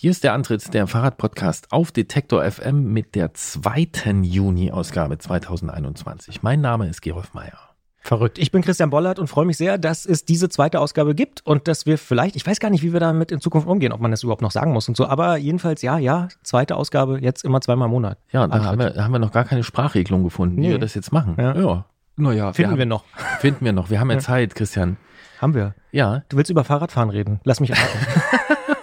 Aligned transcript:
Hier 0.00 0.12
ist 0.12 0.22
der 0.22 0.32
Antritt 0.32 0.74
der 0.74 0.86
Fahrradpodcast 0.86 1.72
auf 1.72 1.90
Detektor 1.90 2.48
FM 2.48 2.92
mit 2.92 3.16
der 3.16 3.34
zweiten 3.34 4.22
Juni-Ausgabe 4.22 5.18
2021. 5.18 6.40
Mein 6.44 6.60
Name 6.60 6.86
ist 6.88 7.02
Gerolf 7.02 7.34
Meyer. 7.34 7.58
Verrückt. 7.98 8.38
Ich 8.38 8.52
bin 8.52 8.62
Christian 8.62 8.90
Bollert 8.90 9.18
und 9.18 9.26
freue 9.26 9.44
mich 9.44 9.56
sehr, 9.56 9.76
dass 9.76 10.06
es 10.06 10.24
diese 10.24 10.48
zweite 10.50 10.78
Ausgabe 10.78 11.16
gibt 11.16 11.44
und 11.44 11.66
dass 11.66 11.84
wir 11.84 11.98
vielleicht, 11.98 12.36
ich 12.36 12.46
weiß 12.46 12.60
gar 12.60 12.70
nicht, 12.70 12.84
wie 12.84 12.92
wir 12.92 13.00
damit 13.00 13.32
in 13.32 13.40
Zukunft 13.40 13.66
umgehen, 13.66 13.90
ob 13.90 14.00
man 14.00 14.12
das 14.12 14.22
überhaupt 14.22 14.40
noch 14.40 14.52
sagen 14.52 14.72
muss 14.72 14.86
und 14.86 14.96
so, 14.96 15.04
aber 15.04 15.36
jedenfalls 15.36 15.82
ja, 15.82 15.98
ja, 15.98 16.28
zweite 16.44 16.76
Ausgabe, 16.76 17.18
jetzt 17.20 17.44
immer 17.44 17.60
zweimal 17.60 17.86
im 17.86 17.90
Monat. 17.90 18.18
Ja, 18.30 18.46
da 18.46 18.62
haben 18.62 18.78
wir, 18.78 18.94
haben 19.02 19.10
wir 19.10 19.18
noch 19.18 19.32
gar 19.32 19.46
keine 19.46 19.64
Sprachregelung 19.64 20.22
gefunden, 20.22 20.58
wie 20.58 20.60
Nee. 20.60 20.70
wir 20.70 20.78
das 20.78 20.94
jetzt 20.94 21.10
machen. 21.10 21.34
Ja. 21.36 21.56
ja. 21.56 21.84
Naja, 22.14 22.52
Finden 22.52 22.70
haben, 22.70 22.78
wir 22.78 22.86
noch. 22.86 23.02
Finden 23.40 23.64
wir 23.64 23.72
noch. 23.72 23.90
Wir 23.90 23.98
haben 23.98 24.12
ja 24.12 24.18
Zeit, 24.20 24.54
Christian. 24.54 24.96
Haben 25.40 25.54
wir. 25.54 25.74
Ja, 25.90 26.22
Du 26.28 26.36
willst 26.36 26.52
über 26.52 26.62
Fahrradfahren 26.62 27.10
reden. 27.10 27.40
Lass 27.42 27.58
mich 27.58 27.72
raten. 27.72 28.77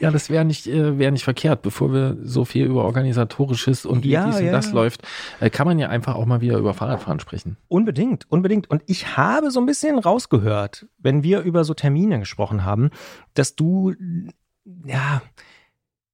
Ja, 0.00 0.10
das 0.10 0.30
wäre 0.30 0.44
nicht, 0.44 0.66
äh, 0.66 0.98
wäre 0.98 1.12
nicht 1.12 1.24
verkehrt. 1.24 1.62
Bevor 1.62 1.92
wir 1.92 2.16
so 2.22 2.44
viel 2.44 2.66
über 2.66 2.84
organisatorisches 2.84 3.86
und 3.86 4.04
wie 4.04 4.10
Ja, 4.10 4.26
dies 4.26 4.36
und 4.40 4.46
ja, 4.46 4.52
das 4.52 4.66
ja. 4.68 4.72
läuft, 4.74 5.02
äh, 5.40 5.50
kann 5.50 5.66
man 5.66 5.78
ja 5.78 5.88
einfach 5.88 6.14
auch 6.14 6.26
mal 6.26 6.40
wieder 6.40 6.58
über 6.58 6.74
Fahrradfahren 6.74 7.20
sprechen. 7.20 7.56
unbedingt, 7.68 8.30
unbedingt. 8.30 8.70
Und 8.70 8.82
ich 8.86 9.16
habe 9.16 9.50
so 9.50 9.60
ein 9.60 9.66
bisschen 9.66 9.98
rausgehört, 9.98 10.86
wenn 10.98 11.22
wir 11.22 11.40
über 11.42 11.64
so 11.64 11.74
Termine 11.74 12.18
gesprochen 12.18 12.64
haben, 12.64 12.90
dass 13.34 13.56
du, 13.56 13.94
ja, 14.84 15.22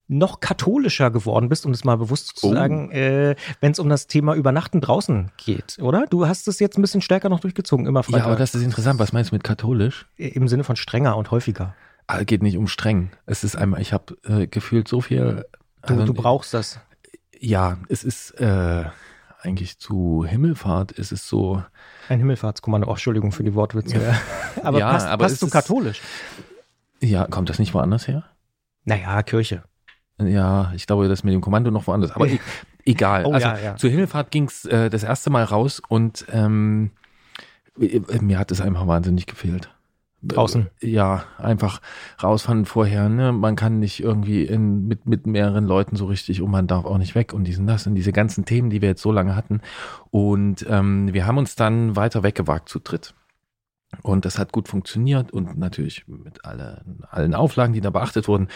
noch 0.09 0.39
katholischer 0.39 1.11
geworden 1.11 1.49
bist, 1.49 1.67
um 1.67 1.73
es 1.73 1.83
mal 1.83 1.97
bewusst 1.97 2.39
zu 2.39 2.47
Oh. 2.47 2.53
sagen, 2.55 2.93
äh, 2.93 3.35
wenn 3.61 3.73
es 3.73 3.81
um 3.81 3.89
das 3.89 4.07
Thema 4.07 4.35
Übernachten 4.37 4.81
draußen 4.81 5.33
geht, 5.37 5.79
oder? 5.81 6.07
Du 6.09 6.29
hast 6.29 6.47
es 6.47 6.61
jetzt 6.61 6.79
ein 6.79 6.83
bisschen 6.83 7.01
stärker 7.01 7.29
noch 7.29 7.41
durchgezogen, 7.41 7.87
immer 7.87 8.01
Ja, 8.01 8.03
Freitag. 8.05 8.27
aber 8.27 8.37
das 8.37 8.55
ist 8.55 8.63
interessant. 8.63 9.01
Was 9.01 9.13
meinst 9.13 9.33
du 9.33 9.35
mit 9.35 9.43
katholisch? 9.43 10.07
Im 10.17 10.47
Sinne 10.47 10.63
von 10.63 10.77
strenger 10.77 11.17
und 11.17 11.33
häufiger. 11.33 11.75
Ah, 12.07 12.23
geht 12.23 12.43
nicht 12.43 12.57
um 12.57 12.69
streng. 12.69 13.11
Es 13.27 13.43
ist 13.43 13.57
einmal, 13.57 13.81
ich 13.81 13.93
habe 13.93 14.17
äh, 14.25 14.47
gefühlt 14.47 14.87
so 14.87 15.01
viel. 15.01 15.45
Du, 15.87 15.95
also, 15.95 16.05
du 16.05 16.15
brauchst 16.15 16.55
das. 16.55 16.79
Ja, 17.39 17.79
es 17.89 18.05
ist 18.05 18.31
äh, 18.41 18.85
eigentlich 19.43 19.79
zu 19.79 20.25
Himmelfahrt. 20.27 20.97
Es 20.99 21.11
ist 21.11 21.27
so. 21.27 21.63
Ein 22.09 22.19
Himmelfahrtskommando. 22.19 22.87
Oh, 22.87 22.93
Entschuldigung 22.93 23.33
für 23.33 23.43
die 23.43 23.55
Wortwitze. 23.55 24.15
aber 24.63 24.79
Ja, 24.79 24.93
passt, 24.93 25.07
aber 25.07 25.25
passt 25.25 25.35
es 25.35 25.41
du 25.41 25.49
katholisch? 25.49 26.01
Ja, 27.01 27.27
kommt 27.27 27.49
das 27.49 27.59
nicht 27.59 27.75
woanders 27.75 28.07
her? 28.07 28.25
Naja, 28.85 29.23
Kirche. 29.23 29.65
Ja, 30.19 30.73
ich 30.75 30.87
glaube, 30.87 31.09
das 31.09 31.25
mit 31.25 31.35
dem 31.35 31.41
Kommando 31.41 31.71
noch 31.71 31.87
woanders. 31.87 32.13
Aber 32.13 32.27
e 32.29 32.39
egal. 32.85 33.27
Oh, 33.27 33.33
also 33.33 33.49
ja, 33.49 33.59
ja. 33.59 33.77
zur 33.77 33.91
Himmelfahrt 33.91 34.31
ging's 34.31 34.65
äh, 34.65 34.89
das 34.89 35.03
erste 35.03 35.29
Mal 35.31 35.45
raus 35.45 35.83
und 35.89 36.25
ähm, 36.31 36.93
äh, 37.79 38.01
mir 38.21 38.39
hat 38.39 38.51
es 38.51 38.61
einfach 38.61 38.87
wahnsinnig 38.87 39.27
gefehlt. 39.27 39.71
Draußen. 40.29 40.69
Äh, 40.81 40.89
Ja, 40.89 41.25
einfach 41.39 41.81
rausfahren 42.23 42.65
vorher. 42.65 43.09
Ne? 43.09 43.33
Man 43.33 43.57
kann 43.57 43.79
nicht 43.79 44.03
irgendwie 44.03 44.45
in, 44.45 44.87
mit, 44.87 45.07
mit 45.07 45.27
mehreren 45.27 45.65
Leuten 45.65 45.97
so 45.97 46.07
richtig 46.07 46.43
und 46.43 46.51
man 46.51 46.67
darf 46.67 46.85
auch 46.85 46.99
nicht 46.99 47.15
weg 47.15 47.33
und 47.33 47.45
diesen 47.45 47.67
das 47.67 47.87
und 47.87 47.95
diese 47.95 48.13
ganzen 48.13 48.45
Themen, 48.45 48.71
die 48.71 48.83
wir 48.83 48.89
jetzt 48.91 49.03
so 49.03 49.13
lange 49.13 49.37
hatten. 49.37 49.61
Und 50.11 50.67
ähm, 50.69 51.13
wir 51.13 51.27
haben 51.27 51.39
uns 51.39 51.57
dann 51.57 51.97
weiter 51.97 52.23
weggewagt 52.23 52.69
zu 52.69 52.79
dritt. 52.79 53.15
Und 54.03 54.25
das 54.25 54.39
hat 54.39 54.53
gut 54.53 54.69
funktioniert 54.69 55.33
und 55.33 55.59
natürlich 55.59 56.07
mit 56.09 56.45
alle, 56.45 56.85
allen 57.09 57.35
Auflagen, 57.35 57.73
die 57.73 57.81
da 57.81 57.91
beachtet 57.91 58.29
wurden. 58.29 58.49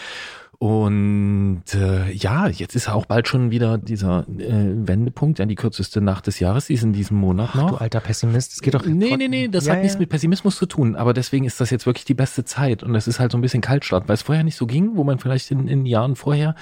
Und 0.61 1.63
äh, 1.73 2.11
ja, 2.11 2.47
jetzt 2.47 2.75
ist 2.75 2.87
auch 2.87 3.07
bald 3.07 3.27
schon 3.27 3.49
wieder 3.49 3.79
dieser 3.79 4.27
äh, 4.37 4.53
Wendepunkt, 4.87 5.39
ja, 5.39 5.47
die 5.47 5.55
kürzeste 5.55 6.01
Nacht 6.01 6.27
des 6.27 6.39
Jahres, 6.39 6.67
die 6.67 6.75
ist 6.75 6.83
in 6.83 6.93
diesem 6.93 7.17
Monat 7.17 7.55
noch. 7.55 7.71
Du 7.71 7.75
alter 7.77 7.99
Pessimist. 7.99 8.53
Es 8.53 8.61
geht 8.61 8.75
doch. 8.75 8.85
Nee, 8.85 9.17
nee, 9.17 9.27
nee, 9.27 9.47
das 9.47 9.65
Ja, 9.65 9.73
hat 9.73 9.79
nichts 9.79 9.95
ja. 9.95 10.01
mit 10.01 10.09
Pessimismus 10.09 10.57
zu 10.57 10.67
tun, 10.67 10.95
aber 10.95 11.13
deswegen 11.15 11.45
ist 11.45 11.59
das 11.59 11.71
jetzt 11.71 11.87
wirklich 11.87 12.05
die 12.05 12.13
beste 12.13 12.45
Zeit 12.45 12.83
und 12.83 12.93
es 12.93 13.07
ist 13.07 13.19
halt 13.19 13.31
so 13.31 13.39
ein 13.39 13.41
bisschen 13.41 13.61
Kaltstart, 13.61 14.07
weil 14.07 14.13
es 14.13 14.21
vorher 14.21 14.43
nicht 14.43 14.55
so 14.55 14.67
ging, 14.67 14.91
wo 14.97 15.03
man 15.03 15.17
vielleicht 15.17 15.49
in, 15.49 15.67
in 15.67 15.87
Jahren 15.87 16.15
vorher 16.15 16.53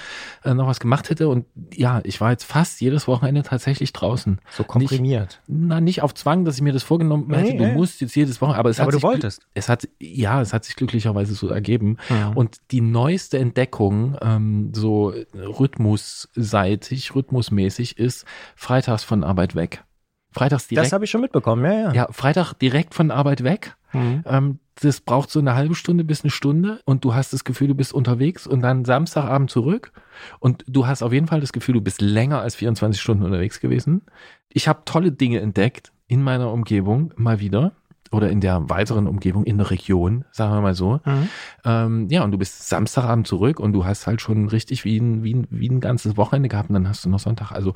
äh, 0.44 0.54
noch 0.54 0.66
was 0.66 0.80
gemacht 0.80 1.10
hätte 1.10 1.28
und 1.28 1.44
ja, 1.70 2.00
ich 2.04 2.22
war 2.22 2.30
jetzt 2.30 2.44
fast 2.44 2.80
jedes 2.80 3.06
Wochenende 3.06 3.42
tatsächlich 3.42 3.92
draußen. 3.92 4.38
So 4.50 4.64
komprimiert. 4.64 5.42
Na, 5.46 5.78
nicht 5.82 6.00
auf 6.00 6.14
Zwang, 6.14 6.46
dass 6.46 6.56
ich 6.56 6.62
mir 6.62 6.72
das 6.72 6.84
vorgenommen 6.84 7.28
hätte, 7.34 7.52
Nee, 7.52 7.58
du 7.58 7.66
nee. 7.66 7.74
musst 7.74 8.00
jetzt 8.00 8.16
jedes 8.16 8.40
Wochenende, 8.40 8.60
aber 8.60 8.70
es 8.70 8.80
Aber 8.80 8.86
hat 8.86 8.94
du 8.94 8.96
sich 8.96 9.02
wolltest. 9.02 9.42
Es 9.52 9.68
hat, 9.68 9.86
ja, 10.00 10.40
es 10.40 10.54
hat 10.54 10.64
sich 10.64 10.74
glücklicherweise 10.76 11.34
so 11.34 11.48
ergeben 11.48 11.98
Ja. 12.08 12.32
und 12.34 12.56
die 12.70 12.80
neueste 12.80 13.38
Entdeckung, 13.38 13.89
ähm, 13.90 14.72
so 14.74 15.12
rhythmusseitig, 15.34 17.14
rhythmusmäßig 17.14 17.98
ist, 17.98 18.24
freitags 18.56 19.04
von 19.04 19.24
Arbeit 19.24 19.54
weg. 19.54 19.84
Freitags 20.32 20.68
direkt. 20.68 20.86
Das 20.86 20.92
habe 20.92 21.04
ich 21.04 21.10
schon 21.10 21.20
mitbekommen, 21.20 21.64
ja, 21.64 21.72
ja. 21.72 21.92
Ja, 21.92 22.08
Freitag 22.12 22.54
direkt 22.54 22.94
von 22.94 23.10
Arbeit 23.10 23.42
weg. 23.42 23.76
Mhm. 23.92 24.22
Ähm, 24.26 24.58
das 24.80 25.00
braucht 25.00 25.30
so 25.30 25.40
eine 25.40 25.54
halbe 25.54 25.74
Stunde 25.74 26.04
bis 26.04 26.22
eine 26.22 26.30
Stunde 26.30 26.80
und 26.84 27.04
du 27.04 27.14
hast 27.14 27.32
das 27.32 27.44
Gefühl, 27.44 27.68
du 27.68 27.74
bist 27.74 27.92
unterwegs 27.92 28.46
und 28.46 28.62
dann 28.62 28.84
Samstagabend 28.84 29.50
zurück 29.50 29.92
und 30.38 30.64
du 30.66 30.86
hast 30.86 31.02
auf 31.02 31.12
jeden 31.12 31.26
Fall 31.26 31.40
das 31.40 31.52
Gefühl, 31.52 31.74
du 31.74 31.80
bist 31.80 32.00
länger 32.00 32.40
als 32.40 32.54
24 32.54 33.00
Stunden 33.00 33.24
unterwegs 33.24 33.60
gewesen. 33.60 34.02
Ich 34.48 34.68
habe 34.68 34.82
tolle 34.84 35.12
Dinge 35.12 35.40
entdeckt 35.40 35.92
in 36.06 36.22
meiner 36.22 36.52
Umgebung 36.52 37.12
mal 37.16 37.40
wieder 37.40 37.72
oder 38.12 38.28
in 38.28 38.40
der 38.40 38.68
weiteren 38.68 39.06
Umgebung 39.06 39.44
in 39.44 39.56
der 39.58 39.70
Region, 39.70 40.24
sagen 40.32 40.52
wir 40.52 40.60
mal 40.60 40.74
so. 40.74 41.00
Mhm. 41.04 41.28
Ähm, 41.64 42.06
ja, 42.10 42.24
und 42.24 42.32
du 42.32 42.38
bist 42.38 42.68
Samstagabend 42.68 43.26
zurück 43.26 43.60
und 43.60 43.72
du 43.72 43.84
hast 43.84 44.06
halt 44.06 44.20
schon 44.20 44.48
richtig 44.48 44.84
wie 44.84 44.98
ein, 44.98 45.22
wie 45.22 45.34
ein, 45.34 45.46
wie 45.50 45.68
ein 45.68 45.80
ganzes 45.80 46.16
Wochenende 46.16 46.48
gehabt 46.48 46.70
und 46.70 46.74
dann 46.74 46.88
hast 46.88 47.04
du 47.04 47.08
noch 47.08 47.20
Sonntag. 47.20 47.52
Also 47.52 47.72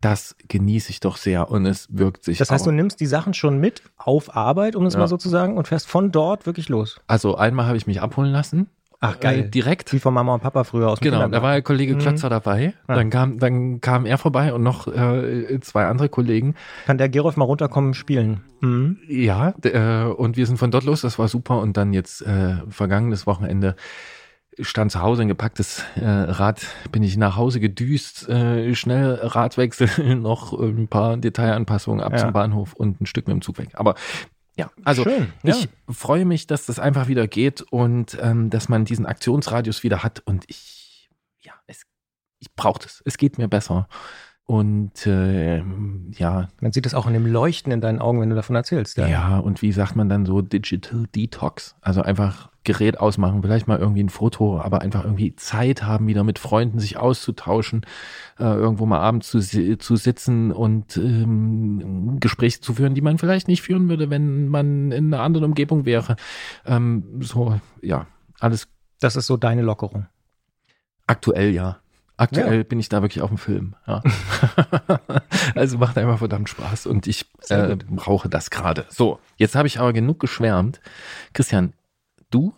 das 0.00 0.36
genieße 0.48 0.90
ich 0.90 1.00
doch 1.00 1.16
sehr 1.16 1.50
und 1.50 1.64
es 1.66 1.88
wirkt 1.90 2.22
sich 2.24 2.38
Das 2.38 2.50
heißt, 2.50 2.62
auch. 2.64 2.66
du 2.66 2.72
nimmst 2.72 3.00
die 3.00 3.06
Sachen 3.06 3.32
schon 3.34 3.58
mit 3.58 3.82
auf 3.96 4.36
Arbeit, 4.36 4.76
um 4.76 4.84
es 4.84 4.94
Ja. 4.94 5.00
mal 5.00 5.08
so 5.08 5.16
zu 5.16 5.28
sagen, 5.28 5.56
und 5.56 5.68
fährst 5.68 5.88
von 5.88 6.12
dort 6.12 6.44
wirklich 6.46 6.68
los. 6.68 7.00
Also 7.06 7.36
einmal 7.36 7.66
habe 7.66 7.76
ich 7.78 7.86
mich 7.86 8.00
abholen 8.02 8.30
lassen. 8.30 8.68
Ach, 9.00 9.20
geil. 9.20 9.40
Äh, 9.44 9.48
direkt. 9.48 9.92
Wie 9.92 10.00
von 10.00 10.12
Mama 10.12 10.34
und 10.34 10.40
Papa 10.42 10.64
früher 10.64 10.88
aus 10.90 10.98
dem 10.98 11.12
Genau, 11.12 11.28
da 11.28 11.40
war 11.42 11.52
der 11.52 11.62
Kollege 11.62 11.94
Mhm. 11.94 11.98
Klötzer 12.00 12.28
dabei. 12.28 12.74
Ja. 12.88 12.94
Dann, 12.96 13.10
kam, 13.10 13.38
dann 13.38 13.80
kam 13.80 14.06
er 14.06 14.18
vorbei 14.18 14.52
und 14.52 14.62
noch 14.64 14.88
äh, 14.88 15.60
zwei 15.60 15.86
andere 15.86 16.08
Kollegen. 16.08 16.54
Kann 16.86 16.98
der 16.98 17.08
Gerolf 17.08 17.36
mal 17.36 17.44
runterkommen 17.44 17.94
spielen? 17.94 18.40
Mhm. 18.60 18.98
Ja, 19.08 19.54
äh, 19.62 20.04
und 20.10 20.36
wir 20.36 20.46
sind 20.46 20.56
von 20.58 20.70
dort 20.72 20.84
los, 20.84 21.02
das 21.02 21.18
war 21.18 21.28
super. 21.28 21.60
Und 21.60 21.76
dann 21.76 21.92
jetzt 21.92 22.22
äh, 22.22 22.56
vergangenes 22.68 23.26
Wochenende 23.26 23.76
stand 24.60 24.90
zu 24.90 25.00
Hause 25.00 25.22
ein 25.22 25.28
gepacktes 25.28 25.84
äh, 25.94 26.04
Rad, 26.04 26.66
bin 26.90 27.04
ich 27.04 27.16
nach 27.16 27.36
Hause 27.36 27.60
gedüst, 27.60 28.28
äh, 28.28 28.74
schnell 28.74 29.14
Radwechsel, 29.22 30.16
noch 30.16 30.52
ein 30.52 30.88
paar 30.88 31.16
Detailanpassungen 31.16 32.00
ab 32.00 32.10
Ja. 32.14 32.18
zum 32.18 32.32
Bahnhof 32.32 32.72
und 32.72 33.00
ein 33.00 33.06
Stück 33.06 33.28
mit 33.28 33.34
dem 33.36 33.42
Zug 33.42 33.58
weg. 33.58 33.68
Aber 33.74 33.94
ja, 34.58 34.70
also 34.84 35.04
Schön, 35.04 35.32
ja. 35.44 35.54
ich 35.54 35.68
freue 35.88 36.24
mich, 36.24 36.48
dass 36.48 36.66
das 36.66 36.80
einfach 36.80 37.06
wieder 37.06 37.28
geht 37.28 37.62
und 37.62 38.18
ähm, 38.20 38.50
dass 38.50 38.68
man 38.68 38.84
diesen 38.84 39.06
Aktionsradius 39.06 39.84
wieder 39.84 40.02
hat 40.02 40.20
und 40.26 40.44
ich, 40.48 41.08
ja, 41.40 41.52
es, 41.68 41.82
ich 42.40 42.52
brauche 42.56 42.80
das. 42.82 43.00
Es 43.04 43.18
geht 43.18 43.38
mir 43.38 43.46
besser. 43.46 43.88
Und 44.50 45.06
äh, 45.06 45.58
ja, 46.12 46.48
Man 46.62 46.72
sieht 46.72 46.86
es 46.86 46.94
auch 46.94 47.06
in 47.06 47.12
dem 47.12 47.26
Leuchten 47.26 47.70
in 47.70 47.82
deinen 47.82 47.98
Augen, 47.98 48.22
wenn 48.22 48.30
du 48.30 48.34
davon 48.34 48.56
erzählst. 48.56 48.96
ja, 48.96 49.38
und 49.40 49.60
wie 49.60 49.72
sagt 49.72 49.94
man 49.94 50.08
dann 50.08 50.24
so 50.24 50.40
Digital 50.40 51.04
Detox? 51.14 51.76
Also 51.82 52.00
einfach 52.00 52.48
Gerät 52.64 52.98
ausmachen, 52.98 53.42
vielleicht 53.42 53.68
mal 53.68 53.78
irgendwie 53.78 54.02
ein 54.02 54.08
Foto, 54.08 54.58
aber 54.58 54.80
einfach 54.80 55.04
irgendwie 55.04 55.36
Zeit 55.36 55.82
haben, 55.82 56.06
wieder 56.06 56.24
mit 56.24 56.38
Freunden 56.38 56.78
sich 56.78 56.96
auszutauschen, 56.96 57.84
äh, 58.38 58.44
irgendwo 58.44 58.86
mal 58.86 59.00
abends 59.00 59.28
zu, 59.28 59.40
zu 59.40 59.96
sitzen 59.96 60.50
und 60.50 60.96
ähm, 60.96 62.16
Gespräche 62.18 62.62
zu 62.62 62.72
führen, 62.72 62.94
die 62.94 63.02
man 63.02 63.18
vielleicht 63.18 63.48
nicht 63.48 63.60
führen 63.60 63.90
würde, 63.90 64.08
wenn 64.08 64.48
man 64.48 64.92
in 64.92 65.12
einer 65.12 65.22
anderen 65.22 65.44
Umgebung 65.44 65.84
wäre. 65.84 66.16
Ähm, 66.64 67.20
so, 67.20 67.60
ja, 67.82 68.06
alles 68.40 68.66
Das 68.98 69.14
ist 69.14 69.26
so 69.26 69.36
deine 69.36 69.60
Lockerung. 69.60 70.06
aktuell, 71.06 71.50
ja. 71.50 71.80
Aktuell 72.18 72.58
Ja. 72.58 72.62
bin 72.64 72.78
ich 72.80 72.88
da 72.90 73.00
wirklich 73.00 73.22
auf 73.22 73.30
dem 73.30 73.38
Film. 73.38 73.74
Ja. 73.86 74.02
also 75.54 75.78
macht 75.78 75.96
einfach 75.96 76.18
verdammt 76.18 76.48
Spaß 76.48 76.86
und 76.86 77.06
ich 77.06 77.26
äh, 77.48 77.76
brauche 77.76 78.28
das 78.28 78.50
gerade. 78.50 78.84
So, 78.90 79.18
jetzt 79.36 79.54
habe 79.54 79.66
ich 79.68 79.78
aber 79.80 79.92
genug 79.92 80.20
geschwärmt. 80.20 80.80
Christian, 81.32 81.72
du 82.30 82.52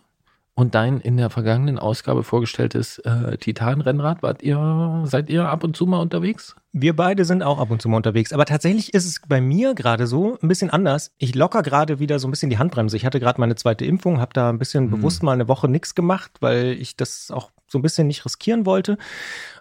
und 0.53 0.75
dein 0.75 0.99
in 0.99 1.15
der 1.17 1.29
vergangenen 1.29 1.79
Ausgabe 1.79 2.23
vorgestelltes 2.23 2.99
äh, 2.99 3.37
Titan-Rennrad, 3.37 4.21
wart 4.21 4.43
ihr, 4.43 5.03
seid 5.05 5.29
ihr 5.29 5.47
ab 5.47 5.63
und 5.63 5.77
zu 5.77 5.85
mal 5.85 5.99
unterwegs? 5.99 6.55
Wir 6.73 6.95
beide 6.95 7.23
sind 7.23 7.41
auch 7.41 7.57
ab 7.59 7.71
und 7.71 7.81
zu 7.81 7.87
mal 7.89 7.97
unterwegs. 7.97 8.33
Aber 8.33 8.45
tatsächlich 8.45 8.93
ist 8.93 9.05
es 9.05 9.21
bei 9.27 9.41
mir 9.41 9.75
gerade 9.75 10.07
so 10.07 10.37
ein 10.41 10.47
bisschen 10.47 10.69
anders. 10.69 11.11
Ich 11.19 11.35
locker 11.35 11.63
gerade 11.63 11.99
wieder 11.99 12.19
so 12.19 12.27
ein 12.27 12.31
bisschen 12.31 12.49
die 12.49 12.57
Handbremse. 12.57 12.97
Ich 12.97 13.05
hatte 13.05 13.19
gerade 13.19 13.39
meine 13.39 13.55
zweite 13.55 13.85
Impfung, 13.85 14.19
habe 14.19 14.33
da 14.33 14.49
ein 14.49 14.59
bisschen 14.59 14.85
Mhm. 14.85 14.91
bewusst 14.91 15.23
mal 15.23 15.31
eine 15.33 15.47
Woche 15.47 15.67
nichts 15.69 15.95
gemacht, 15.95 16.31
weil 16.41 16.73
ich 16.73 16.95
das 16.97 17.31
auch 17.31 17.51
so 17.71 17.79
ein 17.79 17.81
bisschen 17.81 18.07
nicht 18.07 18.25
riskieren 18.25 18.65
wollte. 18.65 18.97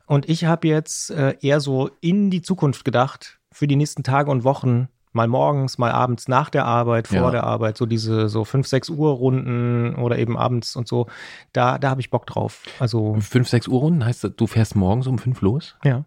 Und 0.07 0.29
ich 0.29 0.45
habe 0.45 0.69
jetzt 0.69 1.11
äh, 1.11 1.37
eher 1.41 1.61
so 1.61 1.91
in 2.01 2.31
die 2.31 2.43
Zukunft 2.43 2.85
gedacht, 2.85 3.39
für 3.53 3.67
die 3.67 3.77
nächsten 3.77 4.03
Tage 4.03 4.31
und 4.31 4.45
Wochen. 4.45 4.89
Mal 5.13 5.27
morgens, 5.27 5.77
mal 5.77 5.91
abends 5.91 6.29
nach 6.29 6.51
der 6.51 6.67
Arbeit, 6.67 7.09
vor 7.09 7.17
Ja. 7.17 7.31
der 7.33 7.43
Arbeit, 7.45 7.77
so 7.77 7.85
diese 7.85 8.29
so 8.29 8.45
5, 8.45 8.65
6 8.67 8.91
Uhr 8.91 9.11
Runden 9.13 9.97
oder 9.97 10.19
eben 10.19 10.37
abends 10.39 10.77
und 10.77 10.87
so. 10.87 11.09
Da, 11.53 11.79
da 11.79 11.91
habe 11.91 12.01
ich 12.01 12.11
Bock 12.11 12.27
drauf. 12.27 12.63
Also, 12.79 13.17
Fünf, 13.21 13.49
sechs 13.49 13.67
Uhr 13.67 13.81
Runden 13.81 14.05
heißt, 14.05 14.23
das, 14.23 14.33
du 14.37 14.47
fährst 14.47 14.77
morgens 14.77 15.09
um 15.09 15.19
fünf 15.19 15.41
los? 15.41 15.77
ja. 15.85 16.05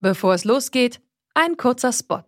Bevor 0.00 0.32
es 0.32 0.44
losgeht, 0.44 1.00
ein 1.34 1.56
kurzer 1.56 1.92
Spot. 1.92 2.22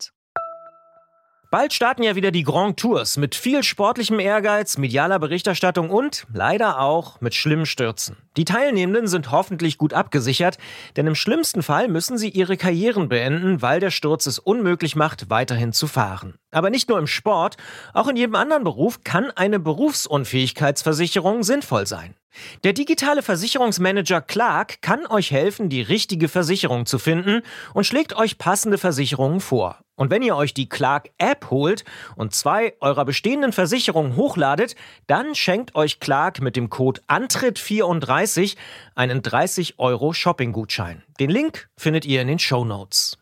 Bald 1.53 1.73
starten 1.73 2.05
ja 2.05 2.15
wieder 2.15 2.31
die 2.31 2.45
Grand 2.45 2.79
Tours 2.79 3.17
mit 3.17 3.35
viel 3.35 3.65
sportlichem 3.65 4.21
Ehrgeiz, 4.21 4.79
medialer 4.79 5.19
Berichterstattung 5.19 5.91
und 5.91 6.25
leider 6.33 6.79
auch 6.79 7.21
mit 7.21 7.35
schlimmen 7.35 7.67
Stürzen. 7.67 8.17
Die 8.37 8.45
Teilnehmenden 8.45 9.09
sind 9.09 9.33
hoffentlich 9.33 9.77
gut 9.77 9.93
abgesichert, 9.93 10.59
denn 10.95 11.09
im 11.09 11.17
schlimmsten 11.17 11.65
Fall 11.65 11.89
müssen 11.89 12.19
sie 12.19 12.29
ihre 12.29 12.57
Karrieren 12.57 13.09
beenden, 13.09 13.63
weil 13.63 13.81
der 13.81 13.91
Sturz 13.91 14.27
es 14.27 14.39
unmöglich 14.39 14.95
macht, 14.95 15.29
weiterhin 15.29 15.73
zu 15.73 15.89
fahren. 15.89 16.37
Aber 16.53 16.71
nicht 16.71 16.89
nur 16.89 17.01
im 17.01 17.09
Sport, 17.09 17.57
auch 17.95 18.07
in 18.07 18.15
jedem 18.15 18.37
anderen 18.37 18.63
Beruf 18.63 19.03
kann 19.03 19.33
eine 19.33 19.59
Berufsunfähigkeitsversicherung 19.59 21.43
sinnvoll 21.43 21.85
sein. 21.85 22.15
Der 22.63 22.75
digitale 22.75 23.23
Versicherungsmanager 23.23 24.21
Clark 24.21 24.83
kann 24.83 25.05
euch 25.07 25.33
helfen, 25.33 25.69
die 25.69 25.83
richtige 25.83 26.29
Versicherung 26.29 26.87
zu 26.87 27.01
finden 27.01 27.43
und 27.75 27.89
schlägt 27.89 28.15
euch 28.15 28.39
passende 28.39 28.79
Versicherungen 28.79 29.41
vor. 29.41 29.81
Und 30.01 30.09
wenn 30.09 30.23
ihr 30.23 30.35
euch 30.35 30.55
die 30.55 30.67
Clark 30.67 31.11
App 31.19 31.51
holt 31.51 31.85
und 32.17 32.35
zwei 32.35 32.73
eurer 32.81 33.05
bestehenden 33.05 33.53
Versicherungen 33.53 34.17
hochladet, 34.17 34.75
dann 35.07 35.35
schenkt 35.35 35.75
euch 35.75 36.01
Clark 36.01 36.41
mit 36.41 36.57
dem 36.57 36.71
Code 36.71 37.03
Antritt34 37.07 38.57
einen 38.95 39.21
30 39.21 39.79
Euro 39.79 40.15
Shopping-Gutschein. 40.15 41.03
Den 41.21 41.29
Link 41.29 41.69
findet 41.77 42.07
ihr 42.07 42.23
in 42.23 42.29
den 42.29 42.39
Show 42.39 42.65
Notes. 42.65 43.19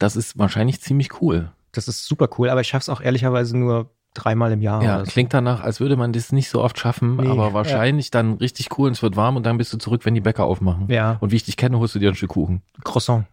Das 0.00 0.16
ist 0.16 0.36
wahrscheinlich 0.36 0.80
ziemlich 0.80 1.22
cool. 1.22 1.52
Das 1.70 1.86
ist 1.86 2.06
super 2.06 2.28
cool, 2.36 2.50
aber 2.50 2.62
ich 2.62 2.66
schaffe 2.66 2.82
es 2.82 2.88
auch 2.88 3.00
ehrlicherweise 3.00 3.56
nur 3.56 3.94
dreimal 4.14 4.52
im 4.52 4.60
Jahr. 4.60 4.82
Ja, 4.82 5.02
klingt 5.02 5.32
danach, 5.32 5.62
als 5.62 5.80
würde 5.80 5.96
man 5.96 6.12
das 6.12 6.32
nicht 6.32 6.50
so 6.50 6.62
oft 6.62 6.78
schaffen, 6.78 7.16
nee, 7.16 7.28
aber 7.28 7.54
wahrscheinlich 7.54 8.06
ja. 8.06 8.10
dann 8.12 8.34
richtig 8.34 8.76
cool 8.76 8.88
und 8.88 8.92
es 8.92 9.02
wird 9.02 9.16
warm 9.16 9.36
und 9.36 9.46
dann 9.46 9.56
bist 9.56 9.72
du 9.72 9.78
zurück, 9.78 10.04
wenn 10.04 10.14
die 10.14 10.20
Bäcker 10.20 10.44
aufmachen. 10.44 10.86
Ja. 10.88 11.16
Und 11.20 11.30
wie 11.30 11.36
ich 11.36 11.44
dich 11.44 11.56
kenne, 11.56 11.78
holst 11.78 11.94
du 11.94 11.98
dir 11.98 12.08
ein 12.08 12.14
Stück 12.14 12.30
Kuchen. 12.30 12.62
Croissant. 12.84 13.26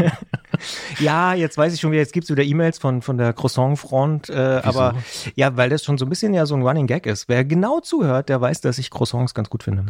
ja, 1.00 1.34
jetzt 1.34 1.58
weiß 1.58 1.74
ich 1.74 1.80
schon 1.80 1.90
wieder, 1.90 2.00
jetzt 2.00 2.12
gibt's 2.12 2.30
wieder 2.30 2.42
E-Mails 2.42 2.78
von, 2.78 3.02
von 3.02 3.18
der 3.18 3.32
Croissant-Front, 3.32 4.30
äh, 4.30 4.60
aber 4.64 4.94
ja, 5.34 5.56
weil 5.56 5.70
das 5.70 5.84
schon 5.84 5.98
so 5.98 6.06
ein 6.06 6.08
bisschen 6.08 6.34
ja 6.34 6.46
so 6.46 6.54
ein 6.54 6.62
Running 6.62 6.86
Gag 6.86 7.06
ist. 7.06 7.28
Wer 7.28 7.44
genau 7.44 7.80
zuhört, 7.80 8.28
der 8.28 8.40
weiß, 8.40 8.60
dass 8.60 8.78
ich 8.78 8.90
Croissants 8.90 9.34
ganz 9.34 9.50
gut 9.50 9.62
finde. 9.62 9.86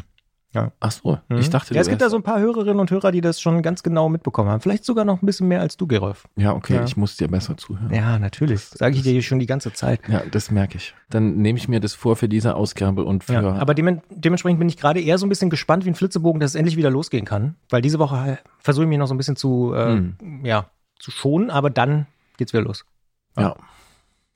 Ja. 0.52 0.72
Ach 0.80 0.90
so, 0.90 1.18
mhm. 1.28 1.38
ich 1.38 1.48
dachte, 1.48 1.74
ja, 1.74 1.80
es 1.80 1.88
gibt 1.88 2.02
da 2.02 2.10
so 2.10 2.16
ein 2.16 2.24
paar 2.24 2.40
Hörerinnen 2.40 2.80
und 2.80 2.90
Hörer, 2.90 3.12
die 3.12 3.20
das 3.20 3.40
schon 3.40 3.62
ganz 3.62 3.84
genau 3.84 4.08
mitbekommen 4.08 4.50
haben. 4.50 4.60
Vielleicht 4.60 4.84
sogar 4.84 5.04
noch 5.04 5.22
ein 5.22 5.26
bisschen 5.26 5.46
mehr 5.46 5.60
als 5.60 5.76
du, 5.76 5.86
Gerolf. 5.86 6.26
Ja, 6.36 6.54
okay, 6.54 6.74
ja. 6.74 6.84
ich 6.84 6.96
muss 6.96 7.16
dir 7.16 7.28
besser 7.28 7.56
zuhören. 7.56 7.94
Ja, 7.94 8.18
natürlich. 8.18 8.62
Sage 8.62 8.96
ich 8.96 9.02
dir 9.02 9.22
schon 9.22 9.38
die 9.38 9.46
ganze 9.46 9.72
Zeit. 9.72 10.00
Ja, 10.08 10.22
das 10.28 10.50
merke 10.50 10.78
ich. 10.78 10.94
Dann 11.08 11.36
nehme 11.36 11.58
ich 11.58 11.68
mir 11.68 11.78
das 11.78 11.94
vor 11.94 12.16
für 12.16 12.28
diese 12.28 12.56
Ausgabe 12.56 13.04
und 13.04 13.22
für. 13.22 13.34
Ja, 13.34 13.54
aber 13.54 13.74
dem, 13.74 14.00
dementsprechend 14.10 14.58
bin 14.58 14.68
ich 14.68 14.76
gerade 14.76 15.00
eher 15.00 15.18
so 15.18 15.26
ein 15.26 15.28
bisschen 15.28 15.50
gespannt 15.50 15.84
wie 15.84 15.90
ein 15.90 15.94
Flitzebogen, 15.94 16.40
dass 16.40 16.52
es 16.52 16.54
endlich 16.56 16.76
wieder 16.76 16.90
losgehen 16.90 17.24
kann. 17.24 17.54
Weil 17.68 17.82
diese 17.82 18.00
Woche 18.00 18.38
versuche 18.58 18.84
ich 18.84 18.88
mich 18.88 18.98
noch 18.98 19.06
so 19.06 19.14
ein 19.14 19.18
bisschen 19.18 19.36
zu, 19.36 19.72
äh, 19.74 19.94
mhm. 19.94 20.44
ja, 20.44 20.66
zu 20.98 21.12
schonen, 21.12 21.50
aber 21.50 21.70
dann 21.70 22.06
geht's 22.38 22.52
wieder 22.52 22.64
los. 22.64 22.84
ja. 23.36 23.54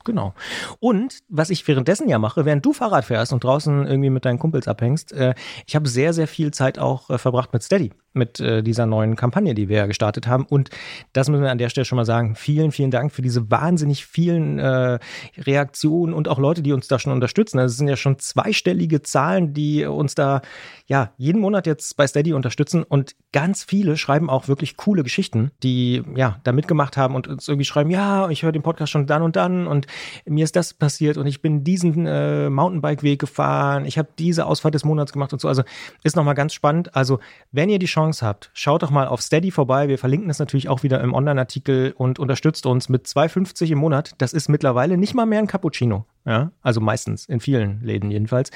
Genau. 0.05 0.35
Und 0.81 1.19
was 1.29 1.51
ich 1.51 1.67
währenddessen 1.67 2.09
ja 2.09 2.19
mache, 2.19 2.45
während 2.45 2.65
du 2.65 2.73
Fahrrad 2.73 3.07
fährst 3.07 3.33
und 3.33 3.43
draußen 3.43 3.87
irgendwie 3.87 4.11
mit 4.11 4.25
deinen 4.25 4.39
Kumpels 4.39 4.69
abhängst, 4.69 5.13
äh, 5.13 5.35
ich 5.67 5.75
habe 5.75 5.89
sehr, 5.89 6.13
sehr 6.13 6.29
viel 6.29 6.53
Zeit 6.53 6.79
auch 6.79 7.11
äh, 7.11 7.19
verbracht 7.19 7.53
mit 7.53 7.63
Steady 7.63 7.93
mit 8.15 8.41
äh, 8.41 8.63
dieser 8.63 8.87
neuen 8.87 9.17
Kampagne, 9.17 9.55
die 9.55 9.69
wir 9.69 9.79
ja 9.79 9.87
gestartet 9.87 10.27
haben. 10.27 10.45
Und 10.45 10.71
das 11.13 11.29
müssen 11.29 11.43
wir 11.43 11.51
an 11.51 11.59
der 11.59 11.69
Stelle 11.69 11.85
schon 11.85 11.97
mal 11.97 12.05
sagen. 12.05 12.35
Vielen, 12.37 12.73
vielen 12.73 12.91
Dank 12.91 13.13
für 13.13 13.23
diese 13.23 13.51
wahnsinnig 13.51 14.07
vielen 14.07 14.59
äh, 14.59 14.99
Reaktionen 15.39 16.15
und 16.15 16.29
auch 16.29 16.39
Leute, 16.39 16.63
die 16.63 16.73
uns 16.73 16.89
da 16.89 16.99
schon 16.99 17.13
unterstützen. 17.13 17.59
Also 17.59 17.73
es 17.73 17.79
sind 17.79 17.89
ja 17.89 17.97
schon 17.97 18.19
zweistellige 18.19 19.03
Zahlen, 19.03 19.55
die 19.55 19.85
uns 19.85 20.15
da 20.15 20.43
ja 20.87 21.13
jeden 21.17 21.41
Monat 21.41 21.67
jetzt 21.67 21.97
bei 21.97 22.07
Steady 22.07 22.33
unterstützen. 22.33 22.83
Und 22.83 23.17
ganz 23.33 23.65
viele 23.65 23.97
schreiben 23.97 24.31
auch 24.31 24.49
wirklich 24.49 24.77
coole 24.77 25.03
Geschichten, 25.03 25.51
die 25.63 26.03
ja 26.15 26.41
da 26.45 26.53
mitgemacht 26.53 26.97
haben 26.97 27.15
und 27.15 27.27
uns 27.27 27.49
irgendwie 27.49 27.65
schreiben, 27.65 27.91
ja, 27.91 28.29
ich 28.29 28.43
höre 28.43 28.53
den 28.53 28.63
Podcast 28.63 28.93
schon 28.93 29.07
dann 29.07 29.23
und 29.23 29.37
dann 29.37 29.67
und 29.67 29.87
mir 30.27 30.45
ist 30.45 30.57
das 30.57 30.75
passiert 30.75 31.17
und 31.17 31.27
ich 31.27 31.43
bin 31.43 31.65
diesen 31.65 32.07
äh, 32.07 32.51
Mountainbike-Weg 32.51 33.19
gefahren, 33.19 33.87
ich 33.87 33.99
habe 33.99 34.09
diese 34.19 34.47
Ausfahrt 34.47 34.75
des 34.75 34.85
Monats 34.85 35.13
gemacht 35.13 35.33
und 35.33 35.41
so. 35.41 35.49
Also 35.49 35.63
ist 36.03 36.17
nochmal 36.17 36.35
ganz 36.35 36.53
spannend. 36.53 36.95
Also 36.95 37.19
wenn 37.51 37.69
ihr 37.69 37.79
die 37.79 37.87
Chance 37.87 38.04
Chance 38.05 38.27
habt, 38.27 38.51
schaut 38.53 38.83
doch 38.83 38.91
mal 38.91 39.07
auf 39.07 39.23
Steady 39.23 39.51
vorbei. 39.51 39.89
Wir 39.89 39.99
verlinken 39.99 40.29
es 40.29 40.39
natürlich 40.39 40.69
auch 40.69 40.83
wieder 40.83 41.01
im 41.01 41.15
Online-Artikel 41.15 41.95
und 41.97 42.19
unterstützt 42.19 42.67
uns 42.67 42.89
mit 42.89 43.07
2,50 43.07 43.73
im 43.73 43.79
Monat. 43.79 44.15
Das 44.19 44.33
ist 44.33 44.49
mittlerweile 44.49 44.99
nicht 44.99 45.15
mal 45.15 45.27
mehr 45.27 45.39
ein 45.39 45.47
Cappuccino. 45.47 46.05
Ja, 46.27 46.51
also 46.63 46.81
meistens, 46.81 47.27
in 47.27 47.41
vielen 47.41 47.81
Läden 47.83 48.11
jedenfalls. 48.11 48.51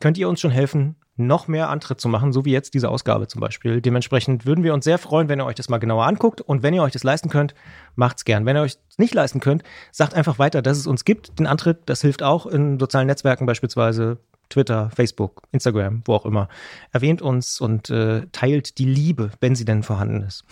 Könnt 0.00 0.18
ihr 0.18 0.28
uns 0.28 0.40
schon 0.40 0.50
helfen, 0.50 0.96
noch 1.16 1.46
mehr 1.46 1.68
Antritt 1.68 2.00
zu 2.00 2.08
machen, 2.08 2.32
so 2.32 2.44
wie 2.44 2.52
jetzt 2.52 2.74
diese 2.74 2.88
Ausgabe 2.88 3.28
zum 3.28 3.40
Beispiel. 3.40 3.80
Dementsprechend 3.80 4.46
würden 4.46 4.64
wir 4.64 4.74
uns 4.74 4.84
sehr 4.84 4.98
freuen, 4.98 5.28
wenn 5.28 5.40
ihr 5.40 5.44
euch 5.44 5.54
das 5.54 5.68
mal 5.68 5.78
genauer 5.78 6.06
anguckt 6.06 6.40
und 6.40 6.62
wenn 6.62 6.74
ihr 6.74 6.82
euch 6.82 6.92
das 6.92 7.04
leisten 7.04 7.28
könnt, 7.28 7.54
macht's 7.94 8.24
gern. 8.24 8.46
Wenn 8.46 8.56
ihr 8.56 8.62
euch 8.62 8.78
nicht 8.96 9.14
leisten 9.14 9.40
könnt, 9.40 9.62
sagt 9.92 10.14
einfach 10.14 10.38
weiter, 10.38 10.62
dass 10.62 10.78
es 10.78 10.86
uns 10.86 11.04
gibt. 11.04 11.38
Den 11.38 11.46
Antritt, 11.46 11.82
das 11.86 12.00
hilft 12.00 12.22
auch 12.22 12.46
in 12.46 12.80
sozialen 12.80 13.06
Netzwerken 13.06 13.46
beispielsweise. 13.46 14.18
Twitter, 14.50 14.90
Facebook, 14.90 15.42
Instagram, 15.52 16.02
wo 16.04 16.14
auch 16.14 16.26
immer. 16.26 16.48
Erwähnt 16.92 17.22
uns 17.22 17.60
und 17.60 17.88
äh, 17.88 18.26
teilt 18.32 18.76
die 18.76 18.84
Liebe, 18.84 19.30
wenn 19.40 19.54
sie 19.54 19.64
denn 19.64 19.82
vorhanden 19.82 20.22
ist. 20.22 20.44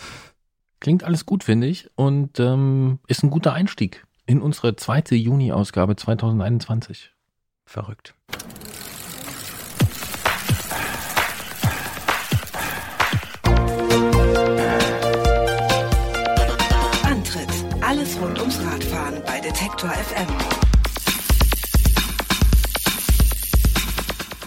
Klingt 0.79 1.03
alles 1.03 1.25
gut, 1.25 1.43
finde 1.43 1.67
ich, 1.67 1.89
und 1.95 2.39
ähm, 2.39 2.99
ist 3.07 3.23
ein 3.23 3.29
guter 3.29 3.53
Einstieg 3.53 4.05
in 4.25 4.41
unsere 4.41 4.75
zweite 4.75 5.15
Juni-Ausgabe 5.15 5.95
2021. 5.95 7.11
Verrückt. 7.65 8.13
Antritt: 17.03 17.49
Alles 17.81 18.19
rund 18.21 18.39
ums 18.39 18.59
Radfahren 18.63 19.21
bei 19.25 19.39
Detektor 19.41 19.89
FM. 19.89 20.68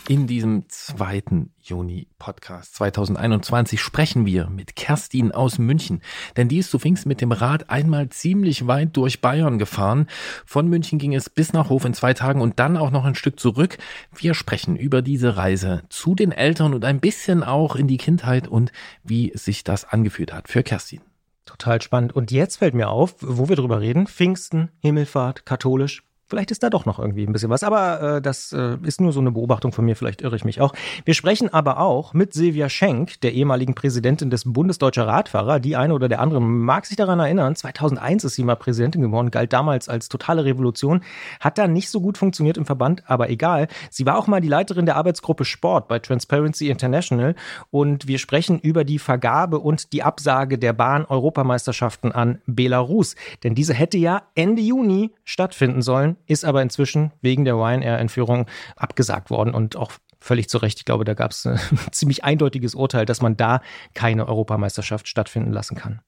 In 0.08 0.26
diesem 0.26 0.64
zweiten 0.68 1.52
Juni-Podcast 1.60 2.74
2021 2.74 3.80
sprechen 3.80 4.26
wir 4.26 4.48
mit 4.50 4.74
Kerstin 4.74 5.30
aus 5.30 5.58
München. 5.58 6.02
Denn 6.36 6.48
die 6.48 6.58
ist 6.58 6.72
zu 6.72 6.80
Pfingst 6.80 7.06
mit 7.06 7.20
dem 7.20 7.30
Rad 7.30 7.70
einmal 7.70 8.08
ziemlich 8.08 8.66
weit 8.66 8.96
durch 8.96 9.20
Bayern 9.20 9.60
gefahren. 9.60 10.08
Von 10.44 10.66
München 10.66 10.98
ging 10.98 11.14
es 11.14 11.30
bis 11.30 11.52
nach 11.52 11.70
Hof 11.70 11.84
in 11.84 11.94
zwei 11.94 12.14
Tagen 12.14 12.40
und 12.40 12.58
dann 12.58 12.76
auch 12.76 12.90
noch 12.90 13.04
ein 13.04 13.14
Stück 13.14 13.38
zurück. 13.38 13.78
Wir 14.12 14.34
sprechen 14.34 14.74
über 14.74 15.02
diese 15.02 15.36
Reise 15.36 15.84
zu 15.88 16.16
den 16.16 16.32
Eltern 16.32 16.74
und 16.74 16.84
ein 16.84 16.98
bisschen 16.98 17.44
auch 17.44 17.76
in 17.76 17.86
die 17.86 17.98
Kindheit 17.98 18.48
und 18.48 18.72
wie 19.04 19.30
sich 19.36 19.62
das 19.62 19.84
angefühlt 19.84 20.32
hat 20.32 20.48
für 20.48 20.64
Kerstin. 20.64 21.00
Total 21.46 21.80
spannend. 21.80 22.12
Und 22.12 22.32
jetzt 22.32 22.56
fällt 22.56 22.74
mir 22.74 22.88
auf, 22.88 23.14
wo 23.20 23.48
wir 23.48 23.56
drüber 23.56 23.80
reden, 23.80 24.08
Pfingsten, 24.08 24.70
Himmelfahrt, 24.80 25.46
katholisch, 25.46 26.02
Vielleicht 26.32 26.50
ist 26.50 26.62
da 26.62 26.70
doch 26.70 26.86
noch 26.86 26.98
irgendwie 26.98 27.26
ein 27.26 27.32
bisschen 27.34 27.50
was. 27.50 27.62
Aber 27.62 28.00
äh, 28.00 28.22
das 28.22 28.54
äh, 28.54 28.78
ist 28.84 29.02
nur 29.02 29.12
so 29.12 29.20
eine 29.20 29.32
Beobachtung 29.32 29.70
von 29.70 29.84
mir, 29.84 29.96
vielleicht 29.96 30.22
irre 30.22 30.34
ich 30.34 30.46
mich 30.46 30.62
auch. 30.62 30.72
Wir 31.04 31.12
sprechen 31.12 31.52
aber 31.52 31.78
auch 31.78 32.14
mit 32.14 32.32
Silvia 32.32 32.70
Schenk, 32.70 33.20
der 33.20 33.34
ehemaligen 33.34 33.74
Präsidentin 33.74 34.30
des 34.30 34.50
Bundesdeutscher 34.50 35.06
Radfahrer. 35.06 35.60
Die 35.60 35.76
eine 35.76 35.92
oder 35.92 36.08
der 36.08 36.20
andere 36.20 36.40
mag 36.40 36.86
sich 36.86 36.96
daran 36.96 37.20
erinnern. 37.20 37.54
2001 37.54 38.24
ist 38.24 38.36
sie 38.36 38.44
mal 38.44 38.54
Präsidentin 38.54 39.02
geworden, 39.02 39.30
galt 39.30 39.52
damals 39.52 39.90
als 39.90 40.08
totale 40.08 40.46
Revolution. 40.46 41.02
Hat 41.38 41.58
dann 41.58 41.74
nicht 41.74 41.90
so 41.90 42.00
gut 42.00 42.16
funktioniert 42.16 42.56
im 42.56 42.64
Verband, 42.64 43.02
aber 43.10 43.28
egal. 43.28 43.68
Sie 43.90 44.06
war 44.06 44.16
auch 44.16 44.26
mal 44.26 44.40
die 44.40 44.48
Leiterin 44.48 44.86
der 44.86 44.96
Arbeitsgruppe 44.96 45.44
Sport 45.44 45.86
bei 45.86 45.98
Transparency 45.98 46.70
International. 46.70 47.34
Und 47.70 48.08
wir 48.08 48.16
sprechen 48.16 48.58
über 48.58 48.84
die 48.84 48.98
Vergabe 48.98 49.58
und 49.58 49.92
die 49.92 50.02
Absage 50.02 50.56
der 50.56 50.72
Bahn-Europameisterschaften 50.72 52.10
an 52.10 52.40
Belarus. 52.46 53.16
Denn 53.44 53.54
diese 53.54 53.74
hätte 53.74 53.98
ja 53.98 54.22
Ende 54.34 54.62
Juni 54.62 55.10
stattfinden 55.24 55.82
sollen 55.82 56.16
ist 56.26 56.44
aber 56.44 56.62
inzwischen 56.62 57.12
wegen 57.20 57.44
der 57.44 57.54
Ryanair-Entführung 57.54 58.46
abgesagt 58.76 59.30
worden 59.30 59.54
und 59.54 59.76
auch 59.76 59.92
völlig 60.20 60.48
zu 60.48 60.58
Recht. 60.58 60.78
Ich 60.78 60.84
glaube, 60.84 61.04
da 61.04 61.14
gab 61.14 61.32
es 61.32 61.46
ein 61.46 61.58
ziemlich 61.90 62.24
eindeutiges 62.24 62.74
Urteil, 62.74 63.04
dass 63.04 63.20
man 63.20 63.36
da 63.36 63.60
keine 63.94 64.28
Europameisterschaft 64.28 65.08
stattfinden 65.08 65.52
lassen 65.52 65.76
kann. 65.76 66.00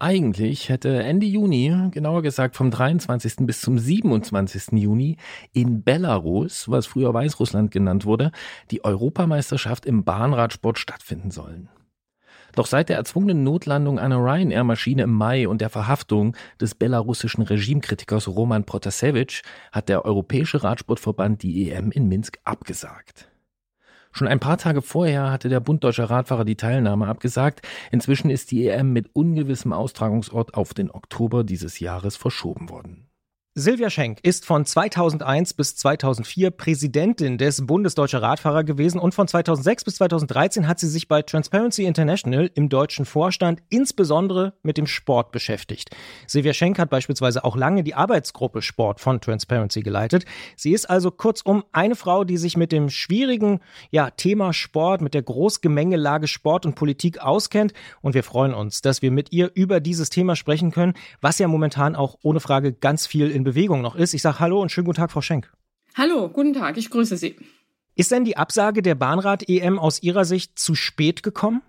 Eigentlich 0.00 0.68
hätte 0.68 1.02
Ende 1.02 1.24
Juni, 1.24 1.72
genauer 1.92 2.22
gesagt 2.22 2.56
vom 2.56 2.70
23. 2.70 3.46
bis 3.46 3.60
zum 3.60 3.78
27. 3.78 4.72
Juni, 4.72 5.18
in 5.52 5.84
Belarus, 5.84 6.68
was 6.68 6.86
früher 6.86 7.14
Weißrussland 7.14 7.70
genannt 7.70 8.04
wurde, 8.04 8.32
die 8.70 8.84
Europameisterschaft 8.84 9.86
im 9.86 10.04
Bahnradsport 10.04 10.78
stattfinden 10.78 11.30
sollen. 11.30 11.68
Doch 12.54 12.66
seit 12.66 12.88
der 12.88 12.96
erzwungenen 12.96 13.42
Notlandung 13.42 13.98
einer 13.98 14.18
Ryanair-Maschine 14.18 15.02
im 15.02 15.12
Mai 15.12 15.48
und 15.48 15.60
der 15.60 15.70
Verhaftung 15.70 16.36
des 16.60 16.74
belarussischen 16.74 17.42
Regimekritikers 17.42 18.28
Roman 18.28 18.64
Protasevich 18.64 19.42
hat 19.72 19.88
der 19.88 20.04
Europäische 20.04 20.62
Radsportverband 20.62 21.42
die 21.42 21.70
EM 21.70 21.90
in 21.90 22.08
Minsk 22.08 22.38
abgesagt. 22.44 23.28
Schon 24.12 24.28
ein 24.28 24.38
paar 24.38 24.58
Tage 24.58 24.80
vorher 24.80 25.32
hatte 25.32 25.48
der 25.48 25.58
Bund 25.58 25.82
Deutscher 25.82 26.08
Radfahrer 26.08 26.44
die 26.44 26.54
Teilnahme 26.54 27.08
abgesagt. 27.08 27.62
Inzwischen 27.90 28.30
ist 28.30 28.52
die 28.52 28.68
EM 28.68 28.92
mit 28.92 29.10
ungewissem 29.12 29.72
Austragungsort 29.72 30.54
auf 30.54 30.72
den 30.72 30.92
Oktober 30.92 31.42
dieses 31.42 31.80
Jahres 31.80 32.14
verschoben 32.14 32.70
worden. 32.70 33.08
Silvia 33.56 33.88
Schenk 33.88 34.18
ist 34.24 34.46
von 34.46 34.66
2001 34.66 35.54
bis 35.54 35.76
2004 35.76 36.50
Präsidentin 36.50 37.38
des 37.38 37.64
Bundesdeutscher 37.64 38.20
Radfahrer 38.20 38.64
gewesen 38.64 38.98
und 38.98 39.14
von 39.14 39.28
2006 39.28 39.84
bis 39.84 39.94
2013 39.94 40.66
hat 40.66 40.80
sie 40.80 40.88
sich 40.88 41.06
bei 41.06 41.22
Transparency 41.22 41.84
International 41.84 42.50
im 42.56 42.68
deutschen 42.68 43.04
Vorstand 43.04 43.62
insbesondere 43.68 44.54
mit 44.64 44.76
dem 44.76 44.88
Sport 44.88 45.30
beschäftigt. 45.30 45.94
Silvia 46.26 46.52
Schenk 46.52 46.80
hat 46.80 46.90
beispielsweise 46.90 47.44
auch 47.44 47.54
lange 47.54 47.84
die 47.84 47.94
Arbeitsgruppe 47.94 48.60
Sport 48.60 48.98
von 48.98 49.20
Transparency 49.20 49.82
geleitet. 49.82 50.24
Sie 50.56 50.72
ist 50.72 50.90
also 50.90 51.12
kurzum 51.12 51.62
eine 51.70 51.94
Frau, 51.94 52.24
die 52.24 52.38
sich 52.38 52.56
mit 52.56 52.72
dem 52.72 52.90
schwierigen 52.90 53.60
ja, 53.92 54.10
Thema 54.10 54.52
Sport, 54.52 55.00
mit 55.00 55.14
der 55.14 55.22
Großgemengelage 55.22 56.26
Sport 56.26 56.66
und 56.66 56.74
Politik 56.74 57.20
auskennt 57.20 57.72
und 58.02 58.14
wir 58.14 58.24
freuen 58.24 58.52
uns, 58.52 58.82
dass 58.82 59.00
wir 59.00 59.12
mit 59.12 59.30
ihr 59.30 59.52
über 59.54 59.78
dieses 59.78 60.10
Thema 60.10 60.34
sprechen 60.34 60.72
können, 60.72 60.94
was 61.20 61.38
ja 61.38 61.46
momentan 61.46 61.94
auch 61.94 62.18
ohne 62.24 62.40
Frage 62.40 62.72
ganz 62.72 63.06
viel 63.06 63.30
in 63.30 63.43
Bewegung 63.44 63.82
noch 63.82 63.94
ist. 63.94 64.14
Ich 64.14 64.22
sage 64.22 64.40
Hallo 64.40 64.60
und 64.60 64.72
schönen 64.72 64.86
guten 64.86 64.96
Tag, 64.96 65.12
Frau 65.12 65.20
Schenk. 65.20 65.52
Hallo, 65.94 66.28
guten 66.28 66.54
Tag, 66.54 66.76
ich 66.76 66.90
grüße 66.90 67.16
Sie. 67.16 67.36
Ist 67.94 68.10
denn 68.10 68.24
die 68.24 68.36
Absage 68.36 68.82
der 68.82 68.96
Bahnrad-EM 68.96 69.78
aus 69.78 70.02
Ihrer 70.02 70.24
Sicht 70.24 70.58
zu 70.58 70.74
spät 70.74 71.22
gekommen? 71.22 71.62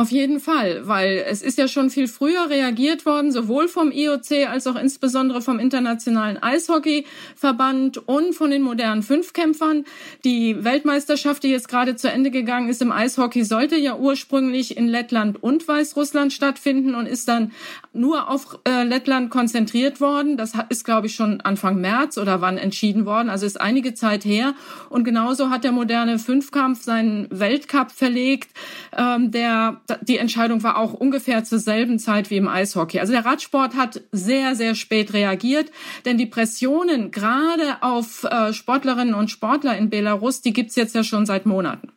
Auf 0.00 0.12
jeden 0.12 0.40
Fall, 0.40 0.88
weil 0.88 1.22
es 1.28 1.42
ist 1.42 1.58
ja 1.58 1.68
schon 1.68 1.90
viel 1.90 2.08
früher 2.08 2.48
reagiert 2.48 3.04
worden, 3.04 3.32
sowohl 3.32 3.68
vom 3.68 3.92
IOC 3.92 4.48
als 4.48 4.66
auch 4.66 4.76
insbesondere 4.76 5.42
vom 5.42 5.58
Internationalen 5.58 6.42
Eishockeyverband 6.42 8.08
und 8.08 8.34
von 8.34 8.50
den 8.50 8.62
modernen 8.62 9.02
Fünfkämpfern. 9.02 9.84
Die 10.24 10.64
Weltmeisterschaft, 10.64 11.42
die 11.42 11.50
jetzt 11.50 11.68
gerade 11.68 11.96
zu 11.96 12.10
Ende 12.10 12.30
gegangen 12.30 12.70
ist 12.70 12.80
im 12.80 12.92
Eishockey, 12.92 13.44
sollte 13.44 13.76
ja 13.76 13.94
ursprünglich 13.94 14.78
in 14.78 14.88
Lettland 14.88 15.42
und 15.42 15.68
Weißrussland 15.68 16.32
stattfinden 16.32 16.94
und 16.94 17.04
ist 17.04 17.28
dann 17.28 17.52
nur 17.92 18.30
auf 18.30 18.58
äh, 18.66 18.84
Lettland 18.84 19.28
konzentriert 19.28 20.00
worden. 20.00 20.38
Das 20.38 20.52
ist, 20.70 20.86
glaube 20.86 21.08
ich, 21.08 21.14
schon 21.14 21.42
Anfang 21.42 21.78
März 21.78 22.16
oder 22.16 22.40
wann 22.40 22.56
entschieden 22.56 23.04
worden. 23.04 23.28
Also 23.28 23.44
ist 23.44 23.60
einige 23.60 23.92
Zeit 23.92 24.24
her. 24.24 24.54
Und 24.88 25.04
genauso 25.04 25.50
hat 25.50 25.62
der 25.62 25.72
moderne 25.72 26.18
Fünfkampf 26.18 26.82
seinen 26.82 27.26
Weltcup 27.30 27.90
verlegt, 27.90 28.48
ähm, 28.96 29.30
der 29.30 29.82
die 30.02 30.18
Entscheidung 30.18 30.62
war 30.62 30.78
auch 30.78 30.92
ungefähr 30.92 31.44
zur 31.44 31.58
selben 31.58 31.98
Zeit 31.98 32.30
wie 32.30 32.36
im 32.36 32.48
Eishockey. 32.48 33.00
Also 33.00 33.12
der 33.12 33.24
Radsport 33.24 33.74
hat 33.74 34.02
sehr, 34.12 34.54
sehr 34.54 34.74
spät 34.74 35.12
reagiert, 35.12 35.70
denn 36.04 36.18
die 36.18 36.26
Pressionen 36.26 37.10
gerade 37.10 37.82
auf 37.82 38.24
äh, 38.24 38.52
Sportlerinnen 38.52 39.14
und 39.14 39.30
Sportler 39.30 39.76
in 39.76 39.90
Belarus, 39.90 40.40
die 40.42 40.52
gibt's 40.52 40.76
jetzt 40.76 40.94
ja 40.94 41.04
schon 41.04 41.26
seit 41.26 41.46
Monaten. 41.46 41.92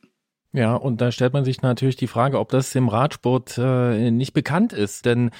Ja, 0.53 0.75
und 0.75 1.01
da 1.01 1.11
stellt 1.11 1.33
man 1.33 1.45
sich 1.45 1.61
natürlich 1.61 1.95
die 1.95 2.07
Frage, 2.07 2.39
ob 2.39 2.49
das 2.49 2.75
im 2.75 2.87
Radsport 2.87 3.57
äh, 3.57 4.11
nicht 4.11 4.33
bekannt 4.33 4.71
ist, 4.71 5.05
denn 5.05 5.31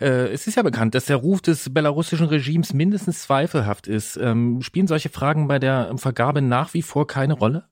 äh, 0.00 0.28
es 0.28 0.46
ist 0.46 0.56
ja 0.56 0.62
bekannt, 0.62 0.94
dass 0.94 1.06
der 1.06 1.16
Ruf 1.16 1.42
des 1.42 1.72
belarussischen 1.72 2.26
Regimes 2.26 2.72
mindestens 2.72 3.22
zweifelhaft 3.22 3.86
ist. 3.88 4.16
Ähm, 4.16 4.62
spielen 4.62 4.86
solche 4.86 5.08
Fragen 5.08 5.48
bei 5.48 5.58
der 5.58 5.92
Vergabe 5.96 6.42
nach 6.42 6.74
wie 6.74 6.82
vor 6.82 7.06
keine 7.06 7.34
Rolle? 7.34 7.64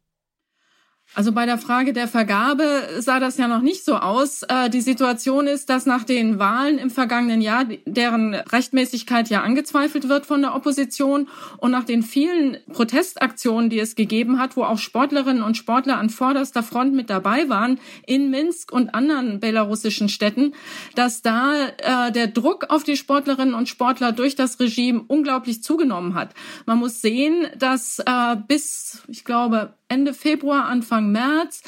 Also 1.16 1.30
bei 1.30 1.46
der 1.46 1.58
Frage 1.58 1.92
der 1.92 2.08
Vergabe 2.08 2.88
sah 2.98 3.20
das 3.20 3.36
ja 3.36 3.46
noch 3.46 3.62
nicht 3.62 3.84
so 3.84 3.94
aus. 3.96 4.42
Äh, 4.42 4.68
die 4.68 4.80
Situation 4.80 5.46
ist, 5.46 5.70
dass 5.70 5.86
nach 5.86 6.02
den 6.02 6.40
Wahlen 6.40 6.76
im 6.76 6.90
vergangenen 6.90 7.40
Jahr, 7.40 7.66
deren 7.86 8.34
Rechtmäßigkeit 8.34 9.28
ja 9.28 9.42
angezweifelt 9.42 10.08
wird 10.08 10.26
von 10.26 10.42
der 10.42 10.56
Opposition 10.56 11.28
und 11.58 11.70
nach 11.70 11.84
den 11.84 12.02
vielen 12.02 12.56
Protestaktionen, 12.72 13.70
die 13.70 13.78
es 13.78 13.94
gegeben 13.94 14.40
hat, 14.40 14.56
wo 14.56 14.64
auch 14.64 14.78
Sportlerinnen 14.78 15.44
und 15.44 15.56
Sportler 15.56 15.98
an 15.98 16.10
vorderster 16.10 16.64
Front 16.64 16.94
mit 16.94 17.10
dabei 17.10 17.48
waren, 17.48 17.78
in 18.06 18.30
Minsk 18.30 18.72
und 18.72 18.92
anderen 18.92 19.38
belarussischen 19.38 20.08
Städten, 20.08 20.52
dass 20.96 21.22
da 21.22 21.68
äh, 21.78 22.10
der 22.10 22.26
Druck 22.26 22.70
auf 22.70 22.82
die 22.82 22.96
Sportlerinnen 22.96 23.54
und 23.54 23.68
Sportler 23.68 24.10
durch 24.10 24.34
das 24.34 24.58
Regime 24.58 25.04
unglaublich 25.06 25.62
zugenommen 25.62 26.14
hat. 26.14 26.34
Man 26.66 26.78
muss 26.78 27.00
sehen, 27.00 27.46
dass 27.56 28.00
äh, 28.00 28.36
bis, 28.48 29.02
ich 29.06 29.24
glaube, 29.24 29.74
Ende 29.94 30.12
Februar, 30.12 30.64
Anfang 30.64 31.12
März 31.12 31.62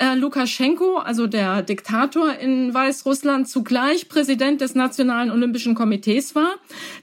äh, 0.00 0.14
Lukaschenko, 0.14 0.96
also 0.96 1.26
der 1.26 1.62
Diktator 1.62 2.32
in 2.32 2.72
Weißrussland, 2.72 3.48
zugleich 3.48 4.08
Präsident 4.08 4.62
des 4.62 4.74
Nationalen 4.74 5.30
Olympischen 5.30 5.74
Komitees 5.74 6.34
war. 6.34 6.54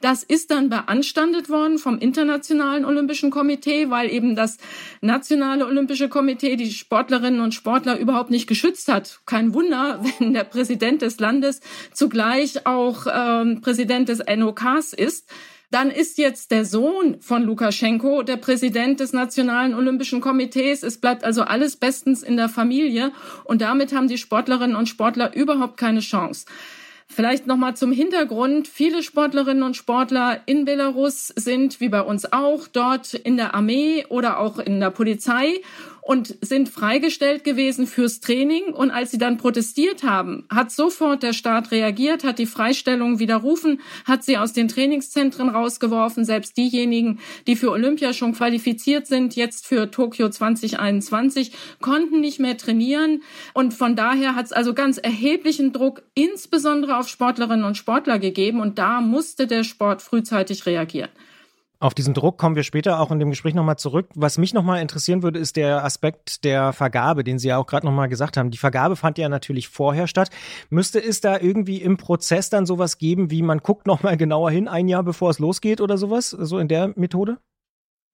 Das 0.01 0.23
ist 0.23 0.49
dann 0.49 0.69
beanstandet 0.69 1.49
worden 1.49 1.77
vom 1.77 1.99
Internationalen 1.99 2.85
Olympischen 2.85 3.29
Komitee, 3.29 3.91
weil 3.91 4.11
eben 4.11 4.35
das 4.35 4.57
Nationale 5.01 5.67
Olympische 5.67 6.09
Komitee 6.09 6.55
die 6.55 6.71
Sportlerinnen 6.71 7.39
und 7.39 7.53
Sportler 7.53 7.99
überhaupt 7.99 8.31
nicht 8.31 8.47
geschützt 8.47 8.87
hat. 8.87 9.19
Kein 9.27 9.53
Wunder, 9.53 10.03
wenn 10.19 10.33
der 10.33 10.43
Präsident 10.43 11.03
des 11.03 11.19
Landes 11.19 11.61
zugleich 11.93 12.65
auch 12.65 13.05
ähm, 13.13 13.61
Präsident 13.61 14.09
des 14.09 14.23
NOKs 14.25 14.93
ist. 14.93 15.29
Dann 15.69 15.91
ist 15.91 16.17
jetzt 16.17 16.51
der 16.51 16.63
Sohn 16.63 17.19
von 17.19 17.43
Lukaschenko 17.43 18.23
der 18.23 18.37
Präsident 18.37 19.01
des 19.01 19.11
Nationalen 19.11 19.73
Olympischen 19.73 20.21
Komitees. 20.21 20.81
Es 20.81 21.01
bleibt 21.01 21.25
also 21.25 21.41
alles 21.41 21.75
bestens 21.75 22.23
in 22.23 22.37
der 22.37 22.47
Familie 22.47 23.11
und 23.43 23.61
damit 23.61 23.93
haben 23.93 24.07
die 24.07 24.17
Sportlerinnen 24.17 24.77
und 24.77 24.87
Sportler 24.87 25.35
überhaupt 25.35 25.75
keine 25.77 25.99
Chance. 25.99 26.45
Vielleicht 27.09 27.47
nochmal 27.47 27.75
zum 27.75 27.91
Hintergrund. 27.93 28.67
Viele 28.67 29.01
Sportlerinnen 29.01 29.63
und 29.63 29.77
Sportler 29.77 30.41
in 30.45 30.65
Belarus 30.65 31.27
sind, 31.35 31.79
wie 31.79 31.87
bei 31.87 32.01
uns 32.01 32.31
auch, 32.31 32.67
dort 32.67 33.13
in 33.13 33.37
der 33.37 33.55
Armee 33.55 34.05
oder 34.09 34.39
auch 34.39 34.59
in 34.59 34.81
der 34.81 34.91
Polizei 34.91 35.61
und 36.07 36.37
sind 36.39 36.69
freigestellt 36.69 37.43
gewesen 37.43 37.85
fürs 37.85 38.21
Training. 38.21 38.73
Und 38.73 38.91
als 38.91 39.11
sie 39.11 39.17
dann 39.17 39.37
protestiert 39.37 40.03
haben, 40.03 40.45
hat 40.49 40.71
sofort 40.71 41.21
der 41.21 41.33
Staat 41.33 41.71
reagiert, 41.71 42.23
hat 42.23 42.39
die 42.39 42.45
Freistellung 42.45 43.19
widerrufen, 43.19 43.81
hat 44.05 44.23
sie 44.23 44.37
aus 44.37 44.53
den 44.53 44.69
Trainingszentren 44.69 45.49
rausgeworfen. 45.49 46.23
Selbst 46.23 46.55
diejenigen, 46.55 47.19
die 47.45 47.57
für 47.57 47.71
Olympia 47.71 48.13
schon 48.13 48.33
qualifiziert 48.33 49.05
sind, 49.05 49.35
jetzt 49.35 49.67
für 49.67 49.91
Tokio 49.91 50.29
2021, 50.29 51.51
konnten 51.81 52.21
nicht 52.21 52.39
mehr 52.39 52.55
trainieren. 52.55 53.21
Und 53.53 53.73
von 53.73 53.97
daher 53.97 54.33
hat 54.33 54.45
es 54.45 54.53
also 54.53 54.73
ganz 54.73 54.97
erheblichen 54.97 55.73
Druck, 55.73 56.03
insbesondere 56.13 56.95
auf 56.95 57.09
Sportlerinnen 57.09 57.65
und 57.65 57.75
Sportler 57.75 58.17
gegeben. 58.17 58.61
Und 58.61 58.79
da 58.79 59.01
musste 59.01 59.45
der 59.45 59.65
Sport 59.65 60.01
frühzeitig 60.01 60.65
reagieren. 60.65 61.09
Auf 61.79 61.93
diesen 61.93 62.15
Druck 62.15 62.39
kommen 62.39 62.55
wir 62.55 62.63
später 62.63 62.99
auch 62.99 63.11
in 63.11 63.19
dem 63.19 63.29
Gespräch 63.29 63.53
nochmal 63.53 63.77
zurück. 63.77 64.09
Was 64.15 64.39
mich 64.39 64.51
nochmal 64.51 64.81
interessieren 64.81 65.21
würde, 65.21 65.37
ist 65.37 65.57
der 65.57 65.85
Aspekt 65.85 66.43
der 66.43 66.73
Vergabe, 66.73 67.23
den 67.23 67.37
Sie 67.37 67.49
ja 67.49 67.57
auch 67.57 67.67
gerade 67.67 67.85
nochmal 67.85 68.09
gesagt 68.09 68.35
haben. 68.35 68.49
Die 68.49 68.57
Vergabe 68.57 68.95
fand 68.95 69.19
ja 69.19 69.29
natürlich 69.29 69.67
vorher 69.67 70.07
statt. 70.07 70.31
Müsste 70.71 71.03
es 71.03 71.21
da 71.21 71.39
irgendwie 71.39 71.79
im 71.79 71.97
Prozess 71.97 72.49
dann 72.49 72.65
sowas 72.65 72.97
geben, 72.97 73.29
wie 73.29 73.43
man 73.43 73.59
guckt 73.59 73.85
nochmal 73.85 74.17
genauer 74.17 74.49
hin, 74.49 74.67
ein 74.67 74.87
Jahr 74.87 75.03
bevor 75.03 75.29
es 75.29 75.37
losgeht 75.37 75.79
oder 75.79 75.99
sowas? 75.99 76.31
So 76.31 76.57
in 76.57 76.67
der 76.67 76.93
Methode? 76.95 77.37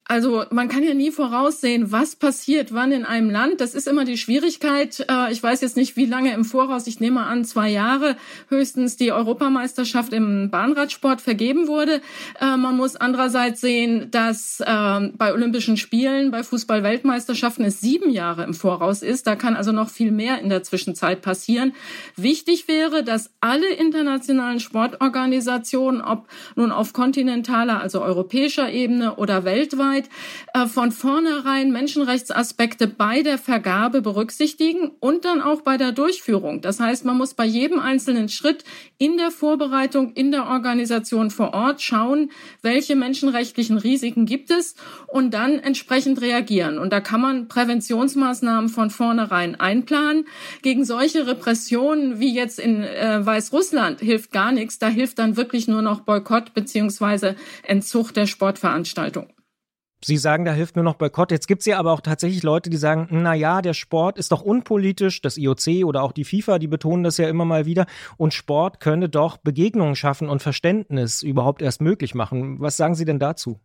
Also 0.05 0.43
man 0.51 0.67
kann 0.67 0.83
ja 0.83 0.93
nie 0.93 1.11
voraussehen, 1.11 1.93
was 1.93 2.17
passiert 2.17 2.73
wann 2.73 2.91
in 2.91 3.05
einem 3.05 3.29
Land. 3.29 3.61
Das 3.61 3.73
ist 3.73 3.87
immer 3.87 4.03
die 4.03 4.17
Schwierigkeit. 4.17 5.05
Äh, 5.09 5.31
ich 5.31 5.41
weiß 5.41 5.61
jetzt 5.61 5.77
nicht, 5.77 5.95
wie 5.95 6.05
lange 6.05 6.33
im 6.33 6.43
Voraus, 6.43 6.87
ich 6.87 6.99
nehme 6.99 7.21
an, 7.23 7.45
zwei 7.45 7.69
Jahre 7.69 8.17
höchstens 8.49 8.97
die 8.97 9.13
Europameisterschaft 9.13 10.11
im 10.11 10.49
Bahnradsport 10.49 11.21
vergeben 11.21 11.67
wurde. 11.69 12.01
Äh, 12.41 12.57
man 12.57 12.75
muss 12.75 12.97
andererseits 12.97 13.61
sehen, 13.61 14.11
dass 14.11 14.61
ähm, 14.65 15.13
bei 15.15 15.33
Olympischen 15.33 15.77
Spielen, 15.77 16.31
bei 16.31 16.43
Fußball-Weltmeisterschaften 16.43 17.63
es 17.63 17.79
sieben 17.79 18.09
Jahre 18.09 18.43
im 18.43 18.53
Voraus 18.53 19.03
ist. 19.03 19.25
Da 19.25 19.37
kann 19.37 19.55
also 19.55 19.71
noch 19.71 19.89
viel 19.89 20.11
mehr 20.11 20.39
in 20.39 20.49
der 20.49 20.63
Zwischenzeit 20.63 21.21
passieren. 21.21 21.71
Wichtig 22.17 22.67
wäre, 22.67 23.05
dass 23.05 23.31
alle 23.39 23.71
internationalen 23.73 24.59
Sportorganisationen, 24.59 26.01
ob 26.01 26.27
nun 26.57 26.73
auf 26.73 26.91
kontinentaler, 26.91 27.79
also 27.79 28.01
europäischer 28.01 28.69
Ebene 28.69 29.15
oder 29.15 29.45
weltweit, 29.45 29.92
Arbeit 29.93 30.09
äh, 30.53 30.65
von 30.67 30.91
vornherein 30.91 31.71
Menschenrechtsaspekte 31.71 32.87
bei 32.87 33.21
der 33.21 33.37
Vergabe 33.37 34.01
berücksichtigen 34.01 34.91
und 34.99 35.25
dann 35.25 35.41
auch 35.41 35.61
bei 35.61 35.77
der 35.77 35.91
Durchführung. 35.91 36.61
Das 36.61 36.79
heißt, 36.79 37.05
man 37.05 37.17
muss 37.17 37.33
bei 37.33 37.45
jedem 37.45 37.79
einzelnen 37.79 38.29
Schritt 38.29 38.63
in 38.97 39.17
der 39.17 39.31
Vorbereitung, 39.31 40.13
in 40.13 40.31
der 40.31 40.47
Organisation 40.47 41.29
vor 41.29 41.53
Ort 41.53 41.81
schauen, 41.81 42.31
welche 42.61 42.95
menschenrechtlichen 42.95 43.77
Risiken 43.77 44.25
gibt 44.25 44.49
es 44.49 44.75
und 45.07 45.33
dann 45.33 45.59
entsprechend 45.59 46.21
reagieren. 46.21 46.77
Und 46.77 46.91
da 46.91 46.99
kann 46.99 47.21
man 47.21 47.47
Präventionsmaßnahmen 47.47 48.69
von 48.69 48.89
vornherein 48.89 49.59
einplanen. 49.59 50.25
Gegen 50.61 50.85
solche 50.85 51.27
Repressionen 51.27 52.19
wie 52.19 52.33
jetzt 52.33 52.59
in 52.59 52.83
äh, 52.83 53.23
Weißrussland 53.23 53.99
hilft 53.99 54.31
gar 54.31 54.51
nichts. 54.51 54.79
Da 54.79 54.87
hilft 54.87 55.19
dann 55.19 55.37
wirklich 55.37 55.67
nur 55.67 55.81
noch 55.81 56.01
Boykott 56.01 56.53
beziehungsweise 56.53 57.35
Entzug 57.63 58.13
der 58.13 58.25
Sportveranstaltung. 58.25 59.27
Sie 60.05 60.17
sagen, 60.17 60.45
da 60.45 60.53
hilft 60.53 60.75
nur 60.75 60.83
noch 60.83 60.95
Boykott. 60.95 61.31
Jetzt 61.31 61.47
gibt 61.47 61.61
es 61.61 61.65
ja 61.65 61.79
aber 61.79 61.91
auch 61.91 62.01
tatsächlich 62.01 62.43
Leute, 62.43 62.69
die 62.69 62.77
sagen, 62.77 63.07
na 63.09 63.33
ja, 63.33 63.61
der 63.61 63.73
Sport 63.73 64.17
ist 64.17 64.31
doch 64.31 64.41
unpolitisch. 64.41 65.21
Das 65.21 65.37
IOC 65.37 65.85
oder 65.85 66.03
auch 66.03 66.11
die 66.11 66.25
FIFA, 66.25 66.59
die 66.59 66.67
betonen 66.67 67.03
das 67.03 67.17
ja 67.17 67.29
immer 67.29 67.45
mal 67.45 67.65
wieder. 67.65 67.85
Und 68.17 68.33
Sport 68.33 68.79
könne 68.79 69.09
doch 69.09 69.37
Begegnungen 69.37 69.95
schaffen 69.95 70.29
und 70.29 70.41
Verständnis 70.41 71.23
überhaupt 71.23 71.61
erst 71.61 71.81
möglich 71.81 72.15
machen. 72.15 72.59
Was 72.59 72.77
sagen 72.77 72.95
Sie 72.95 73.05
denn 73.05 73.19
dazu? 73.19 73.59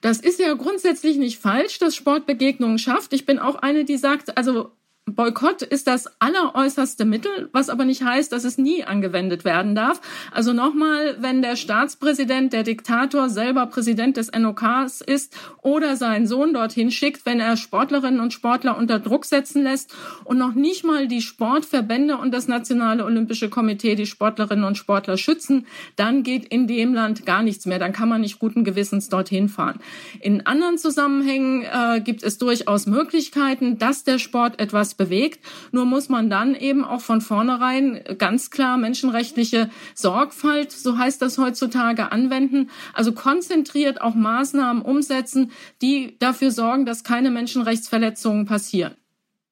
Das 0.00 0.18
ist 0.18 0.40
ja 0.40 0.52
grundsätzlich 0.54 1.16
nicht 1.16 1.38
falsch, 1.38 1.78
dass 1.78 1.94
Sport 1.94 2.26
Begegnungen 2.26 2.78
schafft. 2.78 3.12
Ich 3.12 3.26
bin 3.26 3.38
auch 3.38 3.56
eine, 3.56 3.84
die 3.84 3.96
sagt, 3.96 4.36
also 4.36 4.72
Boykott 5.08 5.62
ist 5.62 5.86
das 5.86 6.08
alleräußerste 6.18 7.04
Mittel, 7.04 7.48
was 7.52 7.70
aber 7.70 7.84
nicht 7.84 8.02
heißt, 8.02 8.32
dass 8.32 8.42
es 8.42 8.58
nie 8.58 8.82
angewendet 8.82 9.44
werden 9.44 9.76
darf. 9.76 10.00
Also 10.32 10.52
nochmal, 10.52 11.16
wenn 11.20 11.42
der 11.42 11.54
Staatspräsident, 11.54 12.52
der 12.52 12.64
Diktator 12.64 13.28
selber 13.28 13.66
Präsident 13.66 14.16
des 14.16 14.32
NOKs 14.36 15.02
ist 15.02 15.38
oder 15.62 15.94
seinen 15.94 16.26
Sohn 16.26 16.52
dorthin 16.52 16.90
schickt, 16.90 17.24
wenn 17.24 17.38
er 17.38 17.56
Sportlerinnen 17.56 18.18
und 18.18 18.32
Sportler 18.32 18.76
unter 18.76 18.98
Druck 18.98 19.26
setzen 19.26 19.62
lässt 19.62 19.94
und 20.24 20.38
noch 20.38 20.54
nicht 20.54 20.84
mal 20.84 21.06
die 21.06 21.22
Sportverbände 21.22 22.16
und 22.16 22.34
das 22.34 22.48
Nationale 22.48 23.04
Olympische 23.04 23.48
Komitee 23.48 23.94
die 23.94 24.06
Sportlerinnen 24.06 24.64
und 24.64 24.76
Sportler 24.76 25.16
schützen, 25.16 25.68
dann 25.94 26.24
geht 26.24 26.46
in 26.46 26.66
dem 26.66 26.94
Land 26.94 27.24
gar 27.24 27.44
nichts 27.44 27.64
mehr. 27.64 27.78
Dann 27.78 27.92
kann 27.92 28.08
man 28.08 28.22
nicht 28.22 28.40
guten 28.40 28.64
Gewissens 28.64 29.08
dorthin 29.08 29.48
fahren. 29.48 29.78
In 30.20 30.46
anderen 30.46 30.78
Zusammenhängen 30.78 31.62
äh, 31.62 32.00
gibt 32.00 32.24
es 32.24 32.38
durchaus 32.38 32.86
Möglichkeiten, 32.86 33.78
dass 33.78 34.02
der 34.02 34.18
Sport 34.18 34.58
etwas 34.58 34.95
bewegt. 34.96 35.44
Nur 35.72 35.84
muss 35.84 36.08
man 36.08 36.30
dann 36.30 36.54
eben 36.54 36.84
auch 36.84 37.00
von 37.00 37.20
vornherein 37.20 38.02
ganz 38.18 38.50
klar 38.50 38.76
menschenrechtliche 38.76 39.70
Sorgfalt, 39.94 40.72
so 40.72 40.98
heißt 40.98 41.20
das 41.22 41.38
heutzutage, 41.38 42.12
anwenden. 42.12 42.70
Also 42.92 43.12
konzentriert 43.12 44.00
auch 44.00 44.14
Maßnahmen 44.14 44.82
umsetzen, 44.82 45.52
die 45.82 46.16
dafür 46.18 46.50
sorgen, 46.50 46.86
dass 46.86 47.04
keine 47.04 47.30
Menschenrechtsverletzungen 47.30 48.46
passieren. 48.46 48.96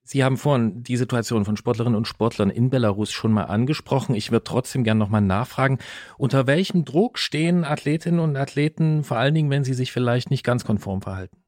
Sie 0.07 0.23
haben 0.23 0.37
vorhin 0.37 0.83
die 0.83 0.99
Situation 0.99 1.47
von 1.47 1.57
Sportlerinnen 1.57 1.97
und 1.97 2.07
Sportlern 2.07 2.51
in 2.51 2.69
Belarus 2.69 3.11
schon 3.11 3.33
mal 3.33 3.45
angesprochen. 3.45 4.15
Ich 4.15 4.31
würde 4.31 4.45
trotzdem 4.45 4.85
gerne 4.85 4.99
nochmal 4.99 5.23
nachfragen, 5.23 5.79
unter 6.19 6.47
welchem 6.47 6.85
Druck 6.85 7.19
stehen 7.19 7.65
Athletinnen 7.65 8.21
und 8.21 8.37
Athleten, 8.37 9.03
vor 9.03 9.17
allen 9.17 9.35
Dingen, 9.35 9.49
wenn 9.49 9.65
sie 9.65 9.73
sich 9.73 9.93
vielleicht 9.93 10.31
nicht 10.31 10.45
ganz 10.45 10.65
konform 10.65 11.01
verhalten? 11.01 11.39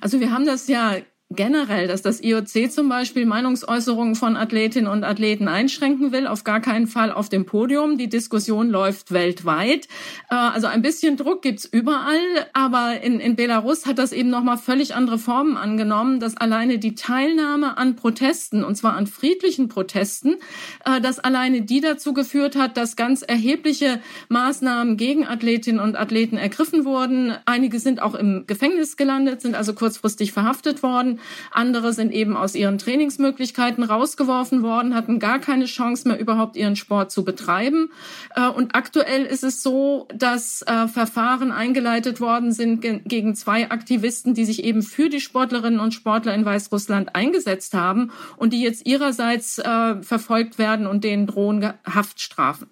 Also 0.00 0.18
wir 0.18 0.32
haben 0.32 0.44
das 0.44 0.66
ja 0.66 0.96
generell, 1.30 1.88
dass 1.88 2.02
das 2.02 2.22
IOC 2.22 2.70
zum 2.70 2.88
Beispiel 2.88 3.26
Meinungsäußerungen 3.26 4.14
von 4.14 4.36
Athletinnen 4.36 4.90
und 4.90 5.04
Athleten 5.04 5.48
einschränken 5.48 6.12
will, 6.12 6.26
auf 6.26 6.44
gar 6.44 6.60
keinen 6.60 6.86
Fall 6.86 7.10
auf 7.10 7.28
dem 7.28 7.46
Podium. 7.46 7.98
Die 7.98 8.08
Diskussion 8.08 8.68
läuft 8.68 9.12
weltweit. 9.12 9.88
Äh, 10.30 10.34
also 10.34 10.66
ein 10.66 10.82
bisschen 10.82 11.16
Druck 11.16 11.42
gibt's 11.42 11.64
überall, 11.64 12.18
aber 12.52 13.00
in, 13.00 13.20
in 13.20 13.36
Belarus 13.36 13.86
hat 13.86 13.98
das 13.98 14.12
eben 14.12 14.30
nochmal 14.30 14.58
völlig 14.58 14.94
andere 14.94 15.18
Formen 15.18 15.56
angenommen, 15.56 16.20
dass 16.20 16.36
alleine 16.36 16.78
die 16.78 16.94
Teilnahme 16.94 17.78
an 17.78 17.96
Protesten, 17.96 18.64
und 18.64 18.76
zwar 18.76 18.94
an 18.94 19.06
friedlichen 19.06 19.68
Protesten, 19.68 20.36
äh, 20.84 21.00
dass 21.00 21.18
alleine 21.18 21.62
die 21.62 21.80
dazu 21.80 22.12
geführt 22.12 22.54
hat, 22.54 22.76
dass 22.76 22.96
ganz 22.96 23.22
erhebliche 23.22 24.00
Maßnahmen 24.28 24.96
gegen 24.96 25.26
Athletinnen 25.26 25.80
und 25.80 25.96
Athleten 25.96 26.36
ergriffen 26.36 26.84
wurden. 26.84 27.34
Einige 27.46 27.80
sind 27.80 28.00
auch 28.00 28.14
im 28.14 28.44
Gefängnis 28.46 28.96
gelandet, 28.96 29.40
sind 29.40 29.54
also 29.54 29.72
kurzfristig 29.72 30.32
verhaftet 30.32 30.82
worden. 30.82 31.13
Andere 31.50 31.92
sind 31.92 32.12
eben 32.12 32.36
aus 32.36 32.54
ihren 32.54 32.78
Trainingsmöglichkeiten 32.78 33.84
rausgeworfen 33.84 34.62
worden, 34.62 34.94
hatten 34.94 35.18
gar 35.18 35.38
keine 35.38 35.66
Chance 35.66 36.08
mehr, 36.08 36.18
überhaupt 36.18 36.56
ihren 36.56 36.76
Sport 36.76 37.10
zu 37.10 37.24
betreiben. 37.24 37.90
Äh, 38.34 38.48
und 38.48 38.74
aktuell 38.74 39.24
ist 39.24 39.44
es 39.44 39.62
so, 39.62 40.08
dass 40.14 40.62
äh, 40.62 40.88
Verfahren 40.88 41.52
eingeleitet 41.52 42.20
worden 42.20 42.52
sind 42.52 42.80
gegen 42.80 43.34
zwei 43.34 43.70
Aktivisten, 43.70 44.34
die 44.34 44.44
sich 44.44 44.64
eben 44.64 44.82
für 44.82 45.08
die 45.08 45.20
Sportlerinnen 45.20 45.80
und 45.80 45.94
Sportler 45.94 46.34
in 46.34 46.44
Weißrussland 46.44 47.14
eingesetzt 47.14 47.74
haben 47.74 48.10
und 48.36 48.52
die 48.52 48.62
jetzt 48.62 48.86
ihrerseits 48.86 49.58
äh, 49.58 50.02
verfolgt 50.02 50.58
werden 50.58 50.86
und 50.86 51.04
denen 51.04 51.26
drohen 51.26 51.74
Haftstrafen. 51.84 52.68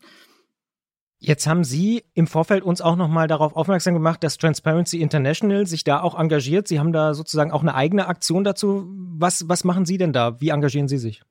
Jetzt 1.25 1.47
haben 1.47 1.63
Sie 1.63 2.03
im 2.15 2.27
Vorfeld 2.27 2.65
uns 2.65 2.81
auch 2.81 2.97
nochmal 2.97 3.29
darauf 3.29 3.55
aufmerksam 3.55 3.95
gemacht, 3.95 4.25
dass 4.25 4.39
Transparency 4.39 5.01
International 5.01 5.69
sich 5.69 5.85
da 5.85 6.01
auch 6.01 6.19
engagiert. 6.19 6.67
Sie 6.67 6.81
haben 6.81 6.93
da 6.93 7.15
sozusagen 7.15 7.53
auch 7.53 7.63
eine 7.63 7.77
eigene 7.77 8.09
Aktion 8.09 8.43
dazu. 8.43 8.89
Was, 8.89 9.49
was 9.49 9.63
machen 9.63 9.87
Sie 9.87 9.99
denn 9.99 10.13
da? 10.13 10.41
Wie 10.41 10.49
engagieren 10.49 10.89
Sie 10.89 10.99
sich? 10.99 11.23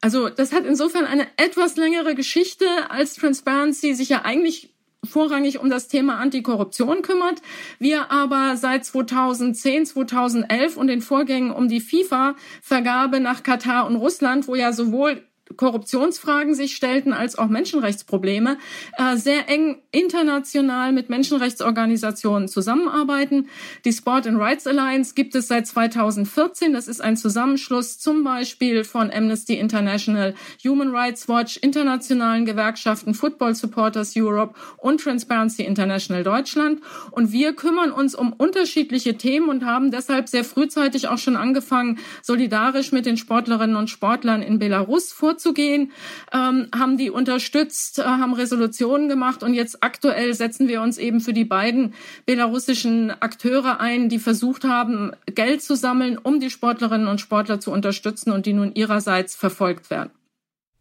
Also 0.00 0.30
das 0.30 0.52
hat 0.52 0.64
insofern 0.64 1.04
eine 1.04 1.28
etwas 1.36 1.76
längere 1.76 2.16
Geschichte, 2.16 2.66
als 2.88 3.14
Transparency 3.14 3.94
sich 3.94 4.08
ja 4.08 4.22
eigentlich 4.24 4.74
vorrangig 5.04 5.60
um 5.60 5.70
das 5.70 5.86
Thema 5.86 6.18
Antikorruption 6.18 7.02
kümmert. 7.02 7.40
Wir 7.78 8.10
aber 8.10 8.56
seit 8.56 8.84
2010, 8.84 9.86
2011 9.86 10.76
und 10.76 10.88
den 10.88 11.02
Vorgängen 11.02 11.52
um 11.52 11.68
die 11.68 11.80
FIFA-Vergabe 11.80 13.20
nach 13.20 13.44
Katar 13.44 13.86
und 13.86 13.94
Russland, 13.94 14.48
wo 14.48 14.56
ja 14.56 14.72
sowohl 14.72 15.22
Korruptionsfragen 15.56 16.54
sich 16.54 16.74
stellten, 16.74 17.12
als 17.12 17.36
auch 17.36 17.48
Menschenrechtsprobleme, 17.48 18.58
äh, 18.96 19.16
sehr 19.16 19.48
eng 19.48 19.82
international 19.92 20.92
mit 20.92 21.10
Menschenrechtsorganisationen 21.10 22.48
zusammenarbeiten. 22.48 23.48
Die 23.84 23.92
Sport 23.92 24.26
and 24.26 24.38
Rights 24.38 24.66
Alliance 24.66 25.14
gibt 25.14 25.34
es 25.34 25.48
seit 25.48 25.66
2014. 25.66 26.72
Das 26.72 26.88
ist 26.88 27.00
ein 27.00 27.16
Zusammenschluss 27.16 27.98
zum 27.98 28.24
Beispiel 28.24 28.84
von 28.84 29.10
Amnesty 29.10 29.54
International, 29.58 30.34
Human 30.64 30.90
Rights 30.90 31.28
Watch, 31.28 31.58
internationalen 31.58 32.46
Gewerkschaften, 32.46 33.14
Football 33.14 33.54
Supporters 33.54 34.14
Europe 34.16 34.54
und 34.78 35.00
Transparency 35.00 35.62
International 35.62 36.24
Deutschland. 36.24 36.80
Und 37.10 37.32
wir 37.32 37.52
kümmern 37.54 37.92
uns 37.92 38.14
um 38.14 38.32
unterschiedliche 38.32 39.16
Themen 39.18 39.48
und 39.48 39.64
haben 39.64 39.90
deshalb 39.90 40.28
sehr 40.28 40.44
frühzeitig 40.44 41.08
auch 41.08 41.18
schon 41.18 41.36
angefangen, 41.36 41.98
solidarisch 42.22 42.92
mit 42.92 43.06
den 43.06 43.16
Sportlerinnen 43.16 43.76
und 43.76 43.90
Sportlern 43.90 44.42
in 44.42 44.58
Belarus 44.58 45.12
vorzugehen 45.34 45.54
vorzugehen, 45.54 45.92
ähm, 46.32 46.68
haben 46.74 46.96
die 46.96 47.10
unterstützt, 47.10 47.98
äh, 47.98 48.04
haben 48.04 48.34
Resolutionen 48.34 49.08
gemacht 49.08 49.42
und 49.42 49.54
jetzt 49.54 49.82
aktuell 49.82 50.34
setzen 50.34 50.68
wir 50.68 50.80
uns 50.80 50.98
eben 50.98 51.20
für 51.20 51.32
die 51.32 51.44
beiden 51.44 51.94
belarussischen 52.26 53.10
Akteure 53.10 53.80
ein, 53.80 54.08
die 54.08 54.18
versucht 54.18 54.64
haben, 54.64 55.12
Geld 55.26 55.62
zu 55.62 55.74
sammeln, 55.74 56.18
um 56.18 56.40
die 56.40 56.50
Sportlerinnen 56.50 57.08
und 57.08 57.20
Sportler 57.20 57.60
zu 57.60 57.70
unterstützen 57.70 58.32
und 58.32 58.46
die 58.46 58.52
nun 58.52 58.74
ihrerseits 58.74 59.34
verfolgt 59.34 59.90
werden. 59.90 60.10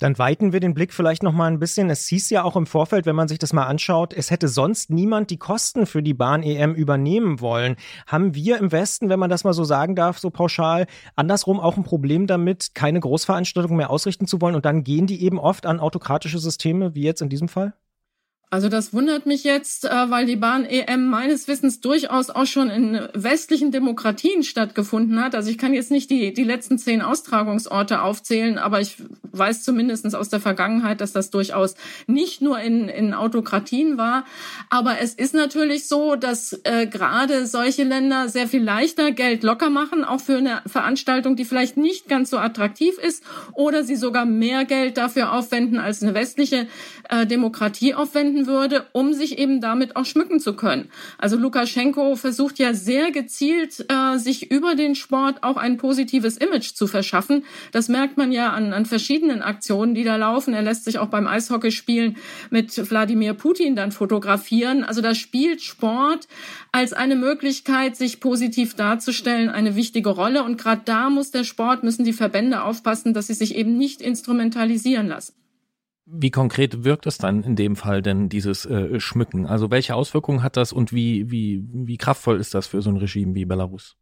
Dann 0.03 0.17
weiten 0.17 0.51
wir 0.51 0.59
den 0.59 0.73
Blick 0.73 0.91
vielleicht 0.91 1.23
noch 1.23 1.31
mal 1.31 1.49
ein 1.49 1.59
bisschen. 1.59 1.89
Es 1.89 2.07
hieß 2.07 2.29
ja 2.29 2.43
auch 2.43 2.57
im 2.57 2.65
Vorfeld, 2.65 3.05
wenn 3.05 3.15
man 3.15 3.29
sich 3.29 3.39
das 3.39 3.53
mal 3.53 3.67
anschaut, 3.67 4.13
es 4.13 4.31
hätte 4.31 4.49
sonst 4.49 4.89
niemand 4.89 5.29
die 5.29 5.37
Kosten 5.37 5.85
für 5.85 6.03
die 6.03 6.13
Bahn-EM 6.13 6.75
übernehmen 6.75 7.39
wollen. 7.39 7.77
Haben 8.05 8.35
wir 8.35 8.57
im 8.57 8.73
Westen, 8.73 9.07
wenn 9.07 9.19
man 9.19 9.29
das 9.29 9.45
mal 9.45 9.53
so 9.53 9.63
sagen 9.63 9.95
darf, 9.95 10.19
so 10.19 10.29
pauschal, 10.29 10.87
andersrum 11.15 11.61
auch 11.61 11.77
ein 11.77 11.85
Problem 11.85 12.27
damit, 12.27 12.75
keine 12.75 12.99
Großveranstaltungen 12.99 13.77
mehr 13.77 13.91
ausrichten 13.91 14.27
zu 14.27 14.41
wollen 14.41 14.55
und 14.55 14.65
dann 14.65 14.83
gehen 14.83 15.07
die 15.07 15.23
eben 15.23 15.39
oft 15.39 15.65
an 15.65 15.79
autokratische 15.79 16.39
Systeme, 16.39 16.95
wie 16.95 17.03
jetzt 17.03 17.21
in 17.21 17.29
diesem 17.29 17.47
Fall? 17.47 17.73
Also 18.53 18.69
das 18.69 18.93
wundert 18.93 19.25
mich 19.25 19.43
jetzt, 19.43 19.85
äh, 19.85 20.11
weil 20.11 20.27
die 20.27 20.35
Bahn-EM 20.35 21.07
meines 21.07 21.47
Wissens 21.47 21.81
durchaus 21.81 22.29
auch 22.29 22.45
schon 22.45 22.69
in 22.69 22.99
westlichen 23.15 23.71
Demokratien 23.71 24.43
stattgefunden 24.43 25.19
hat. 25.23 25.33
Also 25.33 25.49
ich 25.49 25.57
kann 25.57 25.73
jetzt 25.73 25.89
nicht 25.89 26.11
die, 26.11 26.35
die 26.35 26.43
letzten 26.43 26.77
zehn 26.77 27.01
Austragungsorte 27.01 28.03
aufzählen, 28.03 28.59
aber 28.59 28.79
ich 28.79 28.97
weiß 29.31 29.63
zumindest 29.63 30.15
aus 30.15 30.29
der 30.29 30.39
Vergangenheit, 30.39 31.01
dass 31.01 31.13
das 31.13 31.31
durchaus 31.31 31.73
nicht 32.05 32.43
nur 32.43 32.59
in, 32.59 32.89
in 32.89 33.15
Autokratien 33.15 33.97
war. 33.97 34.23
Aber 34.69 34.99
es 35.01 35.15
ist 35.15 35.33
natürlich 35.33 35.87
so, 35.87 36.15
dass 36.15 36.53
äh, 36.63 36.85
gerade 36.85 37.47
solche 37.47 37.83
Länder 37.83 38.29
sehr 38.29 38.47
viel 38.47 38.61
leichter 38.61 39.11
Geld 39.13 39.41
locker 39.41 39.71
machen, 39.71 40.03
auch 40.03 40.21
für 40.21 40.37
eine 40.37 40.61
Veranstaltung, 40.67 41.35
die 41.35 41.45
vielleicht 41.45 41.75
nicht 41.75 42.07
ganz 42.07 42.29
so 42.29 42.37
attraktiv 42.37 42.99
ist 42.99 43.23
oder 43.53 43.83
sie 43.83 43.95
sogar 43.95 44.25
mehr 44.25 44.63
Geld 44.65 44.97
dafür 44.97 45.33
aufwenden, 45.33 45.79
als 45.79 46.03
eine 46.03 46.13
westliche 46.13 46.67
äh, 47.09 47.25
Demokratie 47.25 47.95
aufwenden 47.95 48.42
würde, 48.47 48.85
um 48.91 49.13
sich 49.13 49.37
eben 49.37 49.61
damit 49.61 49.95
auch 49.95 50.05
schmücken 50.05 50.39
zu 50.39 50.55
können. 50.55 50.89
Also 51.17 51.37
Lukaschenko 51.37 52.15
versucht 52.15 52.59
ja 52.59 52.73
sehr 52.73 53.11
gezielt, 53.11 53.85
äh, 53.89 54.17
sich 54.17 54.51
über 54.51 54.75
den 54.75 54.95
Sport 54.95 55.43
auch 55.43 55.57
ein 55.57 55.77
positives 55.77 56.37
Image 56.37 56.73
zu 56.73 56.87
verschaffen. 56.87 57.43
Das 57.71 57.89
merkt 57.89 58.17
man 58.17 58.31
ja 58.31 58.51
an, 58.51 58.73
an 58.73 58.85
verschiedenen 58.85 59.41
Aktionen, 59.41 59.95
die 59.95 60.03
da 60.03 60.15
laufen. 60.15 60.53
Er 60.53 60.61
lässt 60.61 60.85
sich 60.85 60.99
auch 60.99 61.07
beim 61.07 61.27
Eishockeyspielen 61.27 62.17
mit 62.49 62.89
Wladimir 62.89 63.33
Putin 63.33 63.75
dann 63.75 63.91
fotografieren. 63.91 64.83
Also 64.83 65.01
da 65.01 65.15
spielt 65.15 65.61
Sport 65.61 66.27
als 66.71 66.93
eine 66.93 67.15
Möglichkeit, 67.15 67.95
sich 67.95 68.19
positiv 68.19 68.75
darzustellen, 68.75 69.49
eine 69.49 69.75
wichtige 69.75 70.09
Rolle. 70.09 70.43
Und 70.43 70.57
gerade 70.57 70.81
da 70.85 71.09
muss 71.09 71.31
der 71.31 71.43
Sport, 71.43 71.83
müssen 71.83 72.05
die 72.05 72.13
Verbände 72.13 72.63
aufpassen, 72.63 73.13
dass 73.13 73.27
sie 73.27 73.33
sich 73.33 73.55
eben 73.55 73.77
nicht 73.77 74.01
instrumentalisieren 74.01 75.07
lassen. 75.07 75.33
Wie 76.15 76.29
konkret 76.29 76.83
wirkt 76.83 77.07
es 77.07 77.17
dann 77.17 77.41
in 77.43 77.55
dem 77.55 77.75
Fall 77.75 78.03
denn 78.03 78.29
dieses 78.29 78.65
äh, 78.65 78.99
Schmücken? 78.99 79.47
Also 79.47 79.71
welche 79.71 79.95
Auswirkungen 79.95 80.43
hat 80.43 80.57
das 80.57 80.71
und 80.71 80.93
wie, 80.93 81.31
wie, 81.31 81.63
wie 81.71 81.97
kraftvoll 81.97 82.39
ist 82.39 82.53
das 82.53 82.67
für 82.67 82.83
so 82.83 82.91
ein 82.91 82.97
Regime 82.97 83.33
wie 83.33 83.45
Belarus? 83.45 83.97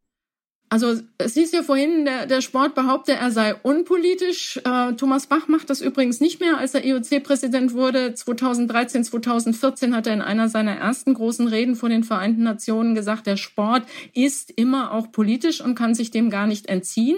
Also 0.71 0.95
es 1.17 1.33
hieß 1.33 1.51
ja 1.51 1.63
vorhin, 1.63 2.05
der, 2.05 2.27
der 2.27 2.39
Sport 2.39 2.75
behaupte, 2.75 3.11
er 3.11 3.29
sei 3.31 3.55
unpolitisch. 3.55 4.55
Äh, 4.63 4.93
Thomas 4.93 5.27
Bach 5.27 5.49
macht 5.49 5.69
das 5.69 5.81
übrigens 5.81 6.21
nicht 6.21 6.39
mehr. 6.39 6.59
Als 6.59 6.73
er 6.73 6.85
IOC-Präsident 6.85 7.73
wurde, 7.73 8.13
2013, 8.13 9.03
2014, 9.03 9.93
hat 9.93 10.07
er 10.07 10.13
in 10.13 10.21
einer 10.21 10.47
seiner 10.47 10.71
ersten 10.71 11.13
großen 11.13 11.49
Reden 11.49 11.75
vor 11.75 11.89
den 11.89 12.05
Vereinten 12.05 12.43
Nationen 12.43 12.95
gesagt, 12.95 13.27
der 13.27 13.35
Sport 13.35 13.83
ist 14.13 14.49
immer 14.51 14.93
auch 14.93 15.11
politisch 15.11 15.59
und 15.59 15.75
kann 15.75 15.93
sich 15.93 16.09
dem 16.09 16.29
gar 16.29 16.47
nicht 16.47 16.67
entziehen. 16.67 17.17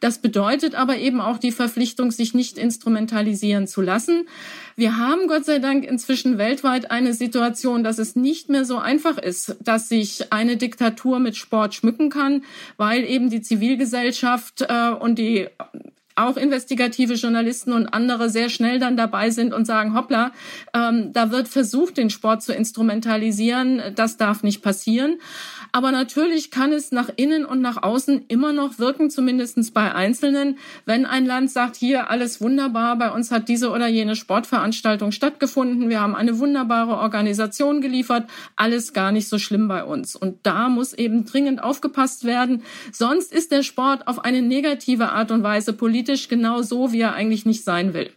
Das 0.00 0.18
bedeutet 0.18 0.74
aber 0.74 0.96
eben 0.96 1.20
auch 1.20 1.38
die 1.38 1.52
Verpflichtung, 1.52 2.10
sich 2.10 2.34
nicht 2.34 2.58
instrumentalisieren 2.58 3.68
zu 3.68 3.80
lassen. 3.80 4.26
Wir 4.78 4.96
haben 4.96 5.26
Gott 5.26 5.44
sei 5.44 5.58
Dank 5.58 5.84
inzwischen 5.84 6.38
weltweit 6.38 6.92
eine 6.92 7.12
Situation, 7.12 7.82
dass 7.82 7.98
es 7.98 8.14
nicht 8.14 8.48
mehr 8.48 8.64
so 8.64 8.78
einfach 8.78 9.18
ist, 9.18 9.56
dass 9.60 9.88
sich 9.88 10.32
eine 10.32 10.56
Diktatur 10.56 11.18
mit 11.18 11.36
Sport 11.36 11.74
schmücken 11.74 12.10
kann, 12.10 12.44
weil 12.76 13.02
eben 13.02 13.28
die 13.28 13.42
Zivilgesellschaft 13.42 14.60
äh, 14.68 14.90
und 14.90 15.18
die 15.18 15.48
auch 16.18 16.36
investigative 16.36 17.14
Journalisten 17.14 17.72
und 17.72 17.86
andere 17.88 18.30
sehr 18.30 18.48
schnell 18.48 18.78
dann 18.78 18.96
dabei 18.96 19.30
sind 19.30 19.54
und 19.54 19.64
sagen, 19.64 19.94
hoppla, 19.94 20.32
ähm, 20.74 21.12
da 21.12 21.30
wird 21.30 21.48
versucht, 21.48 21.96
den 21.96 22.10
Sport 22.10 22.42
zu 22.42 22.52
instrumentalisieren, 22.52 23.80
das 23.94 24.16
darf 24.16 24.42
nicht 24.42 24.62
passieren. 24.62 25.18
Aber 25.72 25.92
natürlich 25.92 26.50
kann 26.50 26.72
es 26.72 26.92
nach 26.92 27.10
innen 27.16 27.44
und 27.44 27.60
nach 27.60 27.82
außen 27.82 28.24
immer 28.28 28.52
noch 28.52 28.78
wirken, 28.78 29.10
zumindestens 29.10 29.70
bei 29.70 29.94
Einzelnen, 29.94 30.58
wenn 30.86 31.06
ein 31.06 31.26
Land 31.26 31.50
sagt, 31.50 31.76
hier 31.76 32.10
alles 32.10 32.40
wunderbar, 32.40 32.96
bei 32.96 33.10
uns 33.10 33.30
hat 33.30 33.48
diese 33.48 33.70
oder 33.70 33.86
jene 33.86 34.16
Sportveranstaltung 34.16 35.12
stattgefunden, 35.12 35.88
wir 35.88 36.00
haben 36.00 36.14
eine 36.14 36.38
wunderbare 36.38 36.96
Organisation 36.96 37.80
geliefert, 37.80 38.28
alles 38.56 38.92
gar 38.92 39.12
nicht 39.12 39.28
so 39.28 39.38
schlimm 39.38 39.68
bei 39.68 39.84
uns. 39.84 40.16
Und 40.16 40.38
da 40.44 40.68
muss 40.68 40.92
eben 40.94 41.24
dringend 41.24 41.62
aufgepasst 41.62 42.24
werden. 42.24 42.62
Sonst 42.92 43.32
ist 43.32 43.52
der 43.52 43.62
Sport 43.62 44.08
auf 44.08 44.24
eine 44.24 44.42
negative 44.42 45.10
Art 45.10 45.30
und 45.30 45.42
Weise 45.42 45.72
politisch 45.72 46.07
genau 46.28 46.62
so, 46.62 46.92
wie 46.92 47.00
er 47.00 47.14
eigentlich 47.14 47.46
nicht 47.46 47.64
sein 47.64 47.94
will. 47.94 48.10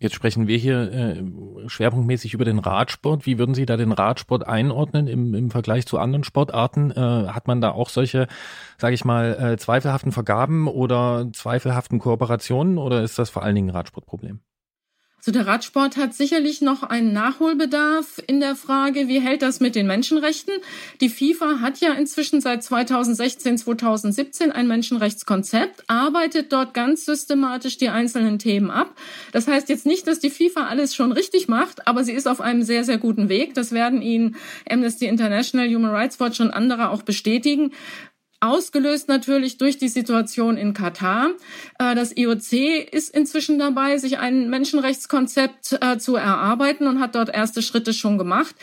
Jetzt 0.00 0.14
sprechen 0.14 0.46
wir 0.46 0.56
hier 0.56 0.92
äh, 0.92 1.68
schwerpunktmäßig 1.68 2.32
über 2.32 2.44
den 2.44 2.60
Radsport. 2.60 3.26
Wie 3.26 3.36
würden 3.36 3.54
Sie 3.54 3.66
da 3.66 3.76
den 3.76 3.90
Radsport 3.90 4.46
einordnen 4.46 5.08
im, 5.08 5.34
im 5.34 5.50
Vergleich 5.50 5.86
zu 5.86 5.98
anderen 5.98 6.22
Sportarten? 6.22 6.92
Äh, 6.92 6.94
hat 6.96 7.48
man 7.48 7.60
da 7.60 7.72
auch 7.72 7.88
solche, 7.88 8.28
sage 8.76 8.94
ich 8.94 9.04
mal, 9.04 9.36
äh, 9.40 9.56
zweifelhaften 9.56 10.12
Vergaben 10.12 10.68
oder 10.68 11.28
zweifelhaften 11.32 11.98
Kooperationen 11.98 12.78
oder 12.78 13.02
ist 13.02 13.18
das 13.18 13.28
vor 13.28 13.42
allen 13.42 13.56
Dingen 13.56 13.70
ein 13.70 13.76
Radsportproblem? 13.76 14.40
Also 15.18 15.32
der 15.32 15.48
Radsport 15.48 15.96
hat 15.96 16.14
sicherlich 16.14 16.62
noch 16.62 16.84
einen 16.84 17.12
Nachholbedarf 17.12 18.22
in 18.28 18.38
der 18.38 18.54
Frage, 18.54 19.08
wie 19.08 19.20
hält 19.20 19.42
das 19.42 19.58
mit 19.58 19.74
den 19.74 19.88
Menschenrechten? 19.88 20.54
Die 21.00 21.08
FIFA 21.08 21.60
hat 21.60 21.80
ja 21.80 21.92
inzwischen 21.92 22.40
seit 22.40 22.62
2016, 22.62 23.58
2017 23.58 24.52
ein 24.52 24.68
Menschenrechtskonzept, 24.68 25.82
arbeitet 25.88 26.52
dort 26.52 26.72
ganz 26.72 27.04
systematisch 27.04 27.78
die 27.78 27.88
einzelnen 27.88 28.38
Themen 28.38 28.70
ab. 28.70 28.94
Das 29.32 29.48
heißt 29.48 29.68
jetzt 29.68 29.86
nicht, 29.86 30.06
dass 30.06 30.20
die 30.20 30.30
FIFA 30.30 30.68
alles 30.68 30.94
schon 30.94 31.10
richtig 31.10 31.48
macht, 31.48 31.88
aber 31.88 32.04
sie 32.04 32.12
ist 32.12 32.28
auf 32.28 32.40
einem 32.40 32.62
sehr, 32.62 32.84
sehr 32.84 32.98
guten 32.98 33.28
Weg. 33.28 33.54
Das 33.54 33.72
werden 33.72 34.00
Ihnen 34.00 34.36
Amnesty 34.70 35.06
International, 35.06 35.68
Human 35.68 35.90
Rights 35.90 36.20
Watch 36.20 36.40
und 36.40 36.52
andere 36.52 36.90
auch 36.90 37.02
bestätigen. 37.02 37.72
Ausgelöst 38.40 39.08
natürlich 39.08 39.58
durch 39.58 39.78
die 39.78 39.88
Situation 39.88 40.56
in 40.56 40.72
Katar. 40.72 41.30
Äh, 41.78 41.94
das 41.94 42.16
IOC 42.16 42.52
ist 42.92 43.14
inzwischen 43.14 43.58
dabei, 43.58 43.98
sich 43.98 44.18
ein 44.18 44.48
Menschenrechtskonzept 44.48 45.78
äh, 45.80 45.98
zu 45.98 46.16
erarbeiten 46.16 46.86
und 46.86 47.00
hat 47.00 47.14
dort 47.14 47.34
erste 47.34 47.62
Schritte 47.62 47.92
schon 47.92 48.16
gemacht. 48.16 48.54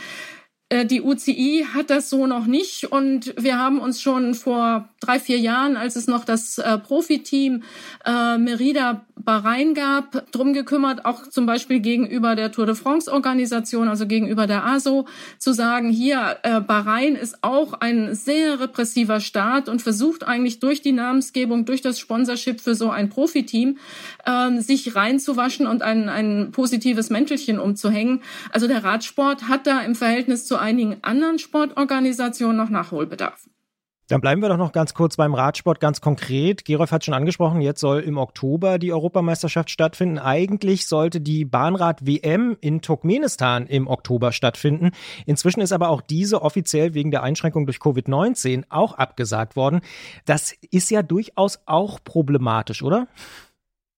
Äh, 0.76 0.86
die 0.86 1.02
UCI 1.02 1.66
hat 1.74 1.90
das 1.90 2.10
so 2.10 2.28
noch 2.28 2.46
nicht 2.46 2.92
und 2.92 3.34
wir 3.38 3.58
haben 3.58 3.80
uns 3.80 4.02
schon 4.02 4.34
vor 4.34 4.90
drei, 5.00 5.20
vier 5.20 5.40
Jahren, 5.40 5.78
als 5.78 5.96
es 5.96 6.08
noch 6.08 6.26
das 6.26 6.58
äh, 6.58 6.78
Profiteam 6.78 7.64
äh, 8.06 8.38
Merida 8.38 9.06
Bahrain 9.18 9.74
gab, 9.74 10.32
drum 10.32 10.54
gekümmert, 10.54 11.06
auch 11.06 11.28
zum 11.30 11.46
Beispiel 11.46 11.80
gegenüber 11.80 12.36
der 12.36 12.52
Tour 12.52 12.66
de 12.66 12.76
France 12.76 13.12
Organisation, 13.12 13.88
also 13.88 14.08
gegenüber 14.08 14.46
der 14.46 14.66
ASO, 14.66 15.08
zu 15.40 15.54
sagen, 15.54 15.90
hier, 15.90 16.38
äh, 16.44 16.60
Bahrain 16.60 17.16
ist 17.16 17.38
auch 17.42 17.74
ein 17.74 18.14
sehr 18.14 18.60
repressiver 18.60 19.22
Staat 19.22 19.70
und 19.70 19.82
versucht 19.82 20.28
eigentlich 20.28 20.60
durch 20.60 20.82
die 20.82 20.92
Namensgebung, 20.92 21.66
durch 21.66 21.82
das 21.82 21.98
Sponsorship 21.98 22.60
für 22.60 22.76
so 22.76 22.90
ein 22.90 23.10
Profiteam, 23.10 23.78
äh, 24.26 24.60
sich 24.60 24.96
reinzuwaschen 24.96 25.66
und 25.66 25.82
ein, 25.82 26.10
ein 26.10 26.52
positives 26.52 27.10
Mäntelchen 27.10 27.58
umzuhängen. 27.58 28.22
Also 28.52 28.68
der 28.68 28.84
Radsport 28.84 29.48
hat 29.48 29.66
da 29.66 29.80
im 29.80 29.96
Verhältnis 29.96 30.46
zu 30.46 30.58
einigen 30.66 30.98
anderen 31.04 31.40
Sportorganisationen 31.40 32.58
noch 32.58 32.70
Nachholbedarf. 32.70 33.48
Dann 34.08 34.22
bleiben 34.22 34.42
wir 34.42 34.50
doch 34.50 34.58
noch 34.58 34.72
ganz 34.72 34.94
kurz 34.94 35.16
beim 35.16 35.34
Radsport, 35.34 35.80
ganz 35.80 36.00
konkret. 36.00 36.64
Gerolf 36.64 36.92
hat 36.92 37.04
schon 37.04 37.16
angesprochen, 37.16 37.62
jetzt 37.62 37.80
soll 37.80 38.02
im 38.02 38.20
Oktober 38.20 38.78
die 38.78 38.94
Europameisterschaft 38.94 39.72
stattfinden. 39.72 40.20
Eigentlich 40.20 40.86
sollte 40.86 41.22
die 41.22 41.44
Bahnrad-WM 41.44 42.56
in 42.62 42.82
Turkmenistan 42.82 43.66
im 43.66 43.88
Oktober 43.88 44.32
stattfinden. 44.32 44.92
Inzwischen 45.26 45.62
ist 45.62 45.72
aber 45.72 45.90
auch 45.90 46.02
diese 46.02 46.44
offiziell 46.44 46.94
wegen 46.94 47.10
der 47.10 47.24
Einschränkung 47.24 47.66
durch 47.66 47.78
Covid-19 47.78 48.66
auch 48.70 48.94
abgesagt 48.94 49.56
worden. 49.56 49.82
Das 50.26 50.54
ist 50.70 50.92
ja 50.92 51.02
durchaus 51.02 51.60
auch 51.66 52.00
problematisch, 52.04 52.84
oder? 52.84 53.08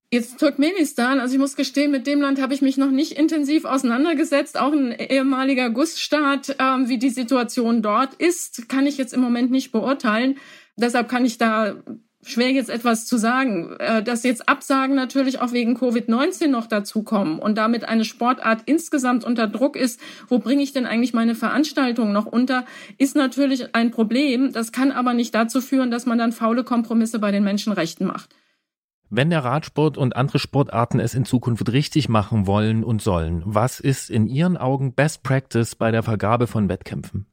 Jetzt 0.10 0.39
Turkmenistan, 0.39 1.20
also 1.20 1.34
ich 1.34 1.39
muss 1.39 1.58
gestehen, 1.58 1.91
mit 1.91 2.08
dem 2.08 2.22
Land 2.22 2.41
habe 2.41 2.54
ich 2.54 2.62
mich 2.62 2.78
noch 2.78 2.91
nicht 2.91 3.12
intensiv 3.12 3.65
auseinandergesetzt. 3.65 4.58
Auch 4.58 4.72
ein 4.72 4.93
ehemaliger 4.93 5.70
Gussstaat, 5.70 6.56
ähm, 6.60 6.88
wie 6.88 6.98
die 6.98 7.10
Situation 7.10 7.82
dort 7.82 8.13
ist, 8.13 8.70
kann 8.70 8.88
ich 8.88 8.98
jetzt 8.98 9.13
im 9.13 9.20
Moment 9.20 9.52
nicht 9.52 9.74
beurteilen. 9.74 10.38
Deshalb 10.78 11.10
kann 11.10 11.26
ich 11.26 11.38
da 11.38 11.76
schwer 12.24 12.52
jetzt 12.52 12.70
etwas 12.70 13.06
zu 13.06 13.17
sagen. 13.17 13.76
Äh, 13.80 14.02
dass 14.02 14.24
jetzt 14.24 14.48
Absagen 14.48 14.96
natürlich 14.96 15.39
auch 15.39 15.52
wegen 15.52 15.76
Covid-19 15.76 16.48
noch 16.48 16.67
dazukommen 16.67 17.38
und 17.39 17.58
damit 17.58 17.84
eine 17.84 18.06
Sportart 18.06 18.62
insgesamt 18.65 19.26
unter 19.26 19.48
Druck 19.48 19.76
ist, 19.76 20.00
wo 20.30 20.39
bringe 20.39 20.63
ich 20.63 20.72
denn 20.72 20.86
eigentlich 20.86 21.13
meine 21.13 21.36
Veranstaltung 21.36 22.13
noch 22.13 22.28
unter, 22.28 22.65
ist 22.98 23.17
natürlich 23.17 23.76
ein 23.76 23.91
Problem. 23.91 24.54
Das 24.54 24.72
kann 24.72 24.93
aber 24.93 25.13
nicht 25.13 25.36
dazu 25.36 25.60
führen, 25.60 25.91
dass 25.91 26.06
man 26.06 26.17
dann 26.17 26.32
faule 26.32 26.63
Kompromisse 26.63 27.20
bei 27.20 27.32
den 27.32 27.43
Menschenrechten 27.43 28.08
macht. 28.08 28.30
Wenn 29.10 29.30
der 29.30 29.46
Radsport 29.46 29.98
und 29.98 30.17
andere 30.17 30.38
Sportarten 30.38 31.00
es 31.00 31.13
in 31.13 31.24
Zukunft 31.24 31.72
richtig 31.72 32.10
machen 32.10 32.46
wollen 32.46 32.84
und 32.84 33.02
sollen, 33.02 33.41
was 33.46 33.80
ist 33.80 34.10
in 34.10 34.28
Ihren 34.28 34.58
Augen 34.58 34.93
Best 34.93 35.24
Practice 35.24 35.76
bei 35.76 35.91
der 35.91 36.04
Vergabe 36.04 36.46
von 36.46 36.67
Wettkämpfen? 36.67 37.26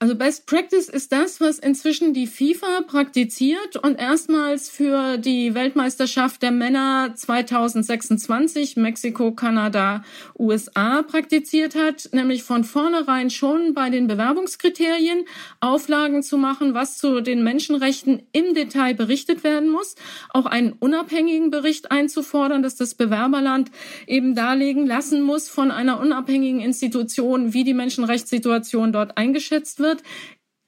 Also 0.00 0.14
Best 0.14 0.46
Practice 0.46 0.88
ist 0.88 1.10
das, 1.10 1.40
was 1.40 1.58
inzwischen 1.58 2.14
die 2.14 2.28
FIFA 2.28 2.82
praktiziert 2.86 3.74
und 3.82 3.98
erstmals 3.98 4.70
für 4.70 5.18
die 5.18 5.56
Weltmeisterschaft 5.56 6.40
der 6.40 6.52
Männer 6.52 7.16
2026 7.16 8.76
Mexiko, 8.76 9.32
Kanada, 9.32 10.04
USA 10.38 11.02
praktiziert 11.02 11.74
hat, 11.74 12.10
nämlich 12.12 12.44
von 12.44 12.62
vornherein 12.62 13.28
schon 13.28 13.74
bei 13.74 13.90
den 13.90 14.06
Bewerbungskriterien 14.06 15.24
Auflagen 15.58 16.22
zu 16.22 16.38
machen, 16.38 16.74
was 16.74 16.96
zu 16.96 17.20
den 17.20 17.42
Menschenrechten 17.42 18.22
im 18.30 18.54
Detail 18.54 18.94
berichtet 18.94 19.42
werden 19.42 19.68
muss, 19.68 19.96
auch 20.30 20.46
einen 20.46 20.74
unabhängigen 20.74 21.50
Bericht 21.50 21.90
einzufordern, 21.90 22.62
dass 22.62 22.76
das 22.76 22.94
Bewerberland 22.94 23.72
eben 24.06 24.36
darlegen 24.36 24.86
lassen 24.86 25.22
muss 25.22 25.48
von 25.48 25.72
einer 25.72 25.98
unabhängigen 25.98 26.60
Institution, 26.60 27.52
wie 27.52 27.64
die 27.64 27.74
Menschenrechtssituation 27.74 28.92
dort 28.92 29.18
eingeschätzt 29.18 29.80
wird 29.80 29.87
wird, 29.88 30.02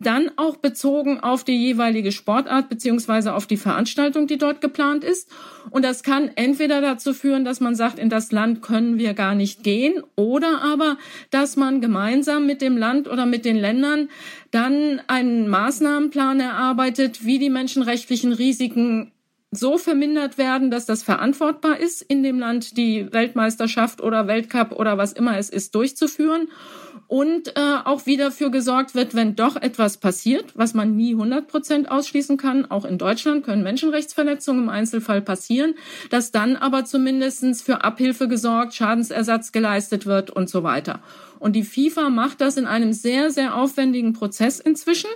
dann 0.00 0.30
auch 0.36 0.56
bezogen 0.56 1.20
auf 1.20 1.44
die 1.44 1.56
jeweilige 1.56 2.10
Sportart 2.10 2.70
beziehungsweise 2.70 3.34
auf 3.34 3.46
die 3.46 3.58
Veranstaltung, 3.58 4.26
die 4.26 4.38
dort 4.38 4.62
geplant 4.62 5.04
ist. 5.04 5.28
Und 5.68 5.84
das 5.84 6.02
kann 6.02 6.30
entweder 6.36 6.80
dazu 6.80 7.12
führen, 7.12 7.44
dass 7.44 7.60
man 7.60 7.74
sagt, 7.74 7.98
in 7.98 8.08
das 8.08 8.32
Land 8.32 8.62
können 8.62 8.98
wir 8.98 9.12
gar 9.12 9.34
nicht 9.34 9.62
gehen, 9.62 10.02
oder 10.16 10.62
aber, 10.62 10.96
dass 11.30 11.56
man 11.56 11.82
gemeinsam 11.82 12.46
mit 12.46 12.62
dem 12.62 12.78
Land 12.78 13.08
oder 13.08 13.26
mit 13.26 13.44
den 13.44 13.56
Ländern 13.56 14.08
dann 14.50 15.02
einen 15.06 15.48
Maßnahmenplan 15.48 16.40
erarbeitet, 16.40 17.26
wie 17.26 17.38
die 17.38 17.50
menschenrechtlichen 17.50 18.32
Risiken 18.32 19.12
so 19.50 19.76
vermindert 19.76 20.38
werden, 20.38 20.70
dass 20.70 20.86
das 20.86 21.02
verantwortbar 21.02 21.78
ist, 21.78 22.00
in 22.02 22.22
dem 22.22 22.38
Land 22.38 22.76
die 22.78 23.12
Weltmeisterschaft 23.12 24.00
oder 24.00 24.28
Weltcup 24.28 24.72
oder 24.72 24.96
was 24.96 25.12
immer 25.12 25.36
es 25.36 25.50
ist, 25.50 25.74
durchzuführen 25.74 26.48
und 27.10 27.56
äh, 27.56 27.78
auch 27.84 28.06
wieder 28.06 28.26
dafür 28.26 28.50
gesorgt 28.50 28.94
wird, 28.94 29.16
wenn 29.16 29.34
doch 29.34 29.56
etwas 29.56 29.96
passiert, 29.96 30.52
was 30.54 30.74
man 30.74 30.94
nie 30.94 31.14
100 31.14 31.48
Prozent 31.48 31.90
ausschließen 31.90 32.36
kann, 32.36 32.70
auch 32.70 32.84
in 32.84 32.98
Deutschland 32.98 33.44
können 33.44 33.64
Menschenrechtsverletzungen 33.64 34.62
im 34.62 34.68
Einzelfall 34.68 35.20
passieren, 35.20 35.74
dass 36.10 36.30
dann 36.30 36.54
aber 36.54 36.84
zumindestens 36.84 37.62
für 37.62 37.82
Abhilfe 37.82 38.28
gesorgt, 38.28 38.74
Schadensersatz 38.74 39.50
geleistet 39.50 40.06
wird 40.06 40.30
und 40.30 40.48
so 40.48 40.62
weiter. 40.62 41.00
Und 41.40 41.56
die 41.56 41.64
FIFA 41.64 42.10
macht 42.10 42.40
das 42.40 42.56
in 42.56 42.66
einem 42.66 42.92
sehr, 42.92 43.32
sehr 43.32 43.56
aufwendigen 43.56 44.12
Prozess 44.12 44.60
inzwischen. 44.60 45.10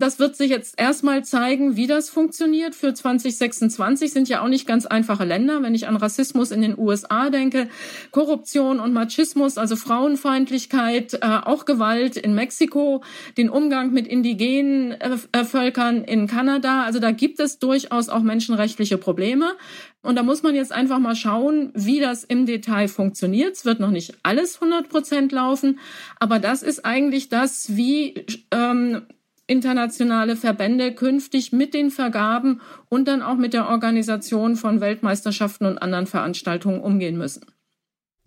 Das 0.00 0.20
wird 0.20 0.36
sich 0.36 0.48
jetzt 0.48 0.78
erstmal 0.78 1.24
zeigen, 1.24 1.74
wie 1.74 1.88
das 1.88 2.08
funktioniert. 2.08 2.76
Für 2.76 2.94
2026 2.94 4.12
sind 4.12 4.28
ja 4.28 4.42
auch 4.42 4.48
nicht 4.48 4.64
ganz 4.64 4.86
einfache 4.86 5.24
Länder. 5.24 5.60
Wenn 5.60 5.74
ich 5.74 5.88
an 5.88 5.96
Rassismus 5.96 6.52
in 6.52 6.62
den 6.62 6.78
USA 6.78 7.30
denke, 7.30 7.68
Korruption 8.12 8.78
und 8.78 8.92
Machismus, 8.92 9.58
also 9.58 9.74
Frauenfeindlichkeit, 9.74 11.14
äh, 11.14 11.40
auch 11.44 11.64
Gewalt 11.64 12.16
in 12.16 12.36
Mexiko, 12.36 13.02
den 13.36 13.50
Umgang 13.50 13.92
mit 13.92 14.06
indigenen 14.06 14.92
äh, 14.92 15.44
Völkern 15.44 16.04
in 16.04 16.28
Kanada. 16.28 16.84
Also 16.84 17.00
da 17.00 17.10
gibt 17.10 17.40
es 17.40 17.58
durchaus 17.58 18.08
auch 18.08 18.22
menschenrechtliche 18.22 18.98
Probleme. 18.98 19.56
Und 20.02 20.14
da 20.14 20.22
muss 20.22 20.44
man 20.44 20.54
jetzt 20.54 20.70
einfach 20.70 21.00
mal 21.00 21.16
schauen, 21.16 21.72
wie 21.74 21.98
das 21.98 22.22
im 22.22 22.46
Detail 22.46 22.86
funktioniert. 22.86 23.56
Es 23.56 23.64
wird 23.64 23.80
noch 23.80 23.90
nicht 23.90 24.14
alles 24.22 24.62
100 24.62 24.88
Prozent 24.88 25.32
laufen, 25.32 25.80
aber 26.20 26.38
das 26.38 26.62
ist 26.62 26.84
eigentlich 26.84 27.30
das, 27.30 27.76
wie 27.76 28.24
ähm, 28.52 29.02
internationale 29.48 30.36
Verbände 30.36 30.94
künftig 30.94 31.52
mit 31.52 31.74
den 31.74 31.90
Vergaben 31.90 32.60
und 32.88 33.08
dann 33.08 33.22
auch 33.22 33.36
mit 33.36 33.54
der 33.54 33.68
Organisation 33.68 34.54
von 34.54 34.80
Weltmeisterschaften 34.80 35.66
und 35.66 35.78
anderen 35.78 36.06
Veranstaltungen 36.06 36.80
umgehen 36.80 37.18
müssen. 37.18 37.44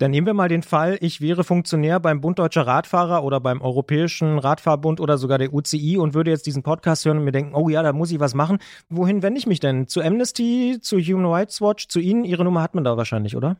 Dann 0.01 0.09
nehmen 0.09 0.25
wir 0.25 0.33
mal 0.33 0.49
den 0.49 0.63
Fall, 0.63 0.97
ich 0.99 1.21
wäre 1.21 1.43
Funktionär 1.43 1.99
beim 1.99 2.21
Bund 2.21 2.39
Deutscher 2.39 2.65
Radfahrer 2.65 3.23
oder 3.23 3.39
beim 3.39 3.61
Europäischen 3.61 4.39
Radfahrbund 4.39 4.99
oder 4.99 5.19
sogar 5.19 5.37
der 5.37 5.53
UCI 5.53 5.97
und 5.97 6.15
würde 6.15 6.31
jetzt 6.31 6.47
diesen 6.47 6.63
Podcast 6.63 7.05
hören 7.05 7.19
und 7.19 7.23
mir 7.23 7.31
denken, 7.31 7.53
oh 7.53 7.69
ja, 7.69 7.83
da 7.83 7.93
muss 7.93 8.11
ich 8.11 8.19
was 8.19 8.33
machen. 8.33 8.57
Wohin 8.89 9.21
wende 9.21 9.37
ich 9.37 9.45
mich 9.45 9.59
denn? 9.59 9.85
Zu 9.85 10.01
Amnesty, 10.01 10.79
zu 10.81 10.97
Human 10.97 11.27
Rights 11.27 11.61
Watch, 11.61 11.87
zu 11.87 11.99
Ihnen? 11.99 12.25
Ihre 12.25 12.43
Nummer 12.43 12.63
hat 12.63 12.73
man 12.73 12.83
da 12.83 12.97
wahrscheinlich, 12.97 13.37
oder? 13.37 13.57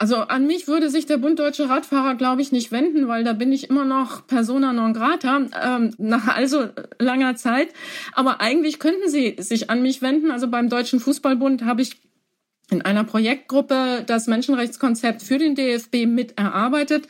Also 0.00 0.16
an 0.16 0.46
mich 0.46 0.68
würde 0.68 0.90
sich 0.90 1.06
der 1.06 1.16
Bund 1.18 1.40
Deutsche 1.40 1.68
Radfahrer, 1.68 2.14
glaube 2.14 2.40
ich, 2.40 2.52
nicht 2.52 2.70
wenden, 2.70 3.08
weil 3.08 3.24
da 3.24 3.32
bin 3.32 3.52
ich 3.52 3.68
immer 3.68 3.84
noch 3.84 4.28
persona 4.28 4.72
non 4.72 4.94
grata 4.94 5.40
ähm, 5.60 5.92
nach 5.98 6.28
also 6.28 6.68
langer 7.00 7.34
Zeit. 7.34 7.70
Aber 8.12 8.40
eigentlich 8.40 8.78
könnten 8.78 9.08
Sie 9.08 9.34
sich 9.38 9.70
an 9.70 9.82
mich 9.82 10.00
wenden. 10.00 10.30
Also 10.30 10.46
beim 10.46 10.68
Deutschen 10.68 11.00
Fußballbund 11.00 11.64
habe 11.64 11.82
ich 11.82 12.00
in 12.70 12.82
einer 12.82 13.02
Projektgruppe 13.02 14.04
das 14.06 14.28
Menschenrechtskonzept 14.28 15.20
für 15.20 15.38
den 15.38 15.56
DFB 15.56 16.06
mit 16.06 16.38
erarbeitet 16.38 17.08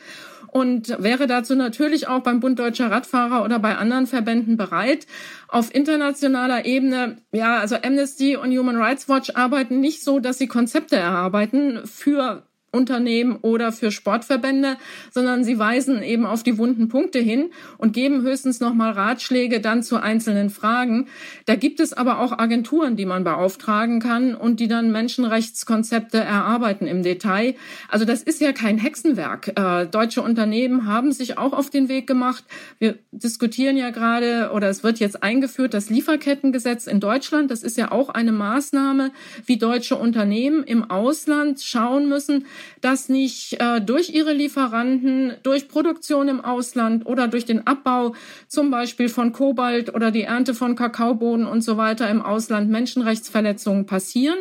und 0.51 0.89
wäre 1.03 1.27
dazu 1.27 1.55
natürlich 1.55 2.09
auch 2.09 2.21
beim 2.21 2.41
Bund 2.41 2.59
Deutscher 2.59 2.91
Radfahrer 2.91 3.45
oder 3.45 3.59
bei 3.59 3.77
anderen 3.77 4.07
Verbänden 4.07 4.57
bereit. 4.57 5.07
Auf 5.49 5.75
internationaler 5.75 6.65
Ebene, 6.65 7.19
ja, 7.33 7.59
also 7.59 7.77
Amnesty 7.77 8.37
und 8.37 8.57
Human 8.57 8.77
Rights 8.77 9.11
Watch 9.11 9.33
arbeiten 9.35 9.81
nicht 9.81 10.03
so, 10.03 10.21
dass 10.21 10.39
sie 10.39 10.47
Konzepte 10.47 10.97
erarbeiten 10.97 11.87
für 11.87 12.48
Unternehmen 12.71 13.37
oder 13.41 13.73
für 13.73 13.91
Sportverbände, 13.91 14.77
sondern 15.11 15.43
sie 15.43 15.59
weisen 15.59 16.03
eben 16.03 16.27
auf 16.27 16.43
die 16.43 16.59
wunden 16.59 16.89
Punkte 16.89 17.19
hin 17.19 17.51
und 17.79 17.93
geben 17.93 18.23
höchstens 18.23 18.61
nochmal 18.61 18.93
Ratschläge 18.93 19.61
dann 19.61 19.83
zu 19.83 19.97
einzelnen 19.97 20.51
Fragen. 20.51 21.09
Da 21.47 21.57
gibt 21.57 21.81
es 21.81 21.95
aber 21.95 22.21
auch 22.21 22.39
Agenturen, 22.39 22.97
die 22.97 23.07
man 23.07 23.25
beauftragen 23.25 24.01
kann 24.01 24.35
und 24.35 24.61
die 24.61 24.69
dann 24.69 24.93
Menschenrechtskonzepte 24.93 26.19
erarbeiten 26.19 26.87
im 26.87 27.03
Detail. 27.03 27.55
Also 27.89 28.05
das 28.05 28.23
ist 28.23 28.41
ja 28.41 28.53
kein 28.53 28.77
Hexenwerk. 28.77 29.53
Äh, 29.59 29.87
deutsche 29.87 30.21
Unternehmen 30.21 30.87
haben 30.87 31.13
sich 31.13 31.39
auch 31.39 31.55
auf 31.55 31.71
den 31.71 31.89
Weg 31.89 32.07
gemacht. 32.07 32.45
Wir 32.79 32.99
diskutieren 33.13 33.79
ja 33.79 33.91
gerade 33.91 34.51
oder 34.53 34.69
es 34.69 34.83
wird 34.83 35.01
jetzt 35.01 35.23
eingeführt, 35.23 35.73
das 35.73 35.89
Lieferkettengesetz 35.89 36.87
in 36.87 37.01
Deutschland. 37.01 37.51
Das 37.51 37.63
ist 37.63 37.79
ja 37.79 37.93
auch 37.93 38.11
eine 38.11 38.33
Maßnahme, 38.33 39.11
wie 39.47 39.57
deutsche 39.57 39.97
Unternehmen 39.97 40.65
im 40.65 40.91
Ausland 40.91 41.63
schauen 41.63 42.09
müssen, 42.09 42.45
dass 42.81 43.09
nicht 43.09 43.61
äh, 43.61 43.81
durch 43.81 44.11
ihre 44.11 44.33
Lieferanten, 44.33 45.35
durch 45.43 45.69
Produktion 45.69 46.29
im 46.29 46.45
Ausland 46.45 47.07
oder 47.07 47.29
durch 47.29 47.45
den 47.45 47.67
Abbau 47.67 48.15
zum 48.47 48.71
Beispiel 48.71 49.09
von 49.09 49.33
Kobalt 49.33 49.95
oder 49.95 50.11
die 50.11 50.23
Ernte 50.23 50.55
von 50.55 50.77
Kakaobohnen 50.77 51.47
und 51.47 51.63
so 51.63 51.77
weiter 51.77 52.09
im 52.09 52.23
Ausland 52.23 52.71
Menschenrechtsverletzungen 52.71 53.87
passieren. 53.87 54.39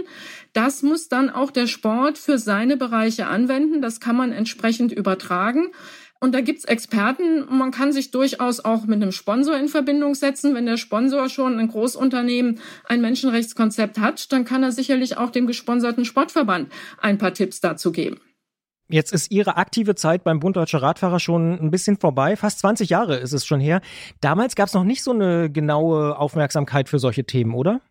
Das 0.53 0.81
muss 0.81 1.07
dann 1.07 1.29
auch 1.29 1.51
der 1.51 1.67
Sport 1.67 2.17
für 2.17 2.39
seine 2.39 2.77
Bereiche 2.77 3.27
anwenden. 3.27 3.81
Das 3.81 3.99
kann 3.99 4.15
man 4.15 4.31
entsprechend 4.31 4.91
übertragen. 4.91 5.67
Und 6.19 6.33
da 6.33 6.41
gibt's 6.41 6.65
Experten. 6.65 7.45
Man 7.49 7.71
kann 7.71 7.91
sich 7.91 8.11
durchaus 8.11 8.59
auch 8.59 8.85
mit 8.85 9.01
einem 9.01 9.11
Sponsor 9.11 9.55
in 9.57 9.67
Verbindung 9.67 10.15
setzen. 10.15 10.55
Wenn 10.55 10.65
der 10.65 10.77
Sponsor 10.77 11.29
schon 11.29 11.59
ein 11.59 11.67
Großunternehmen 11.67 12.59
ein 12.85 13.01
Menschenrechtskonzept 13.01 13.99
hat, 13.99 14.31
dann 14.31 14.45
kann 14.45 14.63
er 14.63 14.71
sicherlich 14.71 15.17
auch 15.17 15.29
dem 15.29 15.47
gesponserten 15.47 16.05
Sportverband 16.05 16.71
ein 16.99 17.17
paar 17.17 17.33
Tipps 17.33 17.61
dazu 17.61 17.91
geben. 17.91 18.19
Jetzt 18.89 19.11
ist 19.11 19.31
Ihre 19.31 19.57
aktive 19.57 19.95
Zeit 19.95 20.23
beim 20.23 20.39
Bund 20.39 20.55
Deutscher 20.55 20.81
Radfahrer 20.81 21.19
schon 21.19 21.59
ein 21.59 21.71
bisschen 21.71 21.97
vorbei. 21.97 22.37
Fast 22.37 22.59
20 22.59 22.89
Jahre 22.89 23.17
ist 23.17 23.33
es 23.33 23.45
schon 23.45 23.59
her. 23.59 23.81
Damals 24.21 24.55
gab 24.55 24.67
es 24.67 24.73
noch 24.73 24.85
nicht 24.85 25.03
so 25.03 25.11
eine 25.11 25.51
genaue 25.51 26.17
Aufmerksamkeit 26.17 26.87
für 26.87 26.97
solche 26.97 27.25
Themen, 27.25 27.53
oder? 27.53 27.81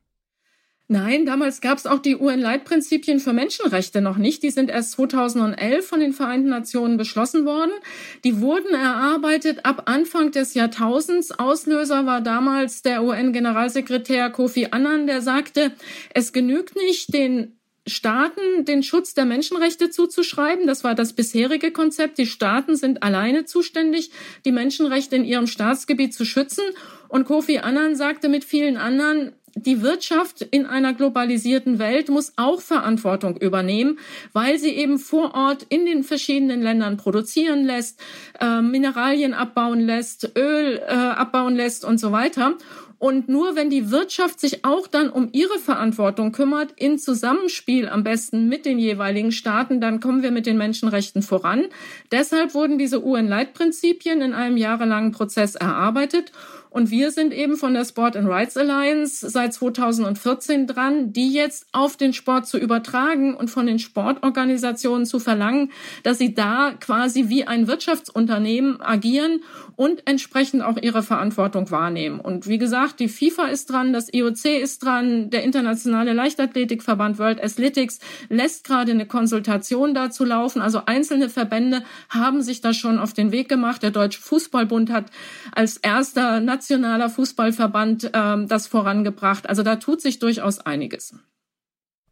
Nein, 0.88 1.26
damals 1.26 1.60
gab 1.60 1.78
es 1.78 1.86
auch 1.86 1.98
die 1.98 2.14
UN-Leitprinzipien 2.14 3.18
für 3.18 3.32
Menschenrechte 3.32 4.00
noch 4.00 4.18
nicht. 4.18 4.44
Die 4.44 4.50
sind 4.50 4.70
erst 4.70 4.92
2011 4.92 5.84
von 5.84 5.98
den 5.98 6.12
Vereinten 6.12 6.48
Nationen 6.48 6.96
beschlossen 6.96 7.44
worden. 7.44 7.72
Die 8.22 8.40
wurden 8.40 8.72
erarbeitet 8.72 9.64
ab 9.64 9.82
Anfang 9.86 10.30
des 10.30 10.54
Jahrtausends. 10.54 11.32
Auslöser 11.32 12.06
war 12.06 12.20
damals 12.20 12.82
der 12.82 13.02
UN-Generalsekretär 13.02 14.30
Kofi 14.30 14.68
Annan, 14.70 15.08
der 15.08 15.22
sagte, 15.22 15.72
es 16.14 16.32
genügt 16.32 16.76
nicht, 16.76 17.12
den 17.12 17.56
Staaten 17.88 18.64
den 18.64 18.84
Schutz 18.84 19.14
der 19.14 19.24
Menschenrechte 19.24 19.90
zuzuschreiben. 19.90 20.68
Das 20.68 20.84
war 20.84 20.94
das 20.94 21.14
bisherige 21.14 21.72
Konzept. 21.72 22.18
Die 22.18 22.26
Staaten 22.26 22.76
sind 22.76 23.02
alleine 23.02 23.44
zuständig, 23.44 24.10
die 24.44 24.52
Menschenrechte 24.52 25.16
in 25.16 25.24
ihrem 25.24 25.48
Staatsgebiet 25.48 26.14
zu 26.14 26.24
schützen. 26.24 26.64
Und 27.08 27.26
Kofi 27.26 27.58
Annan 27.58 27.96
sagte 27.96 28.28
mit 28.28 28.44
vielen 28.44 28.76
anderen, 28.76 29.32
die 29.56 29.82
Wirtschaft 29.82 30.42
in 30.42 30.66
einer 30.66 30.92
globalisierten 30.92 31.78
Welt 31.78 32.10
muss 32.10 32.34
auch 32.36 32.60
Verantwortung 32.60 33.38
übernehmen, 33.38 33.98
weil 34.34 34.58
sie 34.58 34.70
eben 34.70 34.98
vor 34.98 35.34
Ort 35.34 35.64
in 35.70 35.86
den 35.86 36.04
verschiedenen 36.04 36.62
Ländern 36.62 36.98
produzieren 36.98 37.64
lässt, 37.64 37.98
äh, 38.38 38.60
Mineralien 38.60 39.32
abbauen 39.32 39.80
lässt, 39.80 40.30
Öl 40.36 40.78
äh, 40.86 40.92
abbauen 40.92 41.56
lässt 41.56 41.86
und 41.86 41.98
so 41.98 42.12
weiter. 42.12 42.56
Und 42.98 43.28
nur 43.28 43.56
wenn 43.56 43.68
die 43.68 43.90
Wirtschaft 43.90 44.40
sich 44.40 44.64
auch 44.64 44.86
dann 44.86 45.10
um 45.10 45.28
ihre 45.32 45.58
Verantwortung 45.58 46.32
kümmert, 46.32 46.72
in 46.76 46.98
Zusammenspiel 46.98 47.88
am 47.88 48.04
besten 48.04 48.48
mit 48.48 48.64
den 48.64 48.78
jeweiligen 48.78 49.32
Staaten, 49.32 49.82
dann 49.82 50.00
kommen 50.00 50.22
wir 50.22 50.30
mit 50.30 50.46
den 50.46 50.56
Menschenrechten 50.56 51.20
voran. 51.20 51.66
Deshalb 52.10 52.54
wurden 52.54 52.78
diese 52.78 53.04
UN-Leitprinzipien 53.04 54.22
in 54.22 54.32
einem 54.32 54.56
jahrelangen 54.56 55.12
Prozess 55.12 55.56
erarbeitet. 55.56 56.32
Und 56.70 56.90
wir 56.90 57.10
sind 57.10 57.32
eben 57.32 57.56
von 57.56 57.74
der 57.74 57.84
Sport 57.84 58.16
and 58.16 58.28
Rights 58.28 58.56
Alliance 58.56 59.28
seit 59.28 59.54
2014 59.54 60.66
dran, 60.66 61.12
die 61.12 61.32
jetzt 61.32 61.66
auf 61.72 61.96
den 61.96 62.12
Sport 62.12 62.46
zu 62.46 62.58
übertragen 62.58 63.34
und 63.34 63.48
von 63.48 63.66
den 63.66 63.78
Sportorganisationen 63.78 65.06
zu 65.06 65.18
verlangen, 65.18 65.70
dass 66.02 66.18
sie 66.18 66.34
da 66.34 66.74
quasi 66.78 67.28
wie 67.28 67.46
ein 67.46 67.66
Wirtschaftsunternehmen 67.66 68.80
agieren 68.80 69.42
und 69.76 70.06
entsprechend 70.06 70.62
auch 70.62 70.76
ihre 70.80 71.02
Verantwortung 71.02 71.70
wahrnehmen. 71.70 72.20
Und 72.20 72.46
wie 72.46 72.58
gesagt, 72.58 73.00
die 73.00 73.08
FIFA 73.08 73.46
ist 73.48 73.70
dran, 73.70 73.92
das 73.92 74.12
IOC 74.12 74.44
ist 74.60 74.84
dran, 74.84 75.30
der 75.30 75.44
Internationale 75.44 76.12
Leichtathletikverband 76.12 77.18
World 77.18 77.42
Athletics 77.42 77.98
lässt 78.28 78.64
gerade 78.64 78.92
eine 78.92 79.06
Konsultation 79.06 79.94
dazu 79.94 80.24
laufen. 80.24 80.62
Also 80.62 80.82
einzelne 80.86 81.28
Verbände 81.28 81.82
haben 82.08 82.42
sich 82.42 82.60
da 82.60 82.72
schon 82.72 82.98
auf 82.98 83.12
den 83.12 83.32
Weg 83.32 83.48
gemacht. 83.48 83.82
Der 83.82 83.90
Deutsche 83.90 84.20
Fußballbund 84.20 84.90
hat 84.90 85.06
als 85.54 85.76
erster 85.76 86.40
nationaler 86.56 87.10
Fußballverband 87.10 88.10
ähm, 88.14 88.48
das 88.48 88.66
vorangebracht. 88.66 89.48
Also 89.48 89.62
da 89.62 89.76
tut 89.76 90.00
sich 90.00 90.18
durchaus 90.18 90.58
einiges. 90.58 91.14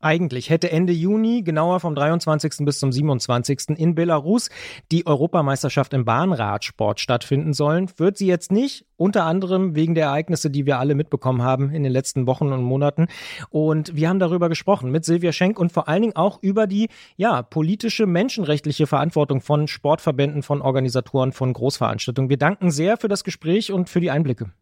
Eigentlich 0.04 0.50
hätte 0.50 0.70
Ende 0.70 0.92
Juni, 0.92 1.40
genauer 1.40 1.80
vom 1.80 1.94
23. 1.94 2.66
bis 2.66 2.78
zum 2.78 2.92
27. 2.92 3.70
in 3.78 3.94
Belarus 3.94 4.50
die 4.92 5.06
Europameisterschaft 5.06 5.94
im 5.94 6.04
Bahnradsport 6.04 7.00
stattfinden 7.00 7.54
sollen. 7.54 7.90
Wird 7.96 8.18
sie 8.18 8.26
jetzt 8.26 8.52
nicht, 8.52 8.84
unter 8.96 9.24
anderem 9.24 9.74
wegen 9.74 9.94
der 9.94 10.08
Ereignisse, 10.08 10.50
die 10.50 10.66
wir 10.66 10.78
alle 10.78 10.94
mitbekommen 10.94 11.40
haben 11.40 11.70
in 11.70 11.84
den 11.84 11.90
letzten 11.90 12.26
Wochen 12.26 12.52
und 12.52 12.62
Monaten. 12.62 13.06
Und 13.48 13.96
wir 13.96 14.10
haben 14.10 14.18
darüber 14.18 14.50
gesprochen 14.50 14.90
mit 14.90 15.06
Silvia 15.06 15.32
Schenk 15.32 15.58
und 15.58 15.72
vor 15.72 15.88
allen 15.88 16.02
Dingen 16.02 16.16
auch 16.16 16.38
über 16.42 16.66
die 16.66 16.90
ja, 17.16 17.40
politische, 17.40 18.04
menschenrechtliche 18.04 18.86
Verantwortung 18.86 19.40
von 19.40 19.68
Sportverbänden, 19.68 20.42
von 20.42 20.60
Organisatoren, 20.60 21.32
von 21.32 21.50
Großveranstaltungen. 21.54 22.28
Wir 22.28 22.36
danken 22.36 22.70
sehr 22.70 22.98
für 22.98 23.08
das 23.08 23.24
Gespräch 23.24 23.72
und 23.72 23.88
für 23.88 24.00
die 24.00 24.10
Einblicke. 24.10 24.52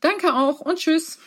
Danke 0.00 0.34
auch 0.34 0.58
und 0.58 0.78
tschüss 0.78 1.20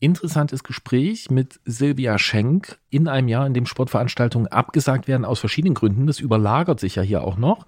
interessantes 0.00 0.64
Gespräch 0.64 1.30
mit 1.30 1.60
Silvia 1.64 2.18
Schenk 2.18 2.78
in 2.88 3.06
einem 3.06 3.28
Jahr, 3.28 3.46
in 3.46 3.54
dem 3.54 3.66
Sportveranstaltungen 3.66 4.48
abgesagt 4.48 5.06
werden 5.06 5.24
aus 5.24 5.38
verschiedenen 5.38 5.74
Gründen. 5.74 6.06
Das 6.06 6.20
überlagert 6.20 6.80
sich 6.80 6.96
ja 6.96 7.02
hier 7.02 7.22
auch 7.22 7.36
noch. 7.36 7.66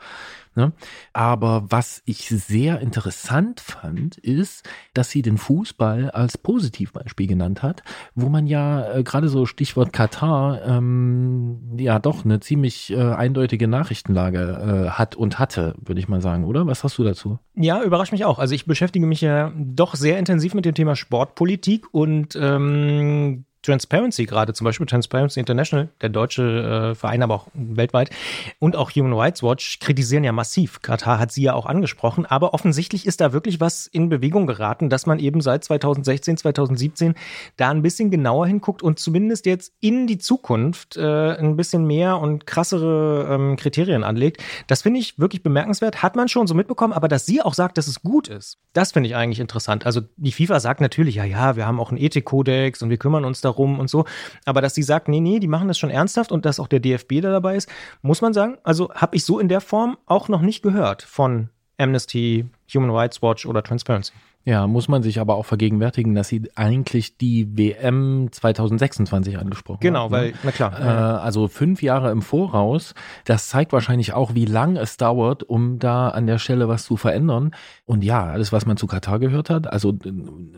Ne? 0.55 0.73
Aber 1.12 1.65
was 1.69 2.03
ich 2.05 2.29
sehr 2.29 2.81
interessant 2.81 3.61
fand, 3.61 4.19
ist, 4.19 4.69
dass 4.93 5.11
sie 5.11 5.23
den 5.23 5.38
Fußball 5.38 6.11
als 6.11 6.37
Positivbeispiel 6.37 7.27
genannt 7.27 7.62
hat, 7.62 7.83
wo 8.15 8.29
man 8.29 8.47
ja 8.47 8.97
äh, 8.97 9.03
gerade 9.03 9.29
so 9.29 9.47
Stichwort 9.47 9.93
Katar 9.93 10.62
ähm, 10.67 11.77
ja 11.79 11.99
doch 11.99 12.25
eine 12.25 12.41
ziemlich 12.41 12.93
äh, 12.93 13.01
eindeutige 13.01 13.67
Nachrichtenlage 13.67 14.87
äh, 14.87 14.91
hat 14.91 15.17
und 15.17 15.38
hatte, 15.38 15.75
würde 15.79 16.01
ich 16.01 16.09
mal 16.09 16.21
sagen, 16.21 16.45
oder? 16.45 16.67
Was 16.67 16.85
hast 16.85 16.99
du 16.99 17.05
dazu? 17.05 17.38
Ja, 17.55 17.83
überrascht 17.83 18.12
mich 18.12 18.25
auch. 18.25 18.38
Also 18.38 18.55
ich 18.55 18.67
beschäftige 18.67 19.07
mich 19.07 19.23
ja 19.23 19.53
doch 19.57 19.95
sehr 19.95 20.19
intensiv 20.19 20.55
mit 20.55 20.65
dem 20.65 20.75
Thema 20.75 20.97
Sportpolitik 20.97 21.93
und 21.93 22.37
ähm, 22.37 23.45
Transparency 23.62 24.27
gerade, 24.27 24.53
zum 24.53 24.64
Beispiel 24.64 24.87
Transparency 24.87 25.40
International, 25.40 25.88
der 26.01 26.09
deutsche 26.09 26.92
äh, 26.92 26.94
Verein, 26.94 27.22
aber 27.22 27.35
auch 27.35 27.46
weltweit, 27.55 28.11
und 28.59 28.77
auch 28.77 28.90
Human 28.90 29.12
Rights 29.12 29.42
Watch 29.42 29.79
kritisieren 29.79 30.25
ja 30.25 30.33
massiv. 30.33 30.83
Katar 30.83 31.18
hat 31.18 31.33
sie 31.33 31.42
ja 31.42 31.55
auch 31.55 31.66
angesprochen, 31.66 32.27
aber 32.27 32.55
offensichtlich 32.55 33.07
ist 33.07 33.20
da 33.20 33.33
wirklich 33.33 33.61
was 33.61 33.87
in 33.87 34.09
Bewegung 34.09 34.46
geraten, 34.46 34.90
dass 34.90 35.07
man 35.07 35.18
eben 35.18 35.40
seit 35.40 35.64
2016, 35.64 36.37
2017 36.38 37.14
da 37.57 37.70
ein 37.70 37.83
bisschen 37.83 38.11
genauer 38.11 38.46
hinguckt 38.46 38.83
und 38.83 38.98
zumindest 38.98 39.46
jetzt 39.46 39.72
in 39.81 40.07
die 40.07 40.18
Zukunft 40.18 40.96
äh, 40.96 41.37
ein 41.37 41.57
bisschen 41.57 41.87
mehr 41.87 42.18
und 42.18 42.46
krassere 42.46 43.29
ähm, 43.31 43.57
Kriterien 43.57 44.05
anlegt. 44.05 44.42
Das 44.66 44.83
finde 44.83 45.01
ich 45.01 45.18
wirklich 45.18 45.42
bemerkenswert. 45.42 46.03
Hat 46.03 46.16
man 46.16 46.29
schon 46.29 46.46
so 46.46 46.55
mitbekommen, 46.55 46.92
aber 46.92 47.09
dass 47.09 47.27
sie 47.27 47.40
auch 47.42 47.55
sagt, 47.55 47.79
dass 47.79 47.87
es 47.87 48.03
gut 48.03 48.29
ist, 48.29 48.59
das 48.72 48.92
finde 48.92 49.09
ich 49.09 49.16
eigentlich 49.16 49.40
interessant. 49.40 49.87
Also 49.87 50.01
die 50.16 50.33
FIFA 50.33 50.61
sagt 50.61 50.81
natürlich, 50.81 51.16
ja, 51.16 51.25
ja, 51.25 51.57
wir 51.57 51.66
haben 51.66 51.79
auch 51.79 51.90
einen 51.90 52.01
Ethikkodex 52.01 52.83
und 52.83 52.90
wir 52.90 52.96
kümmern 52.96 53.25
uns 53.25 53.40
darum, 53.40 53.52
darum 53.53 53.79
und 53.79 53.88
so. 53.88 54.05
Aber 54.45 54.61
dass 54.61 54.75
sie 54.75 54.83
sagt, 54.83 55.09
nee, 55.09 55.21
nee, 55.21 55.38
die 55.38 55.49
machen 55.49 55.69
das 55.69 55.79
schon 55.79 55.91
ernsthaft 55.91 56.33
und 56.33 56.45
dass 56.45 56.61
auch 56.61 56.69
der 56.69 56.81
DFB 56.81 57.21
da 57.21 57.31
dabei 57.31 57.57
ist, 57.57 57.69
muss 58.03 58.21
man 58.21 58.33
sagen, 58.33 58.59
also 58.65 58.93
habe 58.95 59.17
ich 59.17 59.25
so 59.25 59.38
in 59.38 59.49
der 59.49 59.61
Form 59.61 59.99
auch 60.07 60.29
noch 60.29 60.43
nicht 60.43 60.62
gehört 60.62 61.03
von 61.03 61.51
Amnesty, 61.79 62.47
Human 62.73 62.91
Rights 62.91 63.23
Watch 63.23 63.47
oder 63.47 63.62
Transparency. 63.62 64.12
Ja, 64.44 64.66
muss 64.66 64.88
man 64.88 65.05
sich 65.05 65.20
aber 65.20 65.37
auch 65.37 65.46
vergegenwärtigen, 65.46 66.16
dass 66.16 66.26
sie 66.26 66.50
eigentlich 66.57 67.16
die 67.16 67.57
WM 67.57 68.28
2026 68.33 69.38
angesprochen 69.38 69.78
Genau, 69.81 70.05
hat, 70.05 70.11
weil, 70.11 70.31
ne? 70.31 70.37
na 70.42 70.50
klar. 70.50 70.81
Äh, 70.81 70.85
also 70.85 71.46
fünf 71.46 71.81
Jahre 71.81 72.11
im 72.11 72.22
Voraus. 72.22 72.94
Das 73.24 73.48
zeigt 73.48 73.72
wahrscheinlich 73.72 74.14
auch, 74.14 74.35
wie 74.35 74.44
lang 74.44 74.76
es 74.76 74.96
dauert, 74.96 75.44
um 75.44 75.78
da 75.78 76.09
an 76.09 76.26
der 76.26 76.38
Stelle 76.38 76.66
was 76.68 76.85
zu 76.85 76.96
verändern. 76.96 77.52
Und 77.85 78.02
ja, 78.02 78.24
alles, 78.24 78.52
was 78.52 78.66
man 78.66 78.76
zu 78.76 78.88
Katar 78.88 79.20
gehört 79.20 79.48
hat. 79.48 79.72
Also 79.72 79.90
äh, 79.90 80.12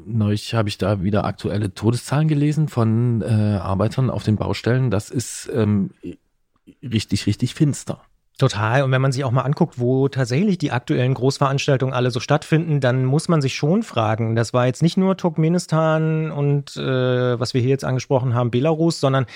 neulich 0.06 0.54
habe 0.54 0.70
ich 0.70 0.78
da 0.78 1.02
wieder 1.02 1.24
aktuelle 1.24 1.74
Todeszahlen 1.74 2.28
gelesen 2.28 2.68
von 2.68 3.20
äh, 3.20 3.58
Arbeitern 3.60 4.08
auf 4.08 4.22
den 4.24 4.36
Baustellen. 4.36 4.90
Das 4.90 5.10
ist 5.10 5.50
ähm, 5.54 5.90
richtig, 6.82 7.26
richtig 7.26 7.54
finster. 7.54 8.00
Total. 8.36 8.82
Und 8.82 8.90
wenn 8.90 9.00
man 9.00 9.12
sich 9.12 9.22
auch 9.22 9.30
mal 9.30 9.42
anguckt, 9.42 9.78
wo 9.78 10.08
tatsächlich 10.08 10.58
die 10.58 10.72
aktuellen 10.72 11.14
Großveranstaltungen 11.14 11.94
alle 11.94 12.10
so 12.10 12.18
stattfinden, 12.18 12.80
dann 12.80 13.04
muss 13.04 13.28
man 13.28 13.40
sich 13.40 13.54
schon 13.54 13.84
fragen. 13.84 14.34
Das 14.34 14.52
war 14.52 14.66
jetzt 14.66 14.82
nicht 14.82 14.96
nur 14.96 15.16
Turkmenistan 15.16 16.32
und 16.32 16.76
äh, 16.76 17.38
was 17.38 17.54
wir 17.54 17.60
hier 17.60 17.70
jetzt 17.70 17.84
angesprochen 17.84 18.34
haben, 18.34 18.50
Belarus, 18.50 18.98
sondern 18.98 19.26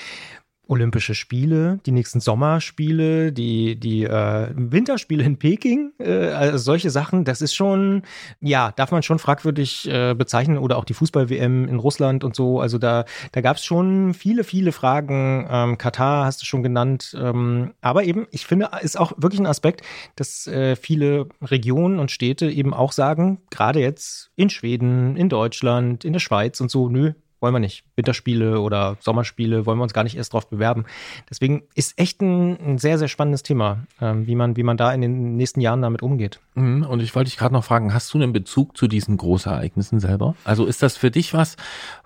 Olympische 0.68 1.14
Spiele, 1.14 1.80
die 1.86 1.92
nächsten 1.92 2.20
Sommerspiele, 2.20 3.32
die, 3.32 3.76
die 3.76 4.04
äh, 4.04 4.48
Winterspiele 4.54 5.24
in 5.24 5.38
Peking, 5.38 5.92
äh, 5.98 6.28
also 6.28 6.58
solche 6.58 6.90
Sachen, 6.90 7.24
das 7.24 7.40
ist 7.40 7.54
schon, 7.54 8.02
ja, 8.40 8.72
darf 8.72 8.92
man 8.92 9.02
schon 9.02 9.18
fragwürdig 9.18 9.88
äh, 9.88 10.14
bezeichnen 10.14 10.58
oder 10.58 10.76
auch 10.76 10.84
die 10.84 10.94
Fußball-WM 10.94 11.68
in 11.68 11.78
Russland 11.78 12.22
und 12.22 12.36
so. 12.36 12.60
Also 12.60 12.76
da, 12.76 13.06
da 13.32 13.40
gab 13.40 13.56
es 13.56 13.64
schon 13.64 14.12
viele, 14.12 14.44
viele 14.44 14.72
Fragen. 14.72 15.48
Ähm, 15.50 15.78
Katar 15.78 16.26
hast 16.26 16.42
du 16.42 16.46
schon 16.46 16.62
genannt. 16.62 17.16
Ähm, 17.18 17.72
aber 17.80 18.04
eben, 18.04 18.26
ich 18.30 18.46
finde, 18.46 18.70
ist 18.82 18.98
auch 18.98 19.12
wirklich 19.16 19.40
ein 19.40 19.46
Aspekt, 19.46 19.80
dass 20.16 20.46
äh, 20.46 20.76
viele 20.76 21.28
Regionen 21.40 21.98
und 21.98 22.10
Städte 22.10 22.50
eben 22.50 22.74
auch 22.74 22.92
sagen, 22.92 23.40
gerade 23.50 23.80
jetzt 23.80 24.30
in 24.36 24.50
Schweden, 24.50 25.16
in 25.16 25.30
Deutschland, 25.30 26.04
in 26.04 26.12
der 26.12 26.20
Schweiz 26.20 26.60
und 26.60 26.70
so, 26.70 26.90
nö, 26.90 27.14
wollen 27.40 27.54
wir 27.54 27.60
nicht. 27.60 27.84
Winterspiele 27.96 28.60
oder 28.60 28.96
Sommerspiele 29.00 29.64
wollen 29.66 29.78
wir 29.78 29.82
uns 29.84 29.92
gar 29.92 30.04
nicht 30.04 30.16
erst 30.16 30.32
drauf 30.32 30.48
bewerben. 30.48 30.84
Deswegen 31.30 31.62
ist 31.74 31.98
echt 31.98 32.20
ein, 32.20 32.56
ein 32.60 32.78
sehr, 32.78 32.98
sehr 32.98 33.08
spannendes 33.08 33.42
Thema, 33.42 33.84
ähm, 34.00 34.26
wie, 34.26 34.34
man, 34.34 34.56
wie 34.56 34.62
man 34.62 34.76
da 34.76 34.92
in 34.92 35.00
den 35.00 35.36
nächsten 35.36 35.60
Jahren 35.60 35.82
damit 35.82 36.02
umgeht. 36.02 36.40
Mhm, 36.54 36.84
Und 36.84 37.00
ich 37.00 37.14
wollte 37.14 37.30
dich 37.30 37.38
gerade 37.38 37.54
noch 37.54 37.64
fragen, 37.64 37.94
hast 37.94 38.12
du 38.12 38.18
einen 38.18 38.32
Bezug 38.32 38.76
zu 38.76 38.88
diesen 38.88 39.16
Großereignissen 39.16 40.00
selber? 40.00 40.34
Also 40.44 40.64
ist 40.66 40.82
das 40.82 40.96
für 40.96 41.10
dich 41.10 41.32
was, 41.34 41.56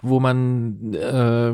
wo 0.03 0.21
man, 0.21 0.93
äh, 0.95 1.53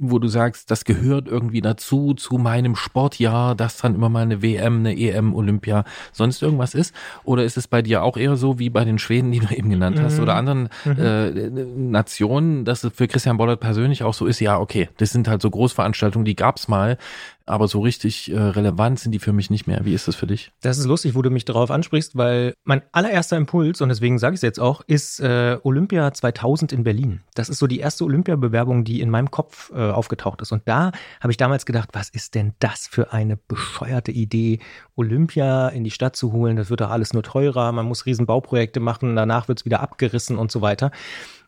wo 0.00 0.18
du 0.18 0.28
sagst, 0.28 0.70
das 0.70 0.84
gehört 0.84 1.28
irgendwie 1.28 1.60
dazu, 1.60 2.14
zu 2.14 2.38
meinem 2.38 2.76
Sportjahr, 2.76 3.54
dass 3.54 3.78
dann 3.78 3.94
immer 3.94 4.08
mal 4.08 4.22
eine 4.22 4.42
WM, 4.42 4.78
eine 4.80 4.96
EM, 4.98 5.34
Olympia, 5.34 5.84
sonst 6.12 6.42
irgendwas 6.42 6.74
ist? 6.74 6.94
Oder 7.24 7.44
ist 7.44 7.56
es 7.56 7.68
bei 7.68 7.82
dir 7.82 8.02
auch 8.02 8.16
eher 8.16 8.36
so 8.36 8.58
wie 8.58 8.70
bei 8.70 8.84
den 8.84 8.98
Schweden, 8.98 9.30
die 9.32 9.40
du 9.40 9.54
eben 9.54 9.70
genannt 9.70 10.00
hast, 10.00 10.16
Mhm. 10.16 10.22
oder 10.22 10.34
anderen 10.34 10.68
äh, 10.86 11.30
Nationen, 11.30 12.64
dass 12.64 12.84
es 12.84 12.85
für 12.90 13.08
Christian 13.08 13.36
Bollert 13.36 13.60
persönlich 13.60 14.02
auch 14.02 14.14
so 14.14 14.26
ist, 14.26 14.40
ja, 14.40 14.58
okay, 14.58 14.88
das 14.98 15.10
sind 15.10 15.28
halt 15.28 15.42
so 15.42 15.50
Großveranstaltungen, 15.50 16.24
die 16.24 16.36
gab's 16.36 16.68
mal, 16.68 16.98
aber 17.46 17.68
so 17.68 17.80
richtig 17.80 18.30
äh, 18.30 18.38
relevant 18.38 18.98
sind 18.98 19.12
die 19.12 19.20
für 19.20 19.32
mich 19.32 19.50
nicht 19.50 19.66
mehr. 19.66 19.84
Wie 19.84 19.94
ist 19.94 20.08
das 20.08 20.16
für 20.16 20.26
dich? 20.26 20.50
Das 20.60 20.78
ist 20.78 20.86
lustig, 20.86 21.14
wo 21.14 21.22
du 21.22 21.30
mich 21.30 21.44
darauf 21.44 21.70
ansprichst, 21.70 22.16
weil 22.16 22.54
mein 22.64 22.82
allererster 22.90 23.36
Impuls, 23.36 23.80
und 23.80 23.88
deswegen 23.88 24.18
sage 24.18 24.34
ich 24.34 24.38
es 24.38 24.42
jetzt 24.42 24.58
auch, 24.58 24.82
ist 24.86 25.20
äh, 25.20 25.58
Olympia 25.62 26.12
2000 26.12 26.72
in 26.72 26.82
Berlin. 26.82 27.20
Das 27.34 27.48
ist 27.48 27.58
so 27.58 27.68
die 27.68 27.78
erste 27.78 28.04
Olympiabewerbung, 28.04 28.84
die 28.84 29.00
in 29.00 29.10
meinem 29.10 29.30
Kopf 29.30 29.70
äh, 29.72 29.78
aufgetaucht 29.78 30.42
ist. 30.42 30.50
Und 30.50 30.62
da 30.66 30.90
habe 31.20 31.30
ich 31.30 31.36
damals 31.36 31.66
gedacht, 31.66 31.90
was 31.92 32.08
ist 32.08 32.34
denn 32.34 32.54
das 32.58 32.88
für 32.88 33.12
eine 33.12 33.36
bescheuerte 33.36 34.10
Idee, 34.10 34.58
Olympia 34.96 35.68
in 35.68 35.84
die 35.84 35.92
Stadt 35.92 36.16
zu 36.16 36.32
holen? 36.32 36.56
Das 36.56 36.68
wird 36.68 36.80
doch 36.80 36.90
alles 36.90 37.12
nur 37.12 37.22
teurer, 37.22 37.70
man 37.70 37.86
muss 37.86 38.06
riesen 38.06 38.26
Bauprojekte 38.26 38.80
machen, 38.80 39.14
danach 39.14 39.46
wird 39.46 39.60
es 39.60 39.64
wieder 39.64 39.80
abgerissen 39.80 40.36
und 40.36 40.50
so 40.50 40.62
weiter. 40.62 40.90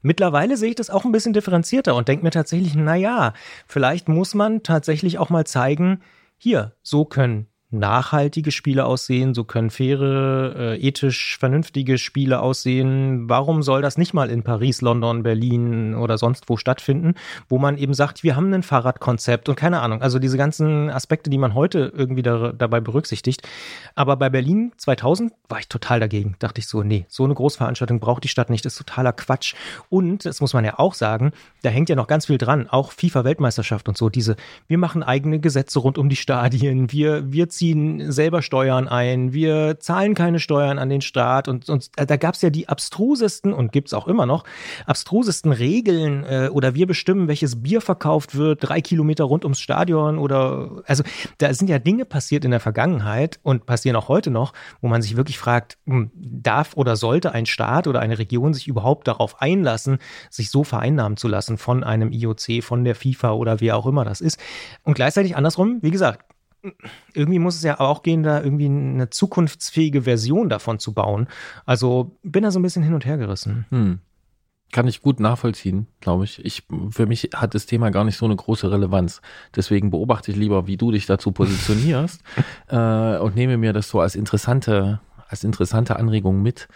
Mittlerweile 0.03 0.57
sehe 0.57 0.71
ich 0.71 0.75
das 0.77 0.91
auch 0.91 1.05
ein 1.05 1.13
bisschen 1.13 1.33
differenzierter 1.33 1.95
und 1.95 2.07
denke 2.07 2.25
mir 2.25 2.31
tatsächlich, 2.31 2.75
na 2.77 2.95
ja, 2.95 3.33
vielleicht 3.67 4.09
muss 4.09 4.35
man 4.35 4.63
tatsächlich 4.63 5.19
auch 5.19 5.31
mal 5.31 5.45
zeigen, 5.45 5.88
hier, 6.37 6.77
so 6.83 7.05
können 7.05 7.49
nachhaltige 7.71 8.51
Spiele 8.51 8.87
aussehen, 8.87 9.35
so 9.35 9.45
können 9.45 9.69
faire, 9.69 10.55
äh, 10.57 10.81
ethisch 10.81 11.37
vernünftige 11.39 11.99
Spiele 11.99 12.41
aussehen. 12.41 13.29
Warum 13.29 13.63
soll 13.63 13.83
das 13.83 13.99
nicht 13.99 14.15
mal 14.15 14.31
in 14.31 14.43
Paris, 14.43 14.81
London, 14.81 15.23
Berlin 15.23 15.95
oder 15.95 16.17
sonst 16.17 16.49
wo 16.49 16.57
stattfinden, 16.57 17.15
wo 17.49 17.59
man 17.59 17.77
eben 17.77 17.93
sagt, 17.93 18.23
wir 18.23 18.37
haben 18.37 18.55
ein 18.55 18.63
Fahrradkonzept 18.63 19.51
und 19.51 19.57
keine 19.57 19.81
Ahnung, 19.81 20.01
also 20.01 20.19
diese 20.19 20.39
ganzen 20.39 20.89
Aspekte, 20.89 21.29
die 21.29 21.37
man 21.37 21.55
heute 21.55 21.93
irgendwie 21.95 22.23
da, 22.23 22.53
dabei 22.53 22.81
berücksichtigt. 22.81 23.47
Aber 23.95 24.17
bei 24.17 24.31
Berlin 24.31 24.73
2000 24.79 25.33
war 25.51 25.59
ich 25.59 25.69
total 25.69 26.01
dagegen. 26.01 26.37
Dachte 26.39 26.61
ich 26.61 26.69
so, 26.69 26.83
nee, 26.83 27.05
so 27.09 27.25
eine 27.25 27.35
Großveranstaltung 27.35 28.01
braucht 28.01 28.25
die 28.25 28.29
Stadt 28.29 28.49
nicht, 28.49 28.65
das 28.65 28.75
ist 28.75 28.87
totaler 28.87 29.13
Quatsch. 29.13 29.55
Und, 29.91 30.25
das 30.25 30.41
muss 30.41 30.55
man 30.55 30.65
ja 30.65 30.79
auch 30.79 30.95
sagen, 30.95 31.33
da 31.61 31.69
hängt 31.69 31.91
ja 31.91 31.97
noch 31.97 32.07
ganz 32.07 32.27
viel 32.27 32.39
dran, 32.39 32.67
auch 32.67 32.93
FIFA-Weltmeisterschaft 32.93 33.89
und 33.89 33.99
so, 33.99 34.09
diese, 34.09 34.37
wir 34.69 34.79
machen 34.79 35.03
eigene 35.03 35.39
Gesetze 35.39 35.81
rund 35.81 35.99
um 35.99 36.09
die 36.09 36.17
Stadien, 36.17 36.91
wir, 36.93 37.31
wir 37.31 37.51
ziehen 37.59 38.13
selber 38.13 38.41
Steuern 38.41 38.87
ein, 38.87 39.33
wir 39.33 39.81
zahlen 39.81 40.15
keine 40.15 40.39
Steuern 40.39 40.79
an 40.79 40.89
den 40.89 41.01
Staat 41.01 41.49
und, 41.49 41.69
und 41.69 41.91
da 41.97 42.17
gab 42.17 42.35
es 42.35 42.43
ja 42.43 42.51
die 42.51 42.69
abstrusesten 42.69 43.53
und 43.53 43.73
gibt 43.73 43.89
es 43.89 43.95
auch 43.95 44.07
immer 44.07 44.27
noch, 44.27 44.45
abstrusesten 44.87 45.51
Regeln 45.51 46.25
äh, 46.25 46.51
oder 46.53 46.75
wir 46.75 46.87
bestimmen, 46.87 47.27
welches 47.27 47.61
Bier 47.61 47.81
verkauft 47.81 48.37
wird, 48.37 48.69
drei 48.69 48.81
Kilometer 48.81 49.25
rund 49.25 49.45
ums 49.45 49.59
Stadion 49.59 50.19
oder, 50.19 50.83
also 50.87 51.03
da 51.39 51.53
sind 51.53 51.69
ja 51.69 51.81
Dinge 51.81 52.05
passiert 52.05 52.45
in 52.45 52.53
der 52.53 52.61
Vergangenheit 52.61 53.41
und 53.43 53.67
passieren 53.67 53.97
auch 53.97 54.09
heute 54.09 54.31
noch, 54.31 54.53
wo 54.81 54.89
man 54.89 55.03
sich 55.03 55.17
wirklich 55.17 55.39
fragt, 55.39 55.79
hm, 55.87 56.13
darf 56.15 56.77
oder 56.77 56.95
sollte 56.95 57.33
ein 57.33 57.47
Staat 57.47 57.89
oder 57.89 58.01
eine 58.01 58.19
Region 58.19 58.55
sich 58.55 58.69
überhaupt 58.69 59.09
darauf 59.09 59.43
einlassen, 59.43 59.99
sich 60.31 60.51
so 60.51 60.63
vereinnahmen 60.63 61.17
zu 61.17 61.27
lassen 61.27 61.59
von 61.59 61.83
einem 61.83 62.13
IOC, 62.13 62.63
von 62.63 62.85
der 62.85 62.95
FIFA 62.95 63.33
oder 63.33 63.61
wer 63.61 63.77
auch 63.77 63.87
immer 63.87 64.05
das 64.05 64.21
ist. 64.21 64.39
Und 64.85 64.95
gleichzeitig 64.95 65.37
andersrum, 65.37 65.79
wie 65.83 65.91
gesagt, 65.91 66.28
irgendwie 67.15 67.39
muss 67.39 67.57
es 67.57 67.63
ja 67.63 67.81
auch 67.81 68.03
gehen, 68.03 68.23
da 68.23 68.43
irgendwie 68.43 68.67
eine 68.67 69.11
zukunftsfähige 69.11 70.03
Version 70.03 70.49
davon 70.49 70.79
zu 70.79 70.93
bauen. 70.93 71.29
Also 71.65 72.17
bin 72.23 72.43
da 72.43 72.51
so 72.51 72.59
ein 72.59 72.63
bisschen 72.63 72.83
hin 72.83 72.95
und 72.95 73.07
her 73.07 73.19
gerissen. 73.19 73.67
Hm. 73.71 74.01
Kann 74.71 74.87
ich 74.87 75.01
gut 75.01 75.19
nachvollziehen, 75.19 75.87
glaube 76.01 76.25
ich. 76.25 76.45
ich. 76.45 76.65
Für 76.91 77.07
mich 77.07 77.31
hat 77.35 77.55
das 77.55 77.65
Thema 77.65 77.91
gar 77.91 78.05
nicht 78.05 78.19
so 78.19 78.27
eine 78.27 78.37
große 78.37 78.71
Relevanz. 78.71 79.23
Deswegen 79.57 79.91
beobachte 79.91 80.31
ich 80.31 80.37
lieber, 80.37 80.67
wie 80.67 80.77
du 80.77 80.91
dich 80.91 81.07
dazu 81.07 81.33
positionierst 81.33 82.23
äh, 82.69 83.17
und 83.17 83.35
nehme 83.35 83.57
mir 83.57 83.73
das 83.73 83.89
so 83.89 84.01
als 84.01 84.15
interessante, 84.15 85.01
als 85.29 85.43
interessante 85.43 85.97
Anregung 85.97 86.43
mit. 86.43 86.69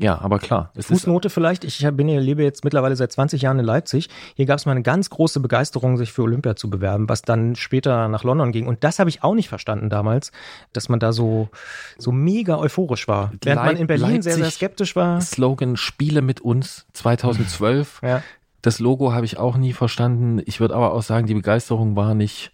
Ja, 0.00 0.18
aber 0.20 0.38
klar. 0.38 0.70
es 0.74 0.86
ist- 0.86 0.86
Fußnote 0.88 1.28
vielleicht, 1.30 1.62
ich 1.64 1.86
bin 1.92 2.08
hier, 2.08 2.20
lebe 2.20 2.42
jetzt 2.42 2.64
mittlerweile 2.64 2.96
seit 2.96 3.12
20 3.12 3.42
Jahren 3.42 3.58
in 3.58 3.64
Leipzig. 3.66 4.08
Hier 4.34 4.46
gab 4.46 4.58
es 4.58 4.64
mal 4.64 4.72
eine 4.72 4.82
ganz 4.82 5.10
große 5.10 5.40
Begeisterung, 5.40 5.98
sich 5.98 6.10
für 6.12 6.22
Olympia 6.22 6.56
zu 6.56 6.70
bewerben, 6.70 7.08
was 7.08 7.22
dann 7.22 7.54
später 7.54 8.08
nach 8.08 8.24
London 8.24 8.50
ging. 8.50 8.66
Und 8.66 8.82
das 8.82 8.98
habe 8.98 9.10
ich 9.10 9.22
auch 9.22 9.34
nicht 9.34 9.48
verstanden 9.50 9.90
damals, 9.90 10.32
dass 10.72 10.88
man 10.88 11.00
da 11.00 11.12
so, 11.12 11.50
so 11.98 12.12
mega 12.12 12.56
euphorisch 12.58 13.08
war. 13.08 13.32
Während 13.42 13.64
man 13.64 13.76
in 13.76 13.86
Berlin 13.86 14.22
sehr, 14.22 14.32
sehr 14.34 14.42
Leipzig- 14.44 14.54
skeptisch 14.56 14.96
war. 14.96 15.20
Slogan 15.20 15.76
Spiele 15.76 16.22
mit 16.22 16.40
uns 16.40 16.86
2012. 16.94 18.00
Ja. 18.02 18.22
Das 18.62 18.78
Logo 18.78 19.12
habe 19.12 19.24
ich 19.26 19.38
auch 19.38 19.56
nie 19.56 19.72
verstanden. 19.72 20.40
Ich 20.46 20.60
würde 20.60 20.74
aber 20.74 20.92
auch 20.92 21.02
sagen, 21.02 21.26
die 21.26 21.34
Begeisterung 21.34 21.96
war 21.96 22.14
nicht, 22.14 22.52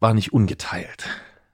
war 0.00 0.14
nicht 0.14 0.32
ungeteilt. 0.32 1.04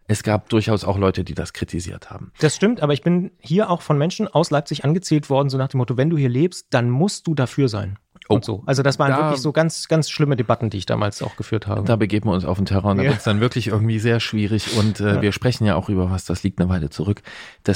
Es 0.06 0.22
gab 0.22 0.48
durchaus 0.50 0.84
auch 0.84 0.98
Leute, 0.98 1.24
die 1.24 1.34
das 1.34 1.52
kritisiert 1.54 2.10
haben. 2.10 2.30
Das 2.40 2.54
stimmt, 2.56 2.82
aber 2.82 2.92
ich 2.92 3.02
bin 3.02 3.30
hier 3.40 3.70
auch 3.70 3.80
von 3.82 3.96
Menschen 3.96 4.28
aus 4.28 4.50
Leipzig 4.50 4.84
angezählt 4.84 5.30
worden, 5.30 5.48
so 5.48 5.56
nach 5.58 5.68
dem 5.68 5.78
Motto, 5.78 5.96
wenn 5.96 6.10
du 6.10 6.16
hier 6.18 6.28
lebst, 6.28 6.66
dann 6.70 6.90
musst 6.90 7.26
du 7.26 7.34
dafür 7.34 7.68
sein. 7.68 7.98
Oh. 8.28 8.34
Und 8.36 8.44
so. 8.44 8.62
Also 8.64 8.82
das 8.82 8.98
waren 8.98 9.10
Da- 9.10 9.18
wirklich 9.18 9.40
so 9.42 9.52
ganz, 9.52 9.86
ganz 9.86 10.08
schlimme 10.08 10.34
Debatten, 10.36 10.70
die 10.70 10.78
ich 10.78 10.86
damals 10.86 11.20
auch 11.22 11.36
geführt 11.36 11.66
habe. 11.66 11.82
Da 11.84 11.96
begeben 11.96 12.28
wir 12.30 12.32
uns 12.32 12.46
auf 12.46 12.56
den 12.56 12.64
Terrain. 12.64 12.96
Da 12.96 13.02
Ja. 13.02 13.10
wird 13.10 13.18
es 13.18 13.24
dann 13.24 13.40
wirklich 13.40 13.66
irgendwie 13.66 13.98
sehr 13.98 14.18
schwierig. 14.18 14.78
Und 14.78 14.98
äh, 15.00 15.16
Ja. 15.16 15.22
wir 15.22 15.32
sprechen 15.32 15.66
ja 15.66 15.74
auch 15.76 15.90
über 15.90 16.10
was, 16.10 16.24
das 16.24 16.42
liegt 16.42 16.58
eine 16.58 16.70
Weile 16.70 16.88
zurück. 16.88 17.20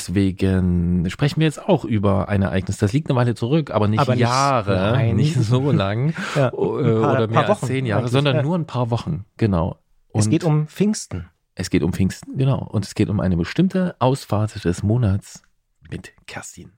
Deswegen 0.08 1.08
sprechen 1.10 1.40
wir 1.40 1.46
jetzt 1.46 1.68
auch 1.68 1.84
über 1.84 2.28
ein 2.28 2.42
Ereignis. 2.42 2.78
Das 2.78 2.92
liegt 2.92 3.10
eine 3.10 3.18
Weile 3.18 3.34
zurück, 3.34 3.70
aber 3.70 3.88
nicht 3.88 4.00
Aber 4.00 4.14
Jahre, 4.14 4.92
nein. 4.92 5.16
nicht 5.16 5.34
so 5.34 5.70
lang 5.72 6.14
Ja, 6.34 6.48
äh, 6.48 6.50
paar- 6.50 6.58
oder 6.58 7.26
mehr 7.26 7.48
als 7.48 7.60
zehn 7.60 7.84
Jahre, 7.84 8.08
sondern 8.08 8.42
nur 8.42 8.56
ein 8.56 8.66
paar 8.66 8.90
Wochen. 8.90 9.24
Genau. 9.36 9.76
es 10.14 10.24
Und 10.26 10.30
geht 10.30 10.44
um 10.44 10.66
Pfingsten. 10.66 11.28
Es 11.58 11.70
geht 11.70 11.82
um 11.82 11.92
Pfingsten, 11.92 12.38
genau. 12.38 12.66
Und 12.70 12.84
es 12.84 12.94
geht 12.94 13.10
um 13.10 13.20
eine 13.20 13.36
bestimmte 13.36 13.96
Ausfahrt 13.98 14.64
des 14.64 14.82
Monats 14.82 15.42
mit 15.90 16.12
Kerstin. 16.26 16.72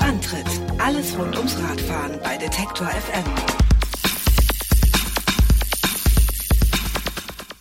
Antritt: 0.00 0.46
Alles 0.78 1.16
rund 1.18 1.36
ums 1.36 1.56
Radfahren 1.58 2.18
bei 2.22 2.38
Detektor 2.38 2.88
FM. 2.88 3.63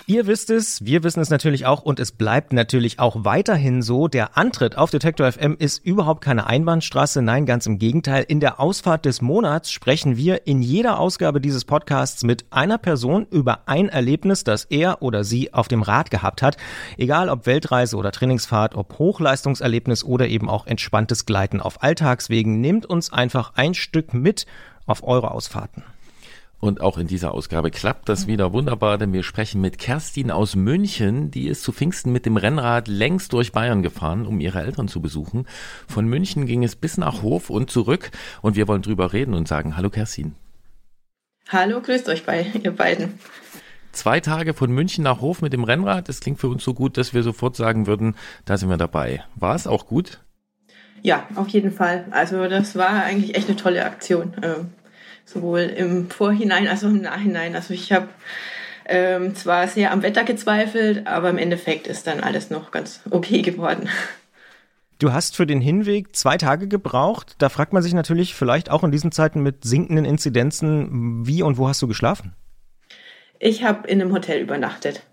Ihr 0.06 0.28
wisst 0.28 0.50
es, 0.50 0.84
wir 0.84 1.02
wissen 1.06 1.22
es 1.22 1.30
natürlich 1.30 1.66
auch 1.66 1.82
und 1.82 1.98
es 1.98 2.12
bleibt 2.12 2.52
natürlich 2.52 3.00
auch 3.00 3.24
weiterhin 3.24 3.82
so. 3.82 4.10
Der 4.10 4.38
Antritt 4.38 4.78
auf 4.78 4.92
Detektor 4.92 5.32
FM 5.32 5.56
ist 5.58 5.86
überhaupt 5.86 6.22
keine 6.22 6.46
Einbahnstraße, 6.46 7.22
nein, 7.22 7.46
ganz 7.46 7.68
im 7.68 7.80
Gegenteil. 7.80 8.26
In 8.28 8.42
der 8.42 8.60
Ausfahrt 8.60 9.06
des 9.06 9.22
Monats 9.22 9.72
sprechen 9.72 10.18
wir 10.18 10.46
in 10.46 10.62
jeder 10.62 11.00
Ausgabe 11.00 11.40
dieses 11.40 11.64
Podcasts 11.64 12.26
mit 12.26 12.44
einer 12.50 12.78
Person 12.78 13.28
über 13.32 13.62
ein 13.68 13.88
Erlebnis, 13.88 14.44
das 14.44 14.66
er 14.66 15.02
oder 15.02 15.24
sie 15.24 15.54
auf 15.54 15.70
dem 15.70 15.84
Rad 15.84 16.12
gehabt 16.12 16.42
hat. 16.42 16.58
Egal 16.98 17.30
ob 17.30 17.46
Weltreise 17.46 17.96
oder 17.96 18.12
Trainingsfahrt, 18.12 18.76
ob 18.76 19.00
Hochleistungserlebnis 19.00 20.04
oder 20.04 20.28
eben 20.28 20.50
auch 20.50 20.68
entspanntes 20.68 21.26
Gleiten 21.26 21.62
auf 21.62 21.82
Alltagswegen, 21.82 22.60
nehmt 22.60 22.86
uns 22.86 23.14
einfach 23.14 23.54
ein 23.56 23.74
Stück 23.74 24.14
mit 24.14 24.48
auf 24.86 25.02
eure 25.08 25.32
Ausfahrten. 25.32 25.84
Und 26.64 26.80
auch 26.80 26.98
in 26.98 27.08
dieser 27.08 27.34
Ausgabe 27.34 27.72
klappt 27.72 28.08
das 28.08 28.26
wieder 28.26 28.54
wunderbar, 28.54 28.98
denn 28.98 29.12
wir 29.12 29.24
sprechen 29.24 29.60
mit 29.60 29.78
Kerstin 29.78 30.32
aus 30.32 30.56
München. 30.56 31.30
Die 31.30 31.50
ist 31.50 31.62
zu 31.62 31.74
Pfingsten 31.74 32.14
mit 32.14 32.26
dem 32.26 32.38
Rennrad 32.38 32.88
längst 32.88 33.34
durch 33.34 33.52
Bayern 33.52 33.84
gefahren, 33.84 34.26
um 34.26 34.40
ihre 34.40 34.62
Eltern 34.62 34.88
zu 34.88 35.02
besuchen. 35.02 35.46
Von 35.90 36.06
München 36.08 36.46
ging 36.46 36.64
es 36.64 36.78
bis 36.78 36.98
nach 36.98 37.22
Hof 37.22 37.50
und 37.50 37.70
zurück. 37.70 38.12
Und 38.42 38.56
wir 38.56 38.70
wollen 38.70 38.82
drüber 38.82 39.12
reden 39.12 39.34
und 39.34 39.46
sagen 39.46 39.76
Hallo 39.76 39.90
Kerstin. 39.90 40.36
Hallo, 41.50 41.82
grüßt 41.82 42.08
euch 42.08 42.26
bei 42.26 42.46
ihr 42.64 42.72
beiden. 42.72 43.20
Zwei 43.92 44.22
Tage 44.22 44.54
von 44.54 44.72
München 44.72 45.04
nach 45.04 45.20
Hof 45.20 45.42
mit 45.42 45.52
dem 45.52 45.66
Rennrad, 45.66 46.08
das 46.08 46.22
klingt 46.22 46.40
für 46.40 46.48
uns 46.48 46.64
so 46.64 46.74
gut, 46.74 46.98
dass 46.98 47.14
wir 47.14 47.24
sofort 47.24 47.58
sagen 47.58 47.88
würden, 47.88 48.16
da 48.46 48.56
sind 48.56 48.70
wir 48.70 48.78
dabei. 48.78 49.22
War 49.36 49.54
es 49.54 49.68
auch 49.68 49.86
gut? 49.86 50.22
Ja, 51.02 51.28
auf 51.36 51.50
jeden 51.50 51.74
Fall. 51.74 52.06
Also 52.12 52.48
das 52.48 52.78
war 52.78 53.04
eigentlich 53.04 53.36
echt 53.36 53.50
eine 53.50 53.58
tolle 53.58 53.84
Aktion. 53.84 54.34
Ähm, 54.42 54.70
sowohl 55.26 55.62
im 55.62 56.10
Vorhinein 56.10 56.68
als 56.68 56.84
auch 56.84 56.90
im 56.90 57.02
Nachhinein. 57.02 57.56
Also 57.56 57.74
ich 57.74 57.92
habe 57.92 58.10
ähm, 58.86 59.36
zwar 59.36 59.68
sehr 59.68 59.92
am 59.92 60.04
Wetter 60.04 60.24
gezweifelt, 60.24 61.08
aber 61.08 61.30
im 61.30 61.38
Endeffekt 61.38 61.88
ist 61.88 62.08
dann 62.08 62.20
alles 62.20 62.50
noch 62.50 62.72
ganz 62.72 63.02
okay 63.10 63.42
geworden. 63.42 63.90
Du 65.00 65.12
hast 65.12 65.36
für 65.36 65.46
den 65.46 65.60
Hinweg 65.60 66.16
zwei 66.16 66.38
Tage 66.38 66.68
gebraucht. 66.68 67.36
Da 67.40 67.50
fragt 67.50 67.74
man 67.74 67.84
sich 67.84 67.94
natürlich 67.94 68.36
vielleicht 68.36 68.70
auch 68.70 68.84
in 68.84 68.92
diesen 68.92 69.12
Zeiten 69.12 69.42
mit 69.42 69.66
sinkenden 69.66 70.06
Inzidenzen, 70.06 71.28
wie 71.28 71.44
und 71.44 71.58
wo 71.58 71.68
hast 71.68 71.82
du 71.82 71.88
geschlafen? 71.88 72.34
Ich 73.40 73.64
habe 73.64 73.88
in 73.88 74.02
einem 74.02 74.14
Hotel 74.14 74.42
übernachtet. 74.42 75.04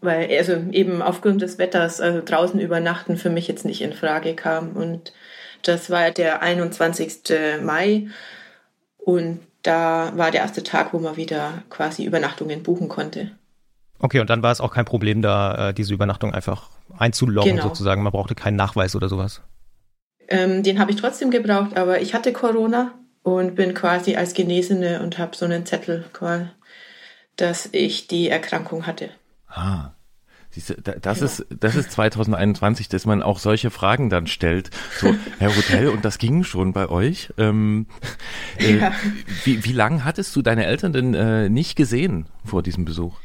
Weil 0.00 0.28
also 0.36 0.52
eben 0.70 1.02
aufgrund 1.02 1.42
des 1.42 1.58
Wetters 1.58 2.00
also 2.00 2.22
draußen 2.24 2.60
übernachten 2.60 3.16
für 3.16 3.30
mich 3.30 3.48
jetzt 3.48 3.64
nicht 3.64 3.82
in 3.82 3.92
Frage 3.92 4.34
kam. 4.34 4.76
Und 4.76 5.12
das 5.62 5.90
war 5.90 6.12
der 6.12 6.40
21. 6.42 7.22
Mai. 7.64 8.06
Und 9.08 9.40
da 9.62 10.12
war 10.16 10.30
der 10.30 10.42
erste 10.42 10.62
Tag, 10.62 10.92
wo 10.92 10.98
man 10.98 11.16
wieder 11.16 11.62
quasi 11.70 12.04
Übernachtungen 12.04 12.62
buchen 12.62 12.90
konnte. 12.90 13.30
Okay, 14.00 14.20
und 14.20 14.28
dann 14.28 14.42
war 14.42 14.52
es 14.52 14.60
auch 14.60 14.70
kein 14.70 14.84
Problem, 14.84 15.22
da 15.22 15.70
äh, 15.70 15.72
diese 15.72 15.94
Übernachtung 15.94 16.34
einfach 16.34 16.68
einzuloggen 16.98 17.52
genau. 17.52 17.68
sozusagen. 17.68 18.02
Man 18.02 18.12
brauchte 18.12 18.34
keinen 18.34 18.56
Nachweis 18.56 18.94
oder 18.94 19.08
sowas. 19.08 19.40
Ähm, 20.28 20.62
den 20.62 20.78
habe 20.78 20.90
ich 20.90 20.98
trotzdem 20.98 21.30
gebraucht, 21.30 21.74
aber 21.74 22.02
ich 22.02 22.12
hatte 22.12 22.34
Corona 22.34 22.92
und 23.22 23.54
bin 23.54 23.72
quasi 23.72 24.14
als 24.14 24.34
Genesene 24.34 25.00
und 25.00 25.16
habe 25.16 25.34
so 25.34 25.46
einen 25.46 25.64
Zettel, 25.64 26.04
dass 27.36 27.70
ich 27.72 28.08
die 28.08 28.28
Erkrankung 28.28 28.86
hatte. 28.86 29.08
Ah. 29.48 29.92
Siehst 30.50 30.70
du, 30.70 30.74
das, 30.74 31.20
ja. 31.20 31.26
ist, 31.26 31.46
das 31.60 31.76
ist 31.76 31.92
2021, 31.92 32.88
dass 32.88 33.04
man 33.04 33.22
auch 33.22 33.38
solche 33.38 33.70
Fragen 33.70 34.08
dann 34.08 34.26
stellt. 34.26 34.70
So, 34.98 35.14
Herr 35.38 35.54
Hotel, 35.54 35.88
und 35.88 36.04
das 36.04 36.18
ging 36.18 36.42
schon 36.42 36.72
bei 36.72 36.88
euch. 36.88 37.30
Ähm, 37.36 37.86
äh, 38.58 38.78
ja. 38.78 38.92
Wie, 39.44 39.64
wie 39.64 39.72
lange 39.72 40.04
hattest 40.04 40.34
du 40.34 40.42
deine 40.42 40.64
Eltern 40.64 40.92
denn 40.92 41.14
äh, 41.14 41.48
nicht 41.48 41.76
gesehen 41.76 42.26
vor 42.44 42.62
diesem 42.62 42.84
Besuch? 42.84 43.18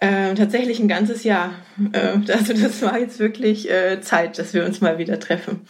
Ähm, 0.00 0.36
tatsächlich 0.36 0.78
ein 0.78 0.88
ganzes 0.88 1.24
Jahr. 1.24 1.52
Ähm, 1.92 2.24
also 2.28 2.52
das 2.52 2.82
war 2.82 2.98
jetzt 2.98 3.18
wirklich 3.18 3.70
äh, 3.70 4.00
Zeit, 4.00 4.38
dass 4.38 4.54
wir 4.54 4.64
uns 4.64 4.80
mal 4.80 4.98
wieder 4.98 5.18
treffen. 5.18 5.62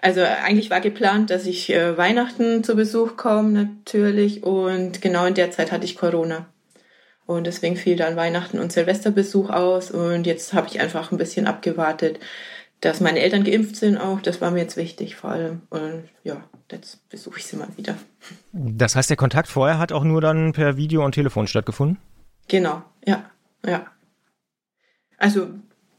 Also 0.00 0.20
eigentlich 0.22 0.70
war 0.70 0.80
geplant, 0.80 1.30
dass 1.30 1.46
ich 1.46 1.70
äh, 1.70 1.96
Weihnachten 1.96 2.62
zu 2.62 2.76
Besuch 2.76 3.16
komme 3.16 3.50
natürlich 3.50 4.44
und 4.44 5.00
genau 5.00 5.26
in 5.26 5.34
der 5.34 5.50
Zeit 5.50 5.72
hatte 5.72 5.84
ich 5.84 5.96
Corona. 5.96 6.46
Und 7.28 7.46
deswegen 7.46 7.76
fiel 7.76 7.94
dann 7.94 8.16
Weihnachten 8.16 8.58
und 8.58 8.72
Silvesterbesuch 8.72 9.50
aus. 9.50 9.90
Und 9.90 10.26
jetzt 10.26 10.54
habe 10.54 10.66
ich 10.66 10.80
einfach 10.80 11.12
ein 11.12 11.18
bisschen 11.18 11.46
abgewartet, 11.46 12.18
dass 12.80 13.00
meine 13.00 13.20
Eltern 13.20 13.44
geimpft 13.44 13.76
sind 13.76 13.98
auch. 13.98 14.22
Das 14.22 14.40
war 14.40 14.50
mir 14.50 14.60
jetzt 14.60 14.78
wichtig 14.78 15.14
vor 15.14 15.32
allem. 15.32 15.60
Und 15.68 16.04
ja, 16.24 16.42
jetzt 16.72 17.06
besuche 17.10 17.38
ich 17.38 17.44
sie 17.44 17.56
mal 17.56 17.68
wieder. 17.76 17.96
Das 18.52 18.96
heißt, 18.96 19.10
der 19.10 19.18
Kontakt 19.18 19.48
vorher 19.48 19.78
hat 19.78 19.92
auch 19.92 20.04
nur 20.04 20.22
dann 20.22 20.54
per 20.54 20.78
Video 20.78 21.04
und 21.04 21.12
Telefon 21.12 21.46
stattgefunden? 21.46 21.98
Genau, 22.48 22.82
ja, 23.06 23.30
ja. 23.62 23.84
Also 25.18 25.48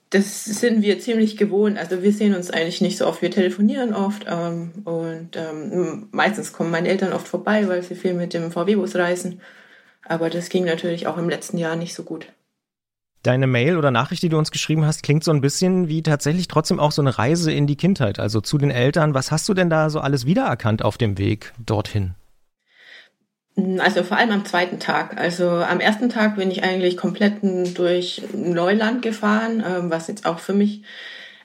das 0.09 0.45
sind 0.45 0.82
wir 0.82 0.99
ziemlich 0.99 1.38
gewohnt. 1.38 1.77
Also 1.77 2.01
wir 2.01 2.11
sehen 2.11 2.34
uns 2.34 2.49
eigentlich 2.49 2.82
nicht 2.82 2.97
so 2.97 3.05
oft. 3.05 3.21
Wir 3.21 3.30
telefonieren 3.30 3.93
oft 3.93 4.25
ähm, 4.27 4.71
und 4.84 5.36
ähm, 5.36 6.07
meistens 6.09 6.53
kommen 6.53 6.71
meine 6.71 6.89
Eltern 6.89 7.13
oft 7.13 7.27
vorbei, 7.27 7.67
weil 7.67 7.84
sie 7.84 7.93
viel 7.93 8.15
mit 8.15 8.34
dem 8.34 8.51
VW-Bus 8.51 8.95
reisen. 8.95 9.41
Aber 10.10 10.30
das 10.30 10.49
ging 10.49 10.66
natürlich 10.66 11.07
auch 11.07 11.18
im 11.18 11.30
letzten 11.30 11.57
Jahr 11.57 11.76
nicht 11.76 11.93
so 11.93 12.03
gut. 12.03 12.28
Deine 13.22 13.47
Mail 13.47 13.78
oder 13.78 13.91
Nachricht, 13.91 14.24
die 14.24 14.30
du 14.30 14.38
uns 14.38 14.49
geschrieben 14.49 14.86
hast, 14.86 15.03
klingt 15.03 15.24
so 15.24 15.32
ein 15.32 15.41
bisschen 15.41 15.88
wie 15.88 16.01
tatsächlich 16.01 16.47
trotzdem 16.47 16.80
auch 16.80 16.91
so 16.91 17.01
eine 17.01 17.18
Reise 17.18 17.51
in 17.51 17.68
die 17.68 17.76
Kindheit, 17.76 18.18
also 18.18 18.41
zu 18.41 18.57
den 18.57 18.72
Eltern. 18.72 19.14
Was 19.14 19.32
hast 19.32 19.47
du 19.47 19.53
denn 19.53 19.70
da 19.70 19.89
so 19.89 19.99
alles 19.99 20.26
wiedererkannt 20.26 20.84
auf 20.84 20.97
dem 20.97 21.18
Weg 21.18 21.53
dorthin? 21.64 22.16
Also 23.80 24.03
vor 24.03 24.18
allem 24.18 24.32
am 24.32 24.45
zweiten 24.45 24.80
Tag. 24.80 25.18
Also 25.18 25.49
am 25.49 25.80
ersten 25.80 26.10
Tag 26.10 26.38
bin 26.38 26.49
ich 26.49 26.64
eigentlich 26.64 26.97
komplett 26.97 27.43
durch 27.78 28.24
Neuland 28.34 29.01
gefahren, 29.01 29.64
ähm, 29.68 29.91
was 29.91 30.07
jetzt 30.07 30.26
auch 30.26 30.39
für 30.39 30.53
mich 30.53 30.82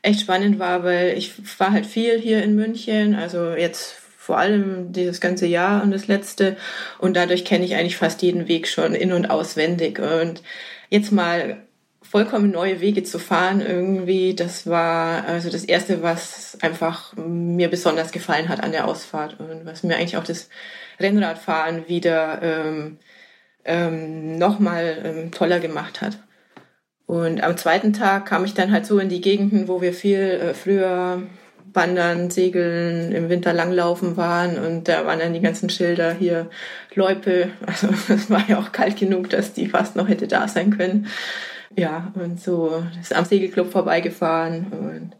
echt 0.00 0.20
spannend 0.20 0.58
war, 0.58 0.84
weil 0.84 1.18
ich 1.18 1.32
war 1.58 1.72
halt 1.72 1.86
viel 1.86 2.18
hier 2.20 2.42
in 2.42 2.54
München, 2.54 3.14
also 3.14 3.50
jetzt 3.50 4.03
vor 4.24 4.38
allem 4.38 4.90
dieses 4.90 5.20
ganze 5.20 5.46
Jahr 5.46 5.82
und 5.82 5.90
das 5.90 6.06
letzte. 6.06 6.56
Und 6.98 7.14
dadurch 7.14 7.44
kenne 7.44 7.66
ich 7.66 7.74
eigentlich 7.74 7.98
fast 7.98 8.22
jeden 8.22 8.48
Weg 8.48 8.66
schon 8.68 8.94
in- 8.94 9.12
und 9.12 9.26
auswendig. 9.26 9.98
Und 9.98 10.42
jetzt 10.88 11.12
mal 11.12 11.58
vollkommen 12.00 12.50
neue 12.50 12.80
Wege 12.80 13.02
zu 13.02 13.18
fahren, 13.18 13.60
irgendwie, 13.60 14.34
das 14.34 14.66
war 14.66 15.26
also 15.26 15.50
das 15.50 15.64
Erste, 15.64 16.02
was 16.02 16.56
einfach 16.62 17.14
mir 17.16 17.68
besonders 17.68 18.12
gefallen 18.12 18.48
hat 18.48 18.62
an 18.62 18.72
der 18.72 18.88
Ausfahrt 18.88 19.38
und 19.40 19.66
was 19.66 19.82
mir 19.82 19.96
eigentlich 19.96 20.16
auch 20.16 20.24
das 20.24 20.48
Rennradfahren 20.98 21.86
wieder 21.88 22.40
ähm, 22.40 22.98
ähm, 23.66 24.38
nochmal 24.38 25.02
ähm, 25.04 25.32
toller 25.32 25.60
gemacht 25.60 26.00
hat. 26.00 26.18
Und 27.04 27.42
am 27.42 27.58
zweiten 27.58 27.92
Tag 27.92 28.24
kam 28.24 28.46
ich 28.46 28.54
dann 28.54 28.72
halt 28.72 28.86
so 28.86 28.98
in 28.98 29.10
die 29.10 29.20
Gegenden, 29.20 29.68
wo 29.68 29.82
wir 29.82 29.92
viel 29.92 30.18
äh, 30.18 30.54
früher 30.54 31.24
Wandern, 31.74 32.30
Segeln, 32.30 33.12
im 33.12 33.28
Winter 33.28 33.52
langlaufen 33.52 34.16
waren 34.16 34.58
und 34.58 34.88
da 34.88 35.06
waren 35.06 35.18
dann 35.18 35.34
die 35.34 35.40
ganzen 35.40 35.68
Schilder 35.68 36.12
hier 36.12 36.48
Loipe. 36.94 37.50
Also 37.66 37.88
es 38.12 38.30
war 38.30 38.48
ja 38.48 38.58
auch 38.58 38.72
kalt 38.72 38.96
genug, 38.96 39.30
dass 39.30 39.52
die 39.52 39.68
fast 39.68 39.96
noch 39.96 40.08
hätte 40.08 40.28
da 40.28 40.48
sein 40.48 40.76
können. 40.76 41.08
Ja, 41.76 42.12
und 42.14 42.40
so 42.40 42.84
ist 43.00 43.14
am 43.14 43.24
Segelclub 43.24 43.72
vorbeigefahren 43.72 44.66
und 44.70 45.16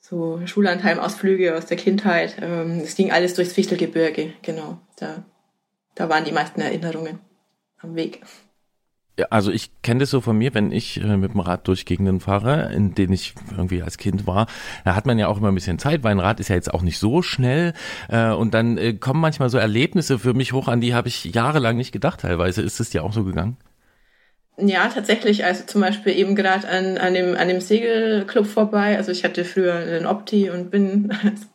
so 0.00 0.40
Schullandheimausflüge 0.46 1.56
aus 1.56 1.66
der 1.66 1.76
Kindheit. 1.76 2.36
Ähm, 2.40 2.80
es 2.82 2.94
ging 2.94 3.12
alles 3.12 3.34
durchs 3.34 3.52
Fichtelgebirge, 3.52 4.32
genau. 4.42 4.78
Da, 4.96 5.24
da 5.94 6.08
waren 6.08 6.24
die 6.24 6.32
meisten 6.32 6.60
Erinnerungen 6.60 7.18
am 7.80 7.94
Weg. 7.94 8.20
Ja, 9.18 9.26
also 9.28 9.52
ich 9.52 9.70
kenne 9.82 10.00
das 10.00 10.10
so 10.10 10.22
von 10.22 10.38
mir, 10.38 10.54
wenn 10.54 10.72
ich 10.72 10.98
äh, 10.98 11.16
mit 11.18 11.34
dem 11.34 11.40
Rad 11.40 11.68
durch 11.68 11.84
Gegenden 11.84 12.20
fahre, 12.20 12.72
in 12.72 12.94
denen 12.94 13.12
ich 13.12 13.34
irgendwie 13.50 13.82
als 13.82 13.98
Kind 13.98 14.26
war, 14.26 14.46
da 14.86 14.94
hat 14.94 15.04
man 15.04 15.18
ja 15.18 15.28
auch 15.28 15.36
immer 15.36 15.48
ein 15.48 15.54
bisschen 15.54 15.78
Zeit, 15.78 16.02
weil 16.02 16.12
ein 16.12 16.20
Rad 16.20 16.40
ist 16.40 16.48
ja 16.48 16.56
jetzt 16.56 16.72
auch 16.72 16.80
nicht 16.80 16.98
so 16.98 17.20
schnell 17.20 17.74
äh, 18.08 18.30
und 18.30 18.54
dann 18.54 18.78
äh, 18.78 18.94
kommen 18.94 19.20
manchmal 19.20 19.50
so 19.50 19.58
Erlebnisse 19.58 20.18
für 20.18 20.32
mich 20.32 20.54
hoch, 20.54 20.66
an 20.66 20.80
die 20.80 20.94
habe 20.94 21.08
ich 21.08 21.24
jahrelang 21.24 21.76
nicht 21.76 21.92
gedacht 21.92 22.20
teilweise. 22.20 22.62
Ist 22.62 22.80
es 22.80 22.88
dir 22.88 23.04
auch 23.04 23.12
so 23.12 23.24
gegangen? 23.24 23.58
Ja, 24.58 24.88
tatsächlich. 24.88 25.44
Also 25.44 25.64
zum 25.64 25.80
Beispiel 25.80 26.16
eben 26.16 26.36
gerade 26.36 26.68
an, 26.68 26.98
an, 26.98 27.14
dem, 27.14 27.36
an 27.36 27.48
dem 27.48 27.60
Segelclub 27.60 28.46
vorbei. 28.46 28.96
Also 28.96 29.10
ich 29.10 29.24
hatte 29.24 29.44
früher 29.44 29.74
einen 29.74 30.06
Opti 30.06 30.50
und 30.50 30.70
bin 30.70 31.10
als 31.24 31.48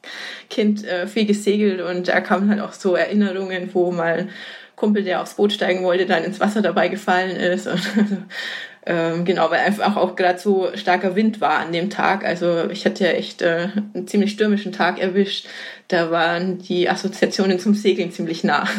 Kind 0.49 0.83
äh, 0.85 1.07
viel 1.07 1.25
gesegelt 1.25 1.81
und 1.81 2.07
da 2.07 2.21
kamen 2.21 2.49
halt 2.49 2.59
auch 2.59 2.73
so 2.73 2.95
Erinnerungen, 2.95 3.73
wo 3.73 3.91
mal 3.91 4.29
Kumpel, 4.77 5.03
der 5.03 5.21
aufs 5.21 5.33
Boot 5.33 5.51
steigen 5.51 5.83
wollte, 5.83 6.05
dann 6.05 6.23
ins 6.23 6.39
Wasser 6.39 6.61
dabei 6.61 6.87
gefallen 6.87 7.35
ist. 7.35 7.67
Und, 7.67 7.81
ähm, 8.85 9.25
genau, 9.25 9.49
weil 9.49 9.59
einfach 9.59 9.97
auch 9.97 10.15
gerade 10.15 10.39
so 10.39 10.69
starker 10.75 11.15
Wind 11.15 11.41
war 11.41 11.57
an 11.57 11.73
dem 11.73 11.89
Tag. 11.89 12.23
Also 12.23 12.69
ich 12.69 12.85
hatte 12.85 13.03
ja 13.03 13.09
echt 13.09 13.41
äh, 13.41 13.69
einen 13.93 14.07
ziemlich 14.07 14.31
stürmischen 14.31 14.71
Tag 14.71 14.99
erwischt. 14.99 15.47
Da 15.87 16.11
waren 16.11 16.59
die 16.59 16.89
Assoziationen 16.89 17.59
zum 17.59 17.73
Segeln 17.73 18.11
ziemlich 18.11 18.45
nah. 18.45 18.65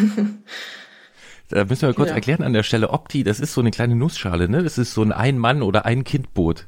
Da 1.50 1.64
müssen 1.64 1.88
wir 1.88 1.94
kurz 1.94 2.10
ja. 2.10 2.14
erklären 2.14 2.42
an 2.42 2.52
der 2.52 2.62
Stelle, 2.62 2.90
Opti, 2.90 3.24
das 3.24 3.40
ist 3.40 3.54
so 3.54 3.62
eine 3.62 3.70
kleine 3.70 3.96
Nussschale, 3.96 4.50
ne? 4.50 4.62
Das 4.62 4.76
ist 4.76 4.92
so 4.92 5.00
ein 5.00 5.12
Ein-Mann- 5.12 5.62
oder 5.62 5.86
Ein-Kind-Boot. 5.86 6.66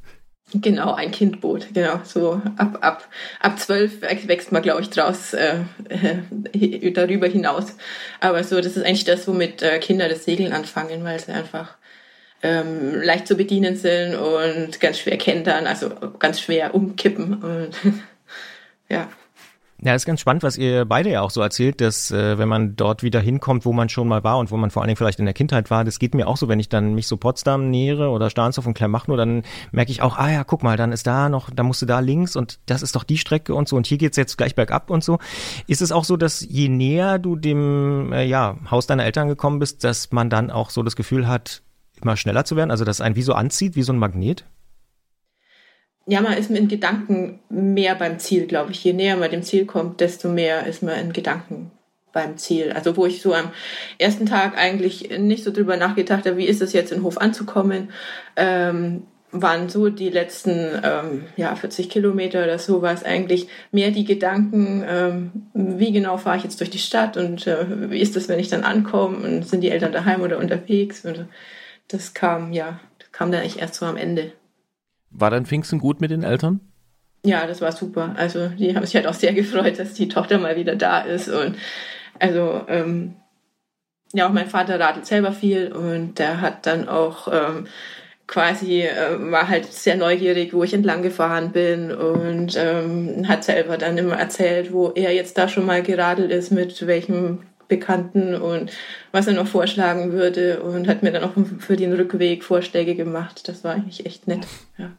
Genau, 0.52 0.94
ein 0.94 1.12
Kindboot, 1.12 1.68
genau. 1.72 2.00
So 2.04 2.42
ab 2.56 2.78
ab 2.80 3.08
ab 3.38 3.58
zwölf 3.60 4.00
wächst 4.02 4.50
man, 4.50 4.62
glaube 4.62 4.80
ich, 4.82 4.90
draus 4.90 5.32
äh, 5.32 5.60
darüber 6.92 7.28
hinaus. 7.28 7.76
Aber 8.20 8.42
so, 8.42 8.56
das 8.56 8.76
ist 8.76 8.84
eigentlich 8.84 9.04
das, 9.04 9.28
womit 9.28 9.62
äh, 9.62 9.78
Kinder 9.78 10.08
das 10.08 10.24
Segeln 10.24 10.52
anfangen, 10.52 11.04
weil 11.04 11.20
sie 11.20 11.32
einfach 11.32 11.76
ähm, 12.42 13.00
leicht 13.00 13.28
zu 13.28 13.36
bedienen 13.36 13.76
sind 13.76 14.16
und 14.16 14.80
ganz 14.80 14.98
schwer 14.98 15.18
kentern, 15.18 15.66
also 15.66 15.90
ganz 16.18 16.40
schwer 16.40 16.74
umkippen 16.74 17.42
und 17.42 17.74
ja. 18.88 19.08
Ja, 19.82 19.94
ist 19.94 20.04
ganz 20.04 20.20
spannend, 20.20 20.42
was 20.42 20.58
ihr 20.58 20.84
beide 20.84 21.10
ja 21.10 21.22
auch 21.22 21.30
so 21.30 21.40
erzählt, 21.40 21.80
dass 21.80 22.10
äh, 22.10 22.36
wenn 22.36 22.50
man 22.50 22.76
dort 22.76 23.02
wieder 23.02 23.18
hinkommt, 23.18 23.64
wo 23.64 23.72
man 23.72 23.88
schon 23.88 24.08
mal 24.08 24.22
war 24.22 24.36
und 24.36 24.50
wo 24.50 24.58
man 24.58 24.70
vor 24.70 24.82
allen 24.82 24.88
Dingen 24.88 24.98
vielleicht 24.98 25.20
in 25.20 25.24
der 25.24 25.32
Kindheit 25.32 25.70
war, 25.70 25.84
das 25.84 25.98
geht 25.98 26.14
mir 26.14 26.28
auch 26.28 26.36
so, 26.36 26.48
wenn 26.48 26.60
ich 26.60 26.68
dann 26.68 26.94
mich 26.94 27.06
so 27.06 27.16
Potsdam 27.16 27.70
nähere 27.70 28.10
oder 28.10 28.28
Stahnsdorf 28.28 28.66
und 28.66 28.74
Kleinmachnow, 28.74 29.16
dann 29.16 29.42
merke 29.72 29.90
ich 29.90 30.02
auch, 30.02 30.18
ah 30.18 30.30
ja, 30.30 30.44
guck 30.44 30.62
mal, 30.62 30.76
dann 30.76 30.92
ist 30.92 31.06
da 31.06 31.30
noch, 31.30 31.48
da 31.48 31.62
musst 31.62 31.80
du 31.80 31.86
da 31.86 32.00
links 32.00 32.36
und 32.36 32.60
das 32.66 32.82
ist 32.82 32.94
doch 32.94 33.04
die 33.04 33.16
Strecke 33.16 33.54
und 33.54 33.68
so 33.68 33.76
und 33.76 33.86
hier 33.86 33.96
geht's 33.96 34.18
jetzt 34.18 34.36
gleich 34.36 34.54
bergab 34.54 34.90
und 34.90 35.02
so. 35.02 35.18
Ist 35.66 35.80
es 35.80 35.92
auch 35.92 36.04
so, 36.04 36.18
dass 36.18 36.42
je 36.42 36.68
näher 36.68 37.18
du 37.18 37.36
dem 37.36 38.12
äh, 38.12 38.24
ja, 38.24 38.58
Haus 38.70 38.86
deiner 38.86 39.06
Eltern 39.06 39.28
gekommen 39.28 39.60
bist, 39.60 39.82
dass 39.82 40.12
man 40.12 40.28
dann 40.28 40.50
auch 40.50 40.68
so 40.68 40.82
das 40.82 40.94
Gefühl 40.94 41.26
hat, 41.26 41.62
immer 42.02 42.18
schneller 42.18 42.44
zu 42.44 42.54
werden, 42.54 42.70
also 42.70 42.84
dass 42.84 43.00
ein 43.00 43.16
wie 43.16 43.22
so 43.22 43.32
anzieht, 43.32 43.76
wie 43.76 43.82
so 43.82 43.94
ein 43.94 43.98
Magnet? 43.98 44.44
Ja, 46.10 46.20
man 46.20 46.36
ist 46.36 46.50
mit 46.50 46.68
Gedanken 46.68 47.38
mehr 47.48 47.94
beim 47.94 48.18
Ziel, 48.18 48.46
glaube 48.48 48.72
ich. 48.72 48.82
Je 48.82 48.92
näher 48.92 49.16
man 49.16 49.30
dem 49.30 49.44
Ziel 49.44 49.64
kommt, 49.64 50.00
desto 50.00 50.28
mehr 50.28 50.66
ist 50.66 50.82
man 50.82 50.98
in 50.98 51.12
Gedanken 51.12 51.70
beim 52.12 52.36
Ziel. 52.36 52.72
Also 52.72 52.96
wo 52.96 53.06
ich 53.06 53.22
so 53.22 53.32
am 53.32 53.52
ersten 53.96 54.26
Tag 54.26 54.58
eigentlich 54.58 55.16
nicht 55.20 55.44
so 55.44 55.52
drüber 55.52 55.76
nachgedacht 55.76 56.26
habe, 56.26 56.36
wie 56.36 56.46
ist 56.46 56.62
es 56.62 56.72
jetzt 56.72 56.90
in 56.90 57.04
Hof 57.04 57.18
anzukommen, 57.18 57.90
ähm, 58.34 59.04
waren 59.30 59.68
so 59.68 59.88
die 59.88 60.08
letzten 60.08 60.80
ähm, 60.82 61.26
ja 61.36 61.54
40 61.54 61.88
Kilometer 61.88 62.42
oder 62.42 62.58
so 62.58 62.82
war 62.82 62.92
es 62.92 63.04
eigentlich 63.04 63.46
mehr 63.70 63.92
die 63.92 64.04
Gedanken, 64.04 64.84
ähm, 64.84 65.30
wie 65.54 65.92
genau 65.92 66.16
fahre 66.16 66.38
ich 66.38 66.42
jetzt 66.42 66.58
durch 66.58 66.70
die 66.70 66.80
Stadt 66.80 67.16
und 67.16 67.46
äh, 67.46 67.90
wie 67.90 68.00
ist 68.00 68.16
das, 68.16 68.28
wenn 68.28 68.40
ich 68.40 68.48
dann 68.48 68.64
ankomme 68.64 69.18
und 69.18 69.46
sind 69.46 69.60
die 69.60 69.70
Eltern 69.70 69.92
daheim 69.92 70.22
oder 70.22 70.38
unterwegs 70.38 71.04
und 71.04 71.26
das 71.86 72.14
kam 72.14 72.52
ja, 72.52 72.80
das 72.98 73.12
kam 73.12 73.30
dann 73.30 73.42
eigentlich 73.42 73.60
erst 73.60 73.76
so 73.76 73.86
am 73.86 73.96
Ende. 73.96 74.32
War 75.10 75.30
dann 75.30 75.46
Pfingsten 75.46 75.78
gut 75.78 76.00
mit 76.00 76.10
den 76.10 76.22
Eltern? 76.22 76.60
Ja, 77.24 77.46
das 77.46 77.60
war 77.60 77.72
super. 77.72 78.14
Also 78.16 78.48
die 78.48 78.74
haben 78.74 78.86
sich 78.86 78.94
halt 78.94 79.06
auch 79.06 79.14
sehr 79.14 79.32
gefreut, 79.32 79.78
dass 79.78 79.94
die 79.94 80.08
Tochter 80.08 80.38
mal 80.38 80.56
wieder 80.56 80.76
da 80.76 81.00
ist. 81.00 81.28
Und 81.28 81.56
also 82.18 82.62
ähm, 82.68 83.16
ja, 84.12 84.28
auch 84.28 84.32
mein 84.32 84.48
Vater 84.48 84.80
radelt 84.80 85.06
selber 85.06 85.32
viel 85.32 85.72
und 85.72 86.18
der 86.18 86.40
hat 86.40 86.66
dann 86.66 86.88
auch 86.88 87.28
ähm, 87.32 87.66
quasi 88.26 88.82
äh, 88.82 89.30
war 89.30 89.48
halt 89.48 89.72
sehr 89.72 89.96
neugierig, 89.96 90.52
wo 90.52 90.64
ich 90.64 90.74
entlang 90.74 91.02
gefahren 91.02 91.52
bin 91.52 91.92
und 91.92 92.56
ähm, 92.56 93.28
hat 93.28 93.44
selber 93.44 93.76
dann 93.76 93.98
immer 93.98 94.16
erzählt, 94.16 94.72
wo 94.72 94.90
er 94.90 95.14
jetzt 95.14 95.36
da 95.38 95.48
schon 95.48 95.66
mal 95.66 95.82
geradelt 95.82 96.30
ist, 96.30 96.50
mit 96.50 96.86
welchem 96.86 97.40
Bekannten 97.68 98.34
und 98.34 98.72
was 99.12 99.28
er 99.28 99.34
noch 99.34 99.46
vorschlagen 99.46 100.12
würde 100.12 100.60
und 100.60 100.88
hat 100.88 101.02
mir 101.02 101.12
dann 101.12 101.22
auch 101.24 101.32
für 101.58 101.76
den 101.76 101.92
Rückweg 101.92 102.42
Vorschläge 102.42 102.96
gemacht. 102.96 103.48
Das 103.48 103.62
war 103.62 103.74
eigentlich 103.74 104.06
echt 104.06 104.26
nett. 104.26 104.46
Ja. 104.76 104.90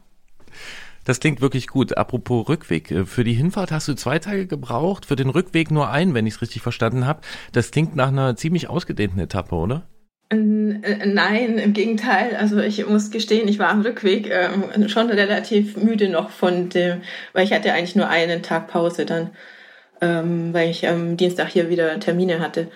Das 1.04 1.20
klingt 1.20 1.40
wirklich 1.40 1.66
gut. 1.66 1.96
Apropos 1.96 2.48
Rückweg. 2.48 2.90
Äh, 2.90 3.04
für 3.04 3.24
die 3.24 3.34
Hinfahrt 3.34 3.72
hast 3.72 3.88
du 3.88 3.94
zwei 3.94 4.18
Tage 4.18 4.46
gebraucht, 4.46 5.06
für 5.06 5.16
den 5.16 5.30
Rückweg 5.30 5.70
nur 5.70 5.90
einen, 5.90 6.14
wenn 6.14 6.26
ich 6.26 6.34
es 6.34 6.42
richtig 6.42 6.62
verstanden 6.62 7.06
habe. 7.06 7.20
Das 7.52 7.70
klingt 7.70 7.96
nach 7.96 8.08
einer 8.08 8.36
ziemlich 8.36 8.68
ausgedehnten 8.68 9.20
Etappe, 9.20 9.54
oder? 9.54 9.82
Äh, 10.30 10.36
nein, 10.36 11.58
im 11.58 11.72
Gegenteil. 11.72 12.36
Also 12.36 12.58
ich 12.58 12.86
muss 12.86 13.10
gestehen, 13.10 13.48
ich 13.48 13.58
war 13.58 13.68
am 13.68 13.82
Rückweg 13.82 14.30
äh, 14.30 14.88
schon 14.88 15.10
relativ 15.10 15.76
müde 15.76 16.08
noch 16.08 16.30
von 16.30 16.68
dem, 16.68 17.02
weil 17.32 17.44
ich 17.44 17.52
hatte 17.52 17.72
eigentlich 17.72 17.96
nur 17.96 18.08
einen 18.08 18.42
Tag 18.42 18.68
Pause 18.68 19.04
dann 19.04 19.30
ähm, 20.02 20.52
weil 20.52 20.68
ich 20.68 20.86
am 20.86 21.16
Dienstag 21.16 21.48
hier 21.48 21.70
wieder 21.70 21.98
Termine 22.00 22.40
hatte. 22.40 22.68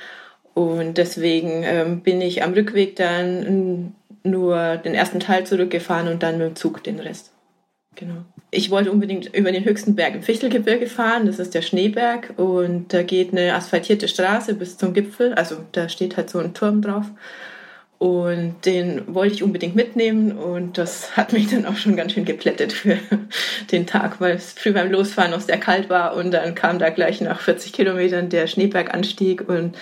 Und 0.54 0.96
deswegen 0.96 1.64
ähm, 1.64 2.00
bin 2.00 2.22
ich 2.22 2.42
am 2.42 2.54
Rückweg 2.54 2.96
dann 2.96 3.94
nur 4.22 4.76
den 4.78 4.94
ersten 4.94 5.20
Teil 5.20 5.44
zurückgefahren 5.44 6.08
und 6.08 6.22
dann 6.22 6.38
mit 6.38 6.46
dem 6.46 6.56
Zug 6.56 6.82
den 6.82 7.00
Rest. 7.00 7.32
Genau. 7.96 8.24
Ich 8.50 8.70
wollte 8.70 8.92
unbedingt 8.92 9.34
über 9.34 9.50
den 9.50 9.64
höchsten 9.64 9.96
Berg 9.96 10.14
im 10.14 10.22
Fichtelgebirge 10.22 10.86
fahren, 10.86 11.26
das 11.26 11.38
ist 11.38 11.54
der 11.54 11.62
Schneeberg 11.62 12.34
und 12.36 12.92
da 12.92 13.02
geht 13.02 13.32
eine 13.32 13.54
asphaltierte 13.54 14.06
Straße 14.06 14.54
bis 14.54 14.78
zum 14.78 14.94
Gipfel, 14.94 15.34
also 15.34 15.56
da 15.72 15.88
steht 15.88 16.16
halt 16.16 16.30
so 16.30 16.38
ein 16.38 16.54
Turm 16.54 16.82
drauf 16.82 17.06
und 17.98 18.56
den 18.66 19.14
wollte 19.14 19.34
ich 19.34 19.42
unbedingt 19.42 19.74
mitnehmen 19.74 20.32
und 20.32 20.76
das 20.76 21.16
hat 21.16 21.32
mich 21.32 21.48
dann 21.48 21.64
auch 21.64 21.76
schon 21.76 21.96
ganz 21.96 22.12
schön 22.12 22.26
geplättet 22.26 22.72
für 22.72 22.98
den 23.72 23.86
Tag, 23.86 24.20
weil 24.20 24.36
es 24.36 24.52
früh 24.52 24.72
beim 24.72 24.92
Losfahren 24.92 25.30
noch 25.30 25.40
sehr 25.40 25.58
kalt 25.58 25.88
war 25.88 26.14
und 26.14 26.30
dann 26.30 26.54
kam 26.54 26.78
da 26.78 26.90
gleich 26.90 27.22
nach 27.22 27.40
40 27.40 27.72
Kilometern 27.72 28.28
der 28.28 28.46
Schneeberganstieg 28.46 29.48
und 29.48 29.76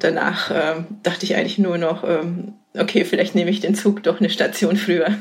danach 0.00 0.50
ähm, 0.50 0.86
dachte 1.04 1.24
ich 1.24 1.36
eigentlich 1.36 1.58
nur 1.58 1.78
noch, 1.78 2.02
ähm, 2.02 2.54
okay, 2.76 3.04
vielleicht 3.04 3.36
nehme 3.36 3.50
ich 3.50 3.60
den 3.60 3.76
Zug 3.76 4.02
doch 4.02 4.18
eine 4.18 4.30
Station 4.30 4.76
früher. 4.76 5.16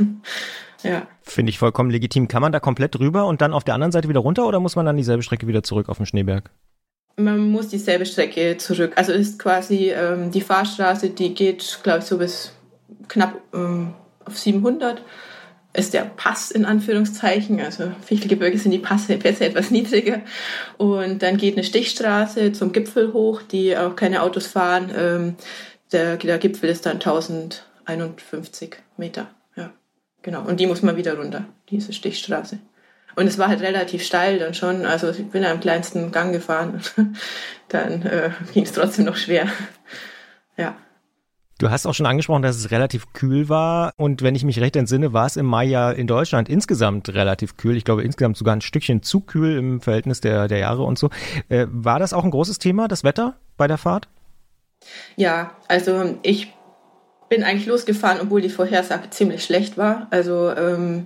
Ja. 0.83 1.07
Finde 1.21 1.49
ich 1.49 1.59
vollkommen 1.59 1.89
legitim. 1.89 2.27
Kann 2.27 2.41
man 2.41 2.51
da 2.51 2.59
komplett 2.59 2.99
rüber 2.99 3.25
und 3.25 3.41
dann 3.41 3.53
auf 3.53 3.63
der 3.63 3.73
anderen 3.73 3.91
Seite 3.91 4.09
wieder 4.09 4.19
runter 4.19 4.47
oder 4.47 4.59
muss 4.59 4.75
man 4.75 4.85
dann 4.85 4.97
dieselbe 4.97 5.23
Strecke 5.23 5.47
wieder 5.47 5.63
zurück 5.63 5.89
auf 5.89 5.97
den 5.97 6.05
Schneeberg? 6.05 6.51
man 7.17 7.51
muss 7.51 7.69
dieselbe 7.69 8.05
Strecke 8.05 8.57
zurück. 8.57 8.93
Also 8.95 9.11
ist 9.11 9.39
quasi 9.39 9.91
ähm, 9.91 10.31
die 10.31 10.41
Fahrstraße, 10.41 11.09
die 11.09 11.33
geht, 11.33 11.79
glaube 11.83 11.99
ich, 11.99 12.05
so 12.05 12.17
bis 12.17 12.53
knapp 13.07 13.39
ähm, 13.53 13.93
auf 14.25 14.37
700. 14.37 15.01
Ist 15.73 15.93
der 15.93 16.01
Pass 16.01 16.51
in 16.51 16.65
Anführungszeichen, 16.65 17.61
also 17.61 17.93
Fichtelgebirge 18.03 18.57
sind 18.57 18.71
die 18.71 18.79
Pässe, 18.79 19.17
Pässe 19.17 19.45
etwas 19.47 19.71
niedriger. 19.71 20.21
Und 20.77 21.21
dann 21.21 21.37
geht 21.37 21.55
eine 21.55 21.63
Stichstraße 21.63 22.51
zum 22.51 22.73
Gipfel 22.73 23.13
hoch, 23.13 23.41
die 23.41 23.77
auch 23.77 23.95
keine 23.95 24.21
Autos 24.21 24.47
fahren. 24.47 24.91
Ähm, 24.95 25.35
der, 25.91 26.17
der 26.17 26.37
Gipfel 26.39 26.69
ist 26.69 26.85
dann 26.85 26.97
1051 26.97 28.77
Meter. 28.97 29.27
Genau. 30.21 30.41
Und 30.43 30.59
die 30.59 30.67
muss 30.67 30.81
man 30.81 30.97
wieder 30.97 31.17
runter, 31.17 31.45
diese 31.69 31.93
Stichstraße. 31.93 32.59
Und 33.15 33.27
es 33.27 33.37
war 33.37 33.47
halt 33.47 33.61
relativ 33.61 34.03
steil 34.03 34.39
dann 34.39 34.53
schon. 34.53 34.85
Also 34.85 35.09
ich 35.09 35.29
bin 35.29 35.43
am 35.43 35.59
kleinsten 35.59 36.11
Gang 36.11 36.31
gefahren. 36.31 36.81
dann 37.67 38.03
äh, 38.03 38.31
ging 38.53 38.63
es 38.63 38.71
trotzdem 38.71 39.05
noch 39.05 39.15
schwer. 39.15 39.47
ja. 40.57 40.75
Du 41.57 41.69
hast 41.69 41.85
auch 41.85 41.93
schon 41.93 42.07
angesprochen, 42.07 42.41
dass 42.41 42.55
es 42.55 42.71
relativ 42.71 43.13
kühl 43.13 43.47
war. 43.47 43.93
Und 43.95 44.23
wenn 44.23 44.33
ich 44.33 44.43
mich 44.43 44.59
recht 44.59 44.75
entsinne, 44.75 45.13
war 45.13 45.27
es 45.27 45.35
im 45.35 45.45
Mai 45.45 45.65
ja 45.65 45.91
in 45.91 46.07
Deutschland 46.07 46.49
insgesamt 46.49 47.09
relativ 47.09 47.55
kühl. 47.55 47.77
Ich 47.77 47.83
glaube 47.83 48.01
insgesamt 48.01 48.37
sogar 48.37 48.55
ein 48.55 48.61
Stückchen 48.61 49.03
zu 49.03 49.19
kühl 49.19 49.57
im 49.57 49.79
Verhältnis 49.79 50.21
der, 50.21 50.47
der 50.47 50.57
Jahre 50.57 50.81
und 50.81 50.97
so. 50.97 51.11
Äh, 51.49 51.67
war 51.69 51.99
das 51.99 52.13
auch 52.13 52.23
ein 52.23 52.31
großes 52.31 52.57
Thema, 52.57 52.87
das 52.87 53.03
Wetter 53.03 53.35
bei 53.57 53.67
der 53.67 53.77
Fahrt? 53.77 54.07
Ja, 55.15 55.51
also 55.67 56.15
ich 56.23 56.51
bin 57.31 57.45
eigentlich 57.45 57.65
losgefahren, 57.65 58.19
obwohl 58.19 58.41
die 58.41 58.49
Vorhersage 58.49 59.09
ziemlich 59.09 59.45
schlecht 59.45 59.77
war. 59.77 60.07
Also 60.11 60.51
ähm, 60.51 61.05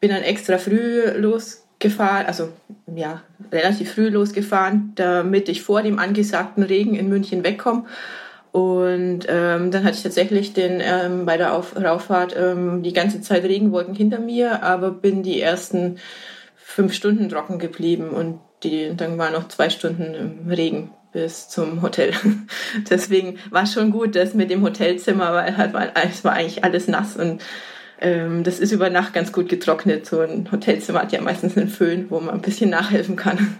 bin 0.00 0.08
dann 0.08 0.22
extra 0.22 0.56
früh 0.56 1.02
losgefahren, 1.14 2.24
also 2.24 2.48
ja, 2.96 3.20
relativ 3.52 3.92
früh 3.92 4.08
losgefahren, 4.08 4.92
damit 4.94 5.50
ich 5.50 5.60
vor 5.60 5.82
dem 5.82 5.98
angesagten 5.98 6.62
Regen 6.62 6.94
in 6.94 7.10
München 7.10 7.44
wegkomme. 7.44 7.84
Und 8.50 9.26
ähm, 9.28 9.70
dann 9.70 9.84
hatte 9.84 9.98
ich 9.98 10.02
tatsächlich 10.02 10.54
den 10.54 10.80
ähm, 10.82 11.26
bei 11.26 11.36
der 11.36 11.52
Auf 11.52 11.76
Rauffahrt 11.76 12.34
ähm, 12.34 12.82
die 12.82 12.94
ganze 12.94 13.20
Zeit 13.20 13.44
Regenwolken 13.44 13.94
hinter 13.94 14.20
mir, 14.20 14.62
aber 14.62 14.90
bin 14.90 15.22
die 15.22 15.38
ersten 15.38 15.98
fünf 16.56 16.94
Stunden 16.94 17.28
trocken 17.28 17.58
geblieben 17.58 18.08
und 18.08 18.40
die, 18.62 18.96
dann 18.96 19.18
waren 19.18 19.34
noch 19.34 19.48
zwei 19.48 19.68
Stunden 19.68 20.14
im 20.14 20.50
Regen 20.50 20.92
bis 21.12 21.48
zum 21.48 21.82
Hotel. 21.82 22.12
Deswegen 22.90 23.38
war 23.50 23.64
es 23.64 23.72
schon 23.72 23.90
gut, 23.90 24.14
dass 24.14 24.34
mit 24.34 24.50
dem 24.50 24.62
Hotelzimmer, 24.62 25.32
weil 25.32 25.56
halt 25.56 25.72
war, 25.72 25.88
es 26.04 26.24
war 26.24 26.32
eigentlich 26.32 26.64
alles 26.64 26.88
nass 26.88 27.16
und 27.16 27.42
ähm, 28.00 28.44
das 28.44 28.60
ist 28.60 28.72
über 28.72 28.90
Nacht 28.90 29.12
ganz 29.12 29.32
gut 29.32 29.48
getrocknet. 29.48 30.06
So 30.06 30.20
ein 30.20 30.50
Hotelzimmer 30.50 31.00
hat 31.00 31.12
ja 31.12 31.20
meistens 31.20 31.56
einen 31.56 31.68
Föhn, 31.68 32.06
wo 32.10 32.20
man 32.20 32.34
ein 32.34 32.42
bisschen 32.42 32.70
nachhelfen 32.70 33.16
kann. 33.16 33.58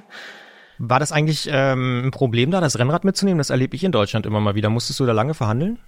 War 0.78 1.00
das 1.00 1.10
eigentlich 1.10 1.48
ähm, 1.50 2.04
ein 2.06 2.10
Problem 2.12 2.52
da, 2.52 2.60
das 2.60 2.78
Rennrad 2.78 3.04
mitzunehmen? 3.04 3.38
Das 3.38 3.50
erlebe 3.50 3.74
ich 3.74 3.82
in 3.82 3.90
Deutschland 3.90 4.26
immer 4.26 4.40
mal 4.40 4.54
wieder. 4.54 4.70
Musstest 4.70 5.00
du 5.00 5.06
da 5.06 5.12
lange 5.12 5.34
verhandeln? 5.34 5.80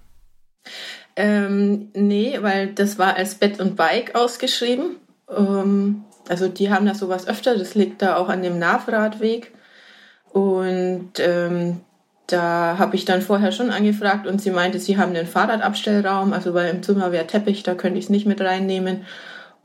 Ähm, 1.15 1.91
nee, 1.95 2.39
weil 2.41 2.69
das 2.75 2.99
war 2.99 3.15
als 3.15 3.37
Bett 3.37 3.61
und 3.61 3.77
Bike 3.77 4.17
ausgeschrieben. 4.17 4.97
Ähm, 5.29 6.03
also 6.29 6.49
die 6.49 6.71
haben 6.71 6.87
da 6.87 6.95
sowas 6.95 7.29
öfter. 7.29 7.57
Das 7.57 7.77
liegt 7.77 8.03
da 8.03 8.17
auch 8.17 8.29
an 8.29 8.43
dem 8.43 8.59
Navradweg. 8.59 9.53
Und 10.33 11.13
ähm, 11.19 11.81
da 12.27 12.77
habe 12.79 12.97
ich 12.97 13.05
dann 13.05 13.23
vorher 13.23 13.53
schon 13.53 13.71
angefragt 13.71 14.27
und 14.27 14.41
sie 14.41 14.51
meinte, 14.51 14.79
sie 14.79 14.99
haben 14.99 15.15
den 15.15 15.27
Fahrradabstellraum, 15.27 16.33
also 16.33 16.55
weil 16.55 16.71
im 16.71 16.83
Zimmer 16.83 17.13
wäre 17.13 17.27
Teppich, 17.27 17.63
da 17.63 17.75
könnte 17.75 17.99
ich 17.99 18.05
es 18.07 18.11
nicht 18.11 18.27
mit 18.27 18.41
reinnehmen. 18.41 19.05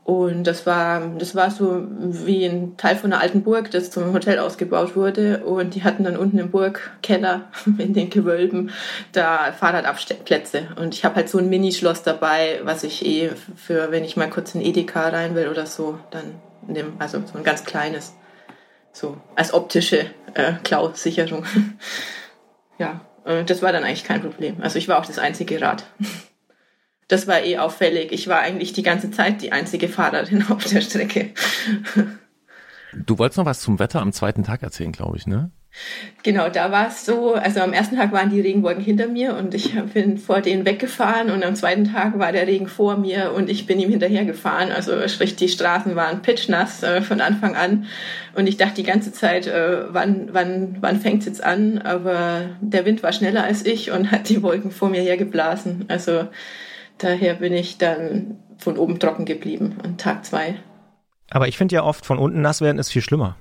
Und 0.06 0.44
das 0.44 0.66
war, 0.66 1.00
das 1.18 1.34
war 1.34 1.50
so 1.50 1.82
wie 1.98 2.44
ein 2.44 2.76
Teil 2.76 2.94
von 2.94 3.12
einer 3.12 3.20
alten 3.20 3.42
Burg, 3.42 3.72
das 3.72 3.90
zum 3.90 4.12
Hotel 4.12 4.38
ausgebaut 4.38 4.94
wurde. 4.94 5.42
Und 5.44 5.74
die 5.74 5.82
hatten 5.82 6.04
dann 6.04 6.16
unten 6.16 6.38
im 6.38 6.52
Burgkeller 6.52 7.46
in 7.78 7.92
den 7.92 8.08
Gewölben 8.08 8.70
da 9.10 9.50
Fahrradabstellplätze. 9.50 10.68
Und 10.76 10.94
ich 10.94 11.04
habe 11.04 11.16
halt 11.16 11.28
so 11.28 11.38
ein 11.38 11.48
Minischloss 11.48 12.04
dabei, 12.04 12.60
was 12.62 12.84
ich 12.84 13.04
eh 13.04 13.30
für, 13.56 13.90
wenn 13.90 14.04
ich 14.04 14.16
mal 14.16 14.30
kurz 14.30 14.54
in 14.54 14.60
Edeka 14.60 15.08
rein 15.08 15.34
will 15.34 15.48
oder 15.48 15.66
so, 15.66 15.98
dann 16.12 16.36
nehme. 16.68 16.92
Also 17.00 17.20
so 17.26 17.36
ein 17.36 17.42
ganz 17.42 17.64
kleines. 17.64 18.14
So 18.92 19.16
als 19.34 19.52
optische 19.52 20.06
äh, 20.36 20.54
Klausicherung. 20.62 21.44
ja, 22.78 23.00
äh, 23.24 23.44
das 23.44 23.62
war 23.62 23.72
dann 23.72 23.84
eigentlich 23.84 24.04
kein 24.04 24.20
Problem. 24.20 24.56
Also 24.60 24.78
ich 24.78 24.88
war 24.88 24.98
auch 24.98 25.06
das 25.06 25.18
einzige 25.18 25.60
Rad. 25.60 25.86
das 27.08 27.26
war 27.26 27.42
eh 27.42 27.58
auffällig. 27.58 28.12
Ich 28.12 28.28
war 28.28 28.40
eigentlich 28.40 28.72
die 28.72 28.82
ganze 28.82 29.10
Zeit 29.10 29.42
die 29.42 29.52
einzige 29.52 29.88
Fahrerin 29.88 30.44
auf 30.50 30.64
der 30.64 30.80
Strecke. 30.80 31.30
Du 32.94 33.18
wolltest 33.18 33.38
noch 33.38 33.46
was 33.46 33.60
zum 33.60 33.78
Wetter 33.78 34.00
am 34.00 34.12
zweiten 34.12 34.44
Tag 34.44 34.62
erzählen, 34.62 34.92
glaube 34.92 35.16
ich, 35.16 35.26
ne? 35.26 35.50
Genau, 36.22 36.48
da 36.48 36.72
war 36.72 36.88
es 36.88 37.04
so, 37.04 37.34
also 37.34 37.60
am 37.60 37.72
ersten 37.72 37.96
Tag 37.96 38.10
waren 38.12 38.30
die 38.30 38.40
Regenwolken 38.40 38.82
hinter 38.82 39.06
mir 39.06 39.36
und 39.36 39.54
ich 39.54 39.74
bin 39.94 40.18
vor 40.18 40.40
denen 40.40 40.64
weggefahren 40.64 41.30
und 41.30 41.44
am 41.44 41.54
zweiten 41.54 41.92
Tag 41.92 42.18
war 42.18 42.32
der 42.32 42.46
Regen 42.46 42.66
vor 42.66 42.96
mir 42.96 43.32
und 43.32 43.48
ich 43.48 43.66
bin 43.66 43.78
ihm 43.78 43.90
hinterhergefahren. 43.90 44.72
Also 44.72 45.06
sprich, 45.08 45.36
die 45.36 45.48
Straßen 45.48 45.94
waren 45.94 46.22
pitchnass 46.22 46.82
äh, 46.82 47.02
von 47.02 47.20
Anfang 47.20 47.54
an 47.54 47.86
und 48.34 48.48
ich 48.48 48.56
dachte 48.56 48.74
die 48.74 48.82
ganze 48.82 49.12
Zeit, 49.12 49.46
äh, 49.46 49.92
wann, 49.92 50.30
wann, 50.32 50.78
wann 50.80 51.00
fängt's 51.00 51.26
jetzt 51.26 51.44
an? 51.44 51.78
Aber 51.78 52.50
der 52.60 52.84
Wind 52.84 53.02
war 53.02 53.12
schneller 53.12 53.44
als 53.44 53.64
ich 53.64 53.90
und 53.90 54.10
hat 54.10 54.28
die 54.28 54.42
Wolken 54.42 54.70
vor 54.70 54.88
mir 54.88 55.02
hergeblasen. 55.02 55.84
Also 55.88 56.28
daher 56.98 57.34
bin 57.34 57.52
ich 57.52 57.78
dann 57.78 58.38
von 58.58 58.78
oben 58.78 58.98
trocken 58.98 59.26
geblieben 59.26 59.76
an 59.82 59.98
Tag 59.98 60.24
zwei. 60.24 60.56
Aber 61.30 61.48
ich 61.48 61.58
finde 61.58 61.74
ja 61.74 61.84
oft, 61.84 62.06
von 62.06 62.18
unten 62.18 62.40
nass 62.40 62.60
werden 62.60 62.78
ist 62.78 62.90
viel 62.90 63.02
schlimmer. 63.02 63.36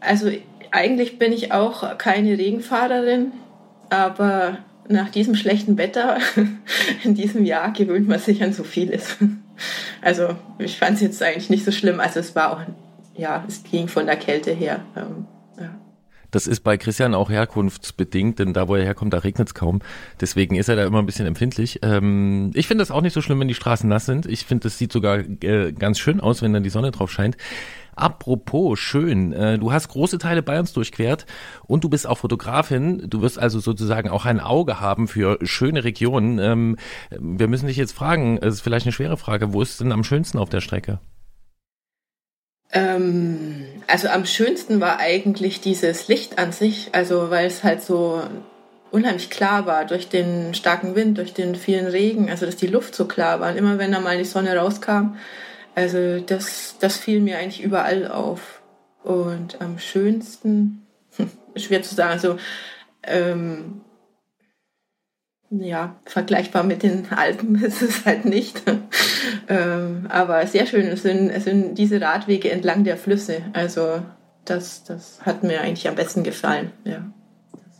Also 0.00 0.30
eigentlich 0.70 1.18
bin 1.18 1.32
ich 1.32 1.52
auch 1.52 1.98
keine 1.98 2.38
Regenfahrerin, 2.38 3.32
aber 3.90 4.58
nach 4.88 5.10
diesem 5.10 5.34
schlechten 5.34 5.76
Wetter 5.76 6.18
in 7.04 7.14
diesem 7.14 7.44
Jahr 7.44 7.72
gewöhnt 7.72 8.08
man 8.08 8.18
sich 8.18 8.42
an 8.42 8.52
so 8.52 8.64
vieles. 8.64 9.16
Also 10.00 10.36
ich 10.58 10.78
fand 10.78 10.94
es 10.94 11.00
jetzt 11.00 11.22
eigentlich 11.22 11.50
nicht 11.50 11.64
so 11.64 11.72
schlimm. 11.72 11.98
Also 11.98 12.20
es 12.20 12.36
war 12.36 12.52
auch, 12.52 12.60
ja, 13.16 13.44
es 13.48 13.64
ging 13.64 13.88
von 13.88 14.06
der 14.06 14.16
Kälte 14.16 14.52
her. 14.52 14.80
Ähm. 14.96 15.26
Das 16.30 16.46
ist 16.46 16.60
bei 16.60 16.76
Christian 16.76 17.14
auch 17.14 17.30
herkunftsbedingt, 17.30 18.38
denn 18.38 18.52
da, 18.52 18.68
wo 18.68 18.76
er 18.76 18.84
herkommt, 18.84 19.14
da 19.14 19.18
regnet 19.18 19.48
es 19.48 19.54
kaum. 19.54 19.80
Deswegen 20.20 20.56
ist 20.56 20.68
er 20.68 20.76
da 20.76 20.84
immer 20.84 20.98
ein 20.98 21.06
bisschen 21.06 21.26
empfindlich. 21.26 21.80
Ähm, 21.82 22.50
ich 22.54 22.66
finde 22.66 22.82
das 22.82 22.90
auch 22.90 23.00
nicht 23.00 23.14
so 23.14 23.22
schlimm, 23.22 23.40
wenn 23.40 23.48
die 23.48 23.54
Straßen 23.54 23.88
nass 23.88 24.04
sind. 24.04 24.26
Ich 24.26 24.44
finde, 24.44 24.64
das 24.64 24.76
sieht 24.76 24.92
sogar 24.92 25.18
äh, 25.18 25.72
ganz 25.72 25.98
schön 25.98 26.20
aus, 26.20 26.42
wenn 26.42 26.52
dann 26.52 26.62
die 26.62 26.70
Sonne 26.70 26.90
drauf 26.90 27.10
scheint. 27.10 27.38
Apropos, 27.98 28.78
schön, 28.78 29.32
äh, 29.32 29.58
du 29.58 29.72
hast 29.72 29.88
große 29.88 30.18
Teile 30.18 30.42
Bayerns 30.42 30.72
durchquert 30.72 31.26
und 31.66 31.82
du 31.82 31.88
bist 31.88 32.06
auch 32.06 32.18
Fotografin. 32.18 33.10
Du 33.10 33.22
wirst 33.22 33.38
also 33.38 33.58
sozusagen 33.58 34.08
auch 34.08 34.24
ein 34.24 34.38
Auge 34.38 34.80
haben 34.80 35.08
für 35.08 35.38
schöne 35.42 35.82
Regionen. 35.82 36.38
Ähm, 36.38 36.76
wir 37.10 37.48
müssen 37.48 37.66
dich 37.66 37.76
jetzt 37.76 37.92
fragen, 37.92 38.38
es 38.38 38.54
ist 38.54 38.60
vielleicht 38.60 38.86
eine 38.86 38.92
schwere 38.92 39.16
Frage, 39.16 39.52
wo 39.52 39.62
ist 39.62 39.80
denn 39.80 39.90
am 39.90 40.04
schönsten 40.04 40.38
auf 40.38 40.48
der 40.48 40.60
Strecke? 40.60 41.00
Ähm, 42.72 43.64
also 43.86 44.08
am 44.08 44.24
schönsten 44.26 44.80
war 44.80 44.98
eigentlich 45.00 45.60
dieses 45.60 46.06
Licht 46.06 46.38
an 46.38 46.52
sich, 46.52 46.90
also 46.92 47.30
weil 47.30 47.46
es 47.46 47.64
halt 47.64 47.82
so 47.82 48.22
unheimlich 48.90 49.28
klar 49.30 49.66
war 49.66 49.84
durch 49.84 50.08
den 50.08 50.54
starken 50.54 50.94
Wind, 50.94 51.18
durch 51.18 51.34
den 51.34 51.56
vielen 51.56 51.86
Regen, 51.86 52.30
also 52.30 52.46
dass 52.46 52.56
die 52.56 52.66
Luft 52.66 52.94
so 52.94 53.06
klar 53.06 53.40
war. 53.40 53.50
Und 53.50 53.56
immer 53.56 53.78
wenn 53.78 53.92
da 53.92 54.00
mal 54.00 54.18
die 54.18 54.24
Sonne 54.24 54.56
rauskam, 54.56 55.16
also 55.78 56.18
das, 56.18 56.74
das 56.80 56.96
fiel 56.96 57.20
mir 57.20 57.38
eigentlich 57.38 57.62
überall 57.62 58.10
auf. 58.10 58.62
Und 59.04 59.60
am 59.60 59.78
schönsten, 59.78 60.86
schwer 61.56 61.82
zu 61.82 61.94
sagen, 61.94 62.10
also 62.10 62.36
ähm, 63.04 63.82
ja, 65.50 65.94
vergleichbar 66.04 66.64
mit 66.64 66.82
den 66.82 67.12
Alpen 67.12 67.54
ist 67.62 67.80
es 67.80 68.04
halt 68.04 68.24
nicht. 68.24 68.60
ähm, 69.48 70.06
aber 70.08 70.44
sehr 70.48 70.66
schön, 70.66 70.88
es 70.88 71.02
sind, 71.02 71.30
sind 71.42 71.76
diese 71.78 72.00
Radwege 72.00 72.50
entlang 72.50 72.82
der 72.82 72.96
Flüsse. 72.96 73.42
Also 73.52 74.02
das, 74.44 74.82
das 74.82 75.24
hat 75.24 75.44
mir 75.44 75.60
eigentlich 75.60 75.86
am 75.86 75.94
besten 75.94 76.24
gefallen, 76.24 76.72
ja. 76.82 77.08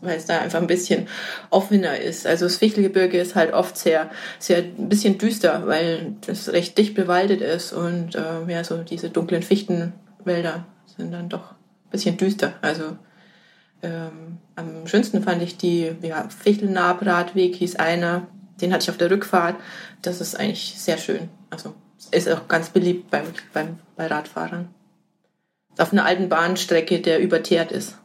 Weil 0.00 0.16
es 0.16 0.26
da 0.26 0.38
einfach 0.38 0.60
ein 0.60 0.68
bisschen 0.68 1.08
offener 1.50 1.98
ist. 1.98 2.26
Also 2.26 2.46
das 2.46 2.56
Fichtelgebirge 2.56 3.20
ist 3.20 3.34
halt 3.34 3.52
oft 3.52 3.76
sehr, 3.76 4.10
sehr 4.38 4.58
ein 4.58 4.88
bisschen 4.88 5.18
düster, 5.18 5.66
weil 5.66 6.14
das 6.26 6.52
recht 6.52 6.78
dicht 6.78 6.94
bewaldet 6.94 7.40
ist 7.40 7.72
und 7.72 8.14
äh, 8.14 8.44
ja, 8.46 8.62
so 8.62 8.78
diese 8.78 9.10
dunklen 9.10 9.42
Fichtenwälder 9.42 10.66
sind 10.96 11.12
dann 11.12 11.28
doch 11.28 11.50
ein 11.50 11.90
bisschen 11.90 12.16
düster. 12.16 12.54
Also 12.62 12.96
ähm, 13.82 14.38
am 14.56 14.86
schönsten 14.86 15.22
fand 15.22 15.42
ich 15.42 15.56
die 15.56 15.92
ja, 16.02 16.28
Fichtelnab-Radweg, 16.28 17.54
hieß 17.56 17.76
einer. 17.76 18.26
Den 18.60 18.72
hatte 18.72 18.84
ich 18.84 18.90
auf 18.90 18.96
der 18.98 19.10
Rückfahrt. 19.10 19.56
Das 20.02 20.20
ist 20.20 20.38
eigentlich 20.38 20.74
sehr 20.78 20.98
schön. 20.98 21.28
Also 21.50 21.74
ist 22.10 22.28
auch 22.28 22.48
ganz 22.48 22.70
beliebt 22.70 23.10
beim, 23.10 23.24
beim, 23.52 23.78
bei 23.96 24.06
Radfahrern. 24.06 24.68
Auf 25.78 25.92
einer 25.92 26.04
alten 26.04 26.28
Bahnstrecke, 26.28 27.00
der 27.00 27.20
überteert 27.20 27.70
ist. 27.70 27.96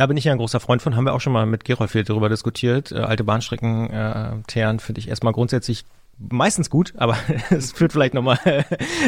Da 0.00 0.06
bin 0.06 0.16
ich 0.16 0.24
ja 0.24 0.32
ein 0.32 0.38
großer 0.38 0.60
Freund 0.60 0.80
von, 0.80 0.96
haben 0.96 1.04
wir 1.04 1.12
auch 1.12 1.20
schon 1.20 1.34
mal 1.34 1.44
mit 1.44 1.66
Gerolf 1.66 1.92
darüber 1.92 2.30
diskutiert. 2.30 2.90
Äh, 2.90 3.00
alte 3.00 3.22
Bahnstrecken 3.22 3.90
äh, 3.90 4.30
teeren 4.46 4.80
finde 4.80 4.98
ich 4.98 5.08
erstmal 5.08 5.34
grundsätzlich 5.34 5.84
meistens 6.16 6.70
gut, 6.70 6.94
aber 6.96 7.18
es 7.50 7.72
führt 7.72 7.92
vielleicht 7.92 8.14
nochmal 8.14 8.38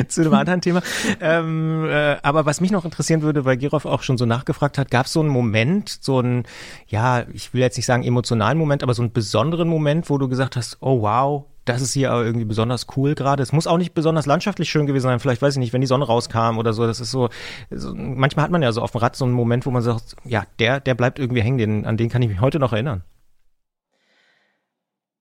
zu 0.08 0.20
einem 0.20 0.34
anderen 0.34 0.60
Thema. 0.60 0.82
Ähm, 1.18 1.86
äh, 1.86 2.18
aber 2.22 2.44
was 2.44 2.60
mich 2.60 2.72
noch 2.72 2.84
interessieren 2.84 3.22
würde, 3.22 3.46
weil 3.46 3.56
Gerolf 3.56 3.86
auch 3.86 4.02
schon 4.02 4.18
so 4.18 4.26
nachgefragt 4.26 4.76
hat, 4.76 4.90
gab 4.90 5.06
es 5.06 5.14
so 5.14 5.20
einen 5.20 5.30
Moment, 5.30 5.88
so 5.88 6.18
einen, 6.18 6.44
ja, 6.88 7.24
ich 7.32 7.54
will 7.54 7.62
jetzt 7.62 7.78
nicht 7.78 7.86
sagen 7.86 8.02
emotionalen 8.02 8.58
Moment, 8.58 8.82
aber 8.82 8.92
so 8.92 9.00
einen 9.00 9.12
besonderen 9.12 9.68
Moment, 9.68 10.10
wo 10.10 10.18
du 10.18 10.28
gesagt 10.28 10.56
hast, 10.56 10.76
oh 10.80 11.00
wow, 11.00 11.46
das 11.64 11.80
ist 11.80 11.92
hier 11.92 12.10
aber 12.10 12.24
irgendwie 12.24 12.44
besonders 12.44 12.86
cool 12.96 13.14
gerade. 13.14 13.42
Es 13.42 13.52
muss 13.52 13.66
auch 13.66 13.78
nicht 13.78 13.94
besonders 13.94 14.26
landschaftlich 14.26 14.68
schön 14.68 14.86
gewesen 14.86 15.04
sein. 15.04 15.20
Vielleicht 15.20 15.42
weiß 15.42 15.54
ich 15.54 15.60
nicht, 15.60 15.72
wenn 15.72 15.80
die 15.80 15.86
Sonne 15.86 16.06
rauskam 16.06 16.58
oder 16.58 16.72
so. 16.72 16.86
Das 16.86 17.00
ist 17.00 17.10
so, 17.10 17.28
so 17.70 17.94
manchmal 17.94 18.44
hat 18.44 18.50
man 18.50 18.62
ja 18.62 18.72
so 18.72 18.82
auf 18.82 18.92
dem 18.92 19.00
Rad 19.00 19.14
so 19.14 19.24
einen 19.24 19.34
Moment, 19.34 19.64
wo 19.66 19.70
man 19.70 19.82
sagt, 19.82 20.16
ja, 20.24 20.44
der, 20.58 20.80
der 20.80 20.94
bleibt 20.94 21.18
irgendwie 21.18 21.42
hängen. 21.42 21.58
Den, 21.58 21.86
an 21.86 21.96
den 21.96 22.08
kann 22.08 22.22
ich 22.22 22.28
mich 22.28 22.40
heute 22.40 22.58
noch 22.58 22.72
erinnern. 22.72 23.02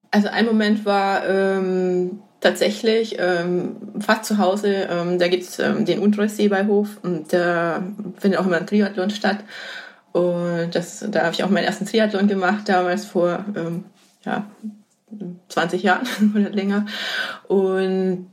Also 0.10 0.28
ein 0.28 0.46
Moment 0.46 0.86
war 0.86 1.28
ähm, 1.28 2.20
tatsächlich 2.42 3.18
ähm, 3.20 3.76
fast 4.00 4.26
zu 4.26 4.38
Hause. 4.39 4.88
Ähm, 4.89 5.20
da 5.20 5.28
gibt's 5.28 5.60
ähm, 5.60 5.86
den 5.86 6.00
Unterseebeihof 6.00 6.68
bei 6.68 6.68
Hof 6.68 6.89
und 7.04 7.34
da 7.34 7.84
findet 8.18 8.39
auch 8.39 8.46
immer 8.46 8.58
ein 8.58 8.68
Triathlon 8.68 9.10
statt. 9.10 9.38
Und 10.12 10.72
das, 10.74 11.06
da 11.10 11.22
habe 11.24 11.34
ich 11.34 11.44
auch 11.44 11.50
meinen 11.50 11.64
ersten 11.64 11.86
Triathlon 11.86 12.28
gemacht, 12.28 12.68
damals 12.68 13.06
vor 13.06 13.46
ähm, 13.56 13.86
ja, 14.26 14.46
20 15.49 15.84
Jahren 15.84 16.07
oder 16.36 16.49
länger. 16.49 16.86
Und 17.47 18.28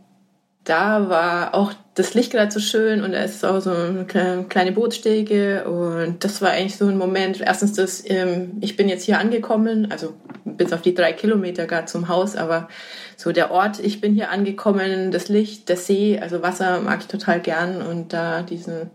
da 0.65 1.09
war 1.09 1.55
auch 1.55 1.73
das 1.95 2.13
Licht 2.15 2.31
gerade 2.31 2.51
so 2.51 2.61
schön 2.61 3.03
und 3.03 3.13
da 3.13 3.23
ist 3.23 3.45
auch 3.45 3.61
so 3.61 3.71
eine 3.71 4.05
kleine 4.05 4.73
Bootsstege 4.73 5.65
und 5.65 6.23
das 6.23 6.43
war 6.43 6.51
eigentlich 6.51 6.77
so 6.77 6.87
ein 6.87 6.99
Moment. 6.99 7.41
Erstens, 7.41 7.73
das, 7.73 8.03
ähm, 8.05 8.59
ich 8.61 8.77
bin 8.77 8.89
jetzt 8.89 9.05
hier 9.05 9.19
angekommen, 9.19 9.91
also 9.91 10.13
bis 10.45 10.73
auf 10.73 10.83
die 10.83 10.95
drei 10.95 11.15
Kilometer 11.15 11.67
gerade 11.67 11.87
zum 11.87 12.09
Haus, 12.09 12.37
aber 12.37 12.69
so 13.17 13.33
der 13.33 13.51
Ort, 13.51 13.81
ich 13.81 14.01
bin 14.01 14.15
hier 14.15 14.31
angekommen, 14.31 15.11
das 15.11 15.29
Licht, 15.29 15.71
der 15.71 15.77
See, 15.77 16.21
also 16.21 16.43
Wasser 16.43 16.81
mag 16.81 17.01
ich 17.01 17.07
total 17.07 17.41
gern 17.41 17.81
und 17.81 18.13
da 18.13 18.43
diesen 18.43 18.91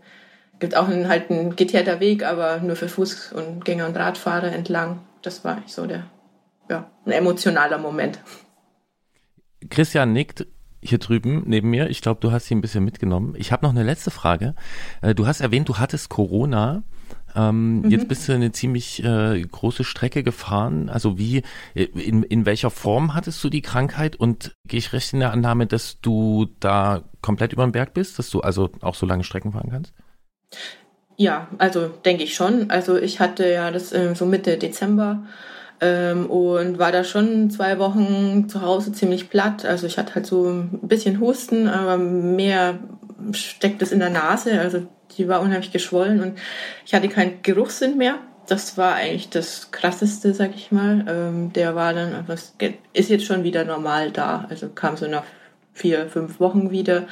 gibt 0.60 0.76
auch 0.76 0.88
einen, 0.88 1.08
halt 1.08 1.30
ein 1.30 1.56
geteerter 1.56 2.00
Weg, 2.00 2.24
aber 2.24 2.58
nur 2.58 2.76
für 2.76 2.86
Fuß- 2.86 3.34
und 3.34 3.64
Gänger 3.64 3.86
und 3.86 3.96
Radfahrer 3.96 4.52
entlang. 4.52 5.00
Das 5.22 5.44
war 5.44 5.56
eigentlich 5.56 5.74
so 5.74 5.86
der, 5.86 6.04
ja, 6.68 6.90
ein 7.04 7.12
emotionaler 7.12 7.78
Moment. 7.78 8.20
Christian 9.70 10.12
nickt 10.12 10.46
hier 10.84 10.98
drüben 10.98 11.44
neben 11.46 11.70
mir. 11.70 11.88
Ich 11.88 12.02
glaube, 12.02 12.20
du 12.20 12.30
hast 12.30 12.46
sie 12.46 12.54
ein 12.54 12.60
bisschen 12.60 12.84
mitgenommen. 12.84 13.34
Ich 13.36 13.52
habe 13.52 13.64
noch 13.64 13.72
eine 13.72 13.82
letzte 13.82 14.10
Frage. 14.10 14.54
Äh, 15.00 15.14
du 15.14 15.26
hast 15.26 15.40
erwähnt, 15.40 15.68
du 15.68 15.78
hattest 15.78 16.10
Corona. 16.10 16.82
Ähm, 17.34 17.80
mhm. 17.80 17.90
Jetzt 17.90 18.06
bist 18.06 18.28
du 18.28 18.32
eine 18.32 18.52
ziemlich 18.52 19.02
äh, 19.02 19.40
große 19.40 19.82
Strecke 19.82 20.22
gefahren. 20.22 20.90
Also 20.90 21.18
wie, 21.18 21.42
äh, 21.74 21.84
in, 21.84 22.22
in 22.22 22.46
welcher 22.46 22.70
Form 22.70 23.14
hattest 23.14 23.42
du 23.42 23.48
die 23.48 23.62
Krankheit? 23.62 24.14
Und 24.16 24.54
gehe 24.68 24.78
ich 24.78 24.92
recht 24.92 25.12
in 25.14 25.20
der 25.20 25.32
Annahme, 25.32 25.66
dass 25.66 26.00
du 26.00 26.46
da 26.60 27.02
komplett 27.22 27.52
über 27.52 27.66
den 27.66 27.72
Berg 27.72 27.94
bist, 27.94 28.18
dass 28.18 28.30
du 28.30 28.40
also 28.40 28.70
auch 28.82 28.94
so 28.94 29.06
lange 29.06 29.24
Strecken 29.24 29.52
fahren 29.52 29.70
kannst? 29.70 29.94
Ja, 31.16 31.48
also 31.58 31.88
denke 31.88 32.24
ich 32.24 32.34
schon. 32.34 32.70
Also 32.70 32.96
ich 32.96 33.20
hatte 33.20 33.48
ja 33.50 33.70
das 33.70 33.92
äh, 33.92 34.14
so 34.14 34.26
Mitte 34.26 34.58
Dezember 34.58 35.24
ähm, 35.84 36.26
und 36.26 36.78
war 36.78 36.92
da 36.92 37.04
schon 37.04 37.50
zwei 37.50 37.78
Wochen 37.78 38.48
zu 38.48 38.62
Hause 38.62 38.92
ziemlich 38.92 39.28
platt. 39.28 39.66
Also 39.66 39.86
ich 39.86 39.98
hatte 39.98 40.14
halt 40.14 40.26
so 40.26 40.48
ein 40.48 40.80
bisschen 40.82 41.20
Husten, 41.20 41.68
aber 41.68 41.98
mehr 41.98 42.78
steckt 43.32 43.82
es 43.82 43.92
in 43.92 43.98
der 43.98 44.10
Nase. 44.10 44.58
Also 44.60 44.86
die 45.16 45.28
war 45.28 45.42
unheimlich 45.42 45.72
geschwollen 45.72 46.22
und 46.22 46.38
ich 46.86 46.94
hatte 46.94 47.08
keinen 47.08 47.42
Geruchssinn 47.42 47.98
mehr. 47.98 48.16
Das 48.46 48.78
war 48.78 48.94
eigentlich 48.94 49.28
das 49.28 49.70
Krasseste, 49.70 50.32
sag 50.34 50.54
ich 50.54 50.72
mal. 50.72 51.04
Ähm, 51.06 51.52
der 51.52 51.74
war 51.74 51.92
dann, 51.92 52.24
was 52.26 52.54
ist 52.92 53.10
jetzt 53.10 53.26
schon 53.26 53.44
wieder 53.44 53.64
normal 53.64 54.10
da. 54.10 54.46
Also 54.48 54.68
kam 54.68 54.96
so 54.96 55.06
nach 55.06 55.24
vier, 55.74 56.06
fünf 56.08 56.40
Wochen 56.40 56.70
wieder. 56.70 57.04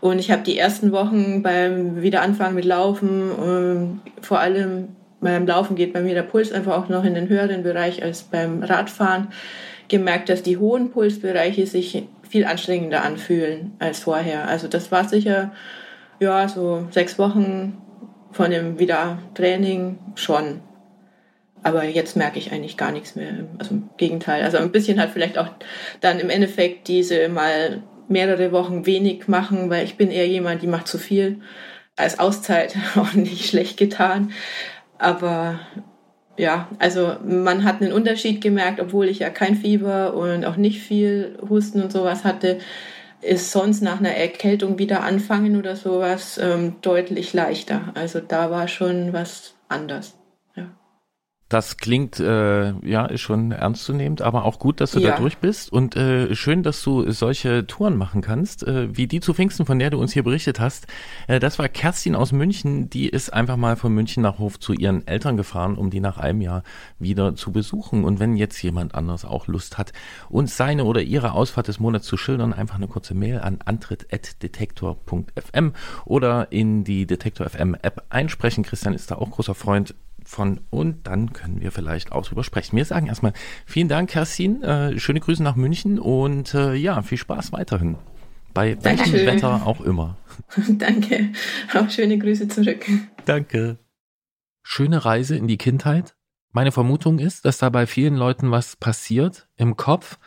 Und 0.00 0.18
ich 0.18 0.30
habe 0.30 0.42
die 0.42 0.58
ersten 0.58 0.92
Wochen 0.92 1.42
beim 1.42 2.02
Wiederanfangen 2.02 2.54
mit 2.54 2.64
Laufen, 2.64 3.30
ähm, 3.42 4.00
vor 4.20 4.38
allem 4.40 4.88
beim 5.26 5.46
Laufen 5.46 5.76
geht 5.76 5.92
bei 5.92 6.00
mir 6.00 6.14
der 6.14 6.22
Puls 6.22 6.52
einfach 6.52 6.76
auch 6.76 6.88
noch 6.88 7.04
in 7.04 7.14
den 7.14 7.28
höheren 7.28 7.62
Bereich 7.62 8.02
als 8.02 8.22
beim 8.22 8.62
Radfahren. 8.62 9.28
Gemerkt, 9.88 10.28
dass 10.28 10.42
die 10.42 10.56
hohen 10.56 10.90
Pulsbereiche 10.90 11.66
sich 11.66 12.04
viel 12.28 12.44
anstrengender 12.44 13.02
anfühlen 13.02 13.72
als 13.78 14.00
vorher. 14.00 14.48
Also 14.48 14.68
das 14.68 14.90
war 14.90 15.08
sicher, 15.08 15.52
ja, 16.18 16.48
so 16.48 16.86
sechs 16.90 17.18
Wochen 17.18 17.78
von 18.32 18.50
dem 18.50 18.78
Wiedertraining 18.78 19.98
schon. 20.14 20.60
aber 21.62 21.84
jetzt 21.84 22.16
merke 22.16 22.38
ich 22.38 22.52
eigentlich 22.52 22.76
gar 22.76 22.92
nichts 22.92 23.16
mehr. 23.16 23.32
Also 23.58 23.74
im 23.74 23.88
Gegenteil. 23.96 24.44
Also 24.44 24.58
ein 24.58 24.70
bisschen 24.70 25.00
hat 25.00 25.10
vielleicht 25.10 25.38
auch 25.38 25.48
dann 26.00 26.20
im 26.20 26.30
Endeffekt 26.30 26.86
diese 26.86 27.28
mal 27.28 27.82
mehrere 28.08 28.52
Wochen 28.52 28.86
wenig 28.86 29.26
machen, 29.28 29.70
weil 29.70 29.84
ich 29.84 29.96
bin 29.96 30.10
eher 30.10 30.28
jemand, 30.28 30.62
die 30.62 30.68
macht 30.68 30.86
zu 30.86 30.98
viel. 30.98 31.40
Als 31.96 32.18
Auszeit 32.18 32.76
auch 32.96 33.14
nicht 33.14 33.48
schlecht 33.48 33.76
getan. 33.78 34.32
Aber 34.98 35.60
ja, 36.36 36.68
also 36.78 37.16
man 37.24 37.64
hat 37.64 37.80
einen 37.80 37.92
Unterschied 37.92 38.40
gemerkt, 38.40 38.80
obwohl 38.80 39.08
ich 39.08 39.20
ja 39.20 39.30
kein 39.30 39.56
Fieber 39.56 40.14
und 40.14 40.44
auch 40.44 40.56
nicht 40.56 40.80
viel 40.80 41.38
Husten 41.48 41.82
und 41.82 41.92
sowas 41.92 42.24
hatte, 42.24 42.58
ist 43.22 43.50
sonst 43.50 43.82
nach 43.82 43.98
einer 43.98 44.14
Erkältung 44.14 44.78
wieder 44.78 45.02
anfangen 45.02 45.56
oder 45.56 45.76
sowas 45.76 46.38
ähm, 46.38 46.76
deutlich 46.82 47.32
leichter. 47.32 47.92
Also 47.94 48.20
da 48.20 48.50
war 48.50 48.68
schon 48.68 49.12
was 49.12 49.54
anders. 49.68 50.15
Das 51.48 51.76
klingt, 51.76 52.18
äh, 52.18 52.72
ja, 52.84 53.06
ist 53.06 53.20
schon 53.20 53.52
ernstzunehmend, 53.52 54.20
aber 54.20 54.44
auch 54.44 54.58
gut, 54.58 54.80
dass 54.80 54.90
du 54.90 54.98
Ja. 54.98 55.10
da 55.12 55.18
durch 55.18 55.38
bist 55.38 55.72
und 55.72 55.94
äh, 55.94 56.34
schön, 56.34 56.64
dass 56.64 56.82
du 56.82 57.08
solche 57.12 57.68
Touren 57.68 57.96
machen 57.96 58.20
kannst, 58.20 58.64
äh, 58.64 58.88
wie 58.96 59.06
die 59.06 59.20
zu 59.20 59.32
Pfingsten, 59.32 59.64
von 59.64 59.78
der 59.78 59.90
du 59.90 59.98
uns 60.00 60.12
hier 60.12 60.24
berichtet 60.24 60.58
hast. 60.58 60.88
Äh, 61.28 61.38
das 61.38 61.60
war 61.60 61.68
Kerstin 61.68 62.16
aus 62.16 62.32
München, 62.32 62.90
die 62.90 63.08
ist 63.08 63.32
einfach 63.32 63.56
mal 63.56 63.76
von 63.76 63.94
München 63.94 64.24
nach 64.24 64.40
Hof 64.40 64.58
zu 64.58 64.72
ihren 64.72 65.06
Eltern 65.06 65.36
gefahren, 65.36 65.76
um 65.76 65.90
die 65.90 66.00
nach 66.00 66.18
einem 66.18 66.40
Jahr 66.40 66.64
wieder 66.98 67.36
zu 67.36 67.52
besuchen. 67.52 68.02
Und 68.02 68.18
wenn 68.18 68.34
jetzt 68.34 68.60
jemand 68.60 68.96
anders 68.96 69.24
auch 69.24 69.46
Lust 69.46 69.78
hat, 69.78 69.92
uns 70.28 70.56
seine 70.56 70.82
oder 70.84 71.02
ihre 71.02 71.30
Ausfahrt 71.30 71.68
des 71.68 71.78
Monats 71.78 72.08
zu 72.08 72.16
schildern, 72.16 72.54
einfach 72.54 72.74
eine 72.74 72.88
kurze 72.88 73.14
Mail 73.14 73.38
an 73.38 73.58
antritt.detektor.fm 73.64 75.74
oder 76.04 76.50
in 76.50 76.82
die 76.82 77.06
Detektor 77.06 77.48
FM 77.48 77.76
App 77.82 78.02
einsprechen. 78.10 78.64
Christian 78.64 78.94
ist 78.94 79.12
da 79.12 79.14
auch 79.14 79.30
großer 79.30 79.54
Freund 79.54 79.94
von 80.26 80.60
und 80.70 81.06
dann 81.06 81.32
können 81.32 81.60
wir 81.60 81.72
vielleicht 81.72 82.12
auch 82.12 82.26
drüber 82.26 82.44
sprechen. 82.44 82.76
Wir 82.76 82.84
sagen 82.84 83.06
erstmal 83.06 83.32
vielen 83.64 83.88
Dank, 83.88 84.10
Kerstin. 84.10 84.62
Äh, 84.62 84.98
schöne 84.98 85.20
Grüße 85.20 85.42
nach 85.42 85.56
München 85.56 85.98
und 85.98 86.52
äh, 86.54 86.74
ja, 86.74 87.00
viel 87.02 87.18
Spaß 87.18 87.52
weiterhin. 87.52 87.96
Bei 88.52 88.82
welchem. 88.82 89.12
Wetter 89.12 89.66
auch 89.66 89.80
immer. 89.80 90.16
Danke. 90.68 91.30
Auch 91.74 91.90
schöne 91.90 92.18
Grüße 92.18 92.48
zurück. 92.48 92.86
Danke. 93.24 93.78
Schöne 94.62 95.04
Reise 95.04 95.36
in 95.36 95.46
die 95.46 95.58
Kindheit. 95.58 96.16
Meine 96.52 96.72
Vermutung 96.72 97.18
ist, 97.18 97.44
dass 97.44 97.58
da 97.58 97.68
bei 97.68 97.86
vielen 97.86 98.16
Leuten 98.16 98.50
was 98.50 98.76
passiert 98.76 99.46
im 99.56 99.76
Kopf. 99.76 100.18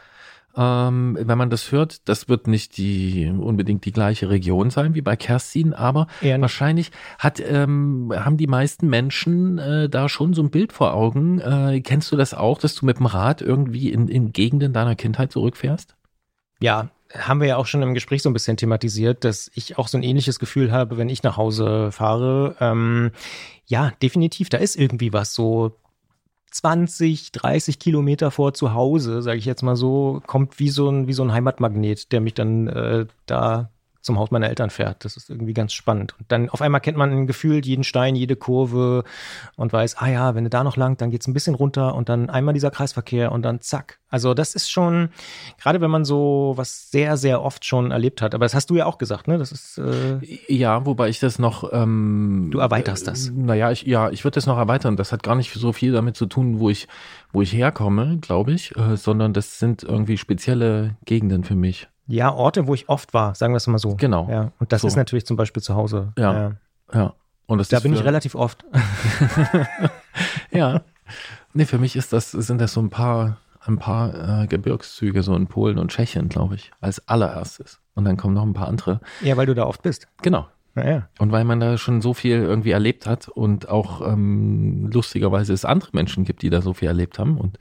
Ähm, 0.58 1.18
wenn 1.20 1.38
man 1.38 1.50
das 1.50 1.72
hört, 1.72 2.08
das 2.10 2.28
wird 2.28 2.48
nicht 2.48 2.78
die 2.78 3.28
unbedingt 3.30 3.86
die 3.86 3.92
gleiche 3.92 4.30
Region 4.30 4.70
sein 4.70 4.96
wie 4.96 5.02
bei 5.02 5.16
Kerstin, 5.16 5.74
aber 5.74 6.08
wahrscheinlich 6.42 6.92
hat, 7.18 7.40
ähm, 7.40 8.12
haben 8.16 8.38
die 8.38 8.48
meisten 8.48 8.88
Menschen 8.88 9.58
äh, 9.58 9.90
da 9.90 10.10
schon 10.10 10.34
so 10.34 10.42
ein 10.42 10.50
Bild 10.50 10.74
vor 10.74 10.94
Augen. 10.94 11.40
Äh, 11.40 11.82
kennst 11.82 12.12
du 12.12 12.16
das 12.16 12.34
auch, 12.34 12.60
dass 12.60 12.76
du 12.76 12.86
mit 12.86 12.98
dem 12.98 13.06
Rad 13.06 13.42
irgendwie 13.42 13.90
in, 13.90 14.08
in 14.08 14.34
Gegenden 14.34 14.74
deiner 14.74 14.96
Kindheit 14.96 15.32
zurückfährst? 15.32 15.96
Ja, 16.60 16.90
haben 17.18 17.42
wir 17.42 17.48
ja 17.48 17.58
auch 17.58 17.66
schon 17.66 17.82
im 17.82 17.94
Gespräch 17.94 18.22
so 18.22 18.30
ein 18.30 18.34
bisschen 18.34 18.58
thematisiert, 18.58 19.24
dass 19.24 19.50
ich 19.56 19.78
auch 19.78 19.88
so 19.88 19.98
ein 19.98 20.04
ähnliches 20.04 20.40
Gefühl 20.40 20.72
habe, 20.72 20.98
wenn 20.98 21.10
ich 21.10 21.24
nach 21.24 21.38
Hause 21.38 21.92
fahre. 21.92 22.56
Ähm, 22.60 23.12
ja, 23.66 23.92
definitiv, 24.02 24.50
da 24.50 24.58
ist 24.58 24.76
irgendwie 24.76 25.14
was 25.14 25.34
so 25.34 25.76
20, 26.52 27.32
30 27.32 27.80
Kilometer 27.80 28.32
vor 28.32 28.54
zu 28.54 28.74
Hause, 28.74 29.22
sage 29.22 29.38
ich 29.38 29.46
jetzt 29.46 29.64
mal 29.64 29.76
so, 29.76 30.22
kommt 30.26 30.60
wie 30.60 30.70
so 30.70 30.90
ein, 30.90 31.08
wie 31.08 31.14
so 31.14 31.24
ein 31.24 31.34
Heimatmagnet, 31.34 32.12
der 32.12 32.22
mich 32.22 32.34
dann 32.34 32.68
äh, 32.68 33.06
da 33.26 33.70
zum 34.02 34.18
Haus 34.18 34.32
meiner 34.32 34.50
Eltern 34.50 34.70
fährt. 34.70 35.04
Das 35.06 35.18
ist 35.18 35.30
irgendwie 35.30 35.54
ganz 35.54 35.74
spannend. 35.74 36.16
Und 36.20 36.32
dann 36.32 36.50
auf 36.50 36.62
einmal 36.62 36.82
kennt 36.82 36.98
man 36.98 37.28
gefühlt 37.28 37.66
jeden 37.66 37.84
Stein, 37.84 38.16
jede 38.16 38.36
Kurve 38.36 39.04
und 39.56 39.74
weiß, 39.74 39.98
ah 39.98 40.08
ja, 40.08 40.36
wenn 40.36 40.46
du 40.46 40.50
da 40.50 40.64
noch 40.64 40.78
lang, 40.78 40.98
dann 40.98 41.12
geht's 41.12 41.28
ein 41.28 41.34
bisschen 41.34 41.56
runter 41.56 41.96
und 41.96 42.10
dann 42.10 42.30
einmal 42.30 42.54
dieser 42.54 42.72
Kreisverkehr 42.72 43.32
und 43.32 43.44
dann 43.44 43.62
zack. 43.62 44.00
Also 44.10 44.34
das 44.34 44.56
ist 44.56 44.72
schon, 44.72 45.10
gerade 45.62 45.82
wenn 45.82 45.92
man 45.92 46.04
so 46.04 46.54
was 46.56 46.90
sehr, 46.90 47.18
sehr 47.18 47.44
oft 47.44 47.64
schon 47.64 47.92
erlebt 47.92 48.22
hat, 48.22 48.34
aber 48.34 48.46
das 48.46 48.56
hast 48.56 48.70
du 48.70 48.76
ja 48.76 48.86
auch 48.86 48.98
gesagt, 48.98 49.28
ne? 49.28 49.38
Das 49.38 49.52
ist, 49.52 49.78
äh, 49.78 50.20
Ja, 50.48 50.86
wobei 50.86 51.10
ich 51.10 51.20
das 51.20 51.38
noch. 51.38 51.72
Ähm, 51.72 52.50
Du 52.52 52.60
erweiterst 52.60 53.08
das. 53.08 53.28
Äh, 53.28 53.34
naja, 53.36 53.72
ich, 53.72 53.84
ja, 53.84 54.10
ich 54.10 54.24
würde 54.24 54.36
das 54.36 54.48
noch 54.48 54.58
erweitern. 54.58 54.96
Das 54.96 55.12
hat 55.12 55.22
gar 55.22 55.36
nicht 55.36 55.54
so 55.54 55.74
viel 55.74 55.92
damit 55.92 56.16
zu 56.16 56.26
tun, 56.26 56.60
wo 56.60 56.70
ich, 56.70 56.88
wo 57.32 57.42
ich 57.42 57.54
herkomme, 57.54 58.18
glaube 58.20 58.54
ich, 58.54 58.76
äh, 58.76 58.98
sondern 58.98 59.34
das 59.34 59.60
sind 59.60 59.84
irgendwie 59.84 60.18
spezielle 60.18 60.96
Gegenden 61.06 61.44
für 61.44 61.56
mich. 61.56 61.88
Ja, 62.10 62.34
Orte, 62.34 62.66
wo 62.68 62.74
ich 62.74 62.90
oft 62.90 63.14
war, 63.14 63.36
sagen 63.36 63.54
wir 63.54 63.58
es 63.58 63.68
mal 63.68 63.78
so. 63.78 63.96
Genau. 63.96 64.28
Ja, 64.30 64.52
und 64.60 64.72
das 64.72 64.82
So. 64.82 64.88
ist 64.88 64.96
natürlich 64.96 65.26
zum 65.26 65.38
Beispiel 65.38 65.62
zu 65.62 65.76
Hause. 65.76 66.12
Ja. 66.18 66.54
Ja. 66.92 67.14
Und 67.46 67.60
das 67.60 67.70
Da 67.70 67.80
bin 67.80 67.94
ich 67.94 68.04
relativ 68.04 68.36
oft. 68.36 68.66
Ja. 70.52 70.82
Nee, 71.54 71.66
für 71.66 71.78
mich 71.78 71.96
ist 71.96 72.14
das, 72.14 72.32
sind 72.32 72.60
das 72.60 72.74
so 72.74 72.82
ein 72.82 72.90
paar, 72.90 73.38
ein 73.62 73.78
paar 73.78 74.42
äh, 74.44 74.48
Gebirgszüge, 74.48 75.24
so 75.24 75.36
in 75.36 75.48
Polen 75.48 75.78
und 75.80 75.92
Tschechien, 75.92 76.30
glaube 76.30 76.56
ich, 76.56 76.72
als 76.82 77.08
allererstes. 77.08 77.80
Und 77.96 78.06
dann 78.06 78.18
kommen 78.18 78.34
noch 78.34 78.44
ein 78.44 78.54
paar 78.54 78.68
andere. 78.68 79.00
Ja, 79.22 79.38
weil 79.38 79.46
du 79.46 79.56
da 79.56 79.66
oft 79.66 79.82
bist. 79.82 80.08
Genau. 80.22 80.48
Naja. 80.76 81.10
Und 81.20 81.32
weil 81.32 81.44
man 81.46 81.60
da 81.60 81.78
schon 81.78 82.02
so 82.02 82.14
viel 82.14 82.38
irgendwie 82.42 82.72
erlebt 82.72 83.06
hat 83.08 83.28
und 83.28 83.70
auch 83.70 84.02
ähm, 84.08 84.90
lustigerweise 84.94 85.54
es 85.54 85.66
andere 85.66 85.90
Menschen 85.94 86.24
gibt, 86.26 86.42
die 86.44 86.50
da 86.50 86.62
so 86.62 86.74
viel 86.74 86.88
erlebt 86.88 87.18
haben. 87.20 87.38
Und 87.38 87.58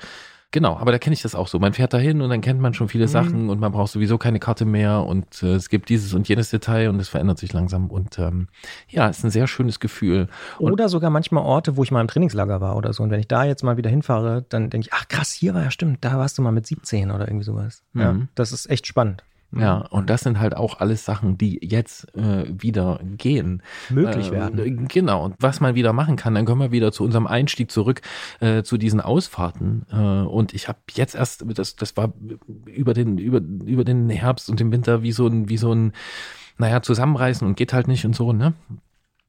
genau, 0.50 0.76
aber 0.76 0.92
da 0.92 0.98
kenne 0.98 1.14
ich 1.14 1.22
das 1.22 1.34
auch 1.34 1.48
so. 1.48 1.58
Man 1.58 1.72
fährt 1.72 1.92
da 1.92 1.98
hin 1.98 2.20
und 2.20 2.30
dann 2.30 2.40
kennt 2.40 2.60
man 2.60 2.74
schon 2.74 2.88
viele 2.88 3.08
Sachen 3.08 3.50
und 3.50 3.60
man 3.60 3.72
braucht 3.72 3.92
sowieso 3.92 4.18
keine 4.18 4.38
Karte 4.38 4.64
mehr 4.64 5.04
und 5.04 5.42
äh, 5.42 5.54
es 5.54 5.68
gibt 5.68 5.88
dieses 5.88 6.14
und 6.14 6.28
jenes 6.28 6.50
Detail 6.50 6.88
und 6.90 7.00
es 7.00 7.08
verändert 7.08 7.38
sich 7.38 7.52
langsam. 7.52 7.88
Und 7.90 8.18
ähm, 8.18 8.48
ja, 8.88 9.08
ist 9.08 9.24
ein 9.24 9.30
sehr 9.30 9.46
schönes 9.46 9.80
Gefühl. 9.80 10.28
Und 10.58 10.72
Oder 10.72 10.88
sogar 10.88 11.10
manchmal 11.10 11.44
Orte, 11.44 11.76
wo 11.76 11.82
ich 11.82 11.90
mal 11.90 12.00
im 12.00 12.08
Trainingslager 12.08 12.60
war 12.60 12.76
oder 12.76 12.92
so. 12.92 13.02
Und 13.02 13.10
wenn 13.10 13.20
ich 13.20 13.28
da 13.28 13.44
jetzt 13.44 13.62
mal 13.62 13.76
wieder 13.76 13.90
hinfahre, 13.90 14.44
dann 14.48 14.70
denke 14.70 14.86
ich, 14.88 14.92
ach 14.92 15.08
krass, 15.08 15.32
hier 15.32 15.54
war 15.54 15.62
ja 15.64 15.70
stimmt, 15.70 15.98
da 16.04 16.18
warst 16.18 16.38
du 16.38 16.42
mal 16.42 16.52
mit 16.52 16.66
17 16.66 17.10
oder 17.10 17.28
irgendwie 17.28 17.44
sowas. 17.44 17.82
Ja, 17.94 18.12
Mhm. 18.12 18.28
das 18.34 18.52
ist 18.52 18.68
echt 18.70 18.86
spannend. 18.86 19.24
Ja, 19.50 19.78
und 19.78 20.10
das 20.10 20.20
sind 20.22 20.40
halt 20.40 20.54
auch 20.54 20.78
alles 20.80 21.06
Sachen, 21.06 21.38
die 21.38 21.58
jetzt 21.62 22.14
äh, 22.14 22.44
wieder 22.48 23.00
gehen. 23.02 23.62
Möglich 23.88 24.28
Äh, 24.28 24.32
werden. 24.32 24.88
Genau, 24.88 25.24
und 25.24 25.36
was 25.38 25.60
man 25.60 25.74
wieder 25.74 25.94
machen 25.94 26.16
kann, 26.16 26.34
dann 26.34 26.44
kommen 26.44 26.60
wir 26.60 26.70
wieder 26.70 26.92
zu 26.92 27.02
unserem 27.02 27.26
Einstieg 27.26 27.70
zurück, 27.70 28.02
äh, 28.40 28.62
zu 28.62 28.76
diesen 28.76 29.00
Ausfahrten. 29.00 29.86
Äh, 29.90 29.96
und 29.96 30.52
ich 30.52 30.68
habe 30.68 30.78
jetzt 30.92 31.14
erst, 31.14 31.44
das, 31.46 31.76
das 31.76 31.96
war 31.96 32.12
über 32.66 32.92
den, 32.92 33.16
über, 33.16 33.40
über 33.40 33.84
den 33.84 34.10
Herbst 34.10 34.50
und 34.50 34.60
den 34.60 34.70
Winter 34.70 35.02
wie 35.02 35.12
so 35.12 35.26
ein, 35.26 35.48
wie 35.48 35.56
so 35.56 35.72
ein, 35.72 35.92
naja, 36.58 36.82
zusammenreißen 36.82 37.46
und 37.46 37.56
geht 37.56 37.72
halt 37.72 37.88
nicht 37.88 38.04
und 38.04 38.14
so, 38.14 38.32
ne? 38.34 38.52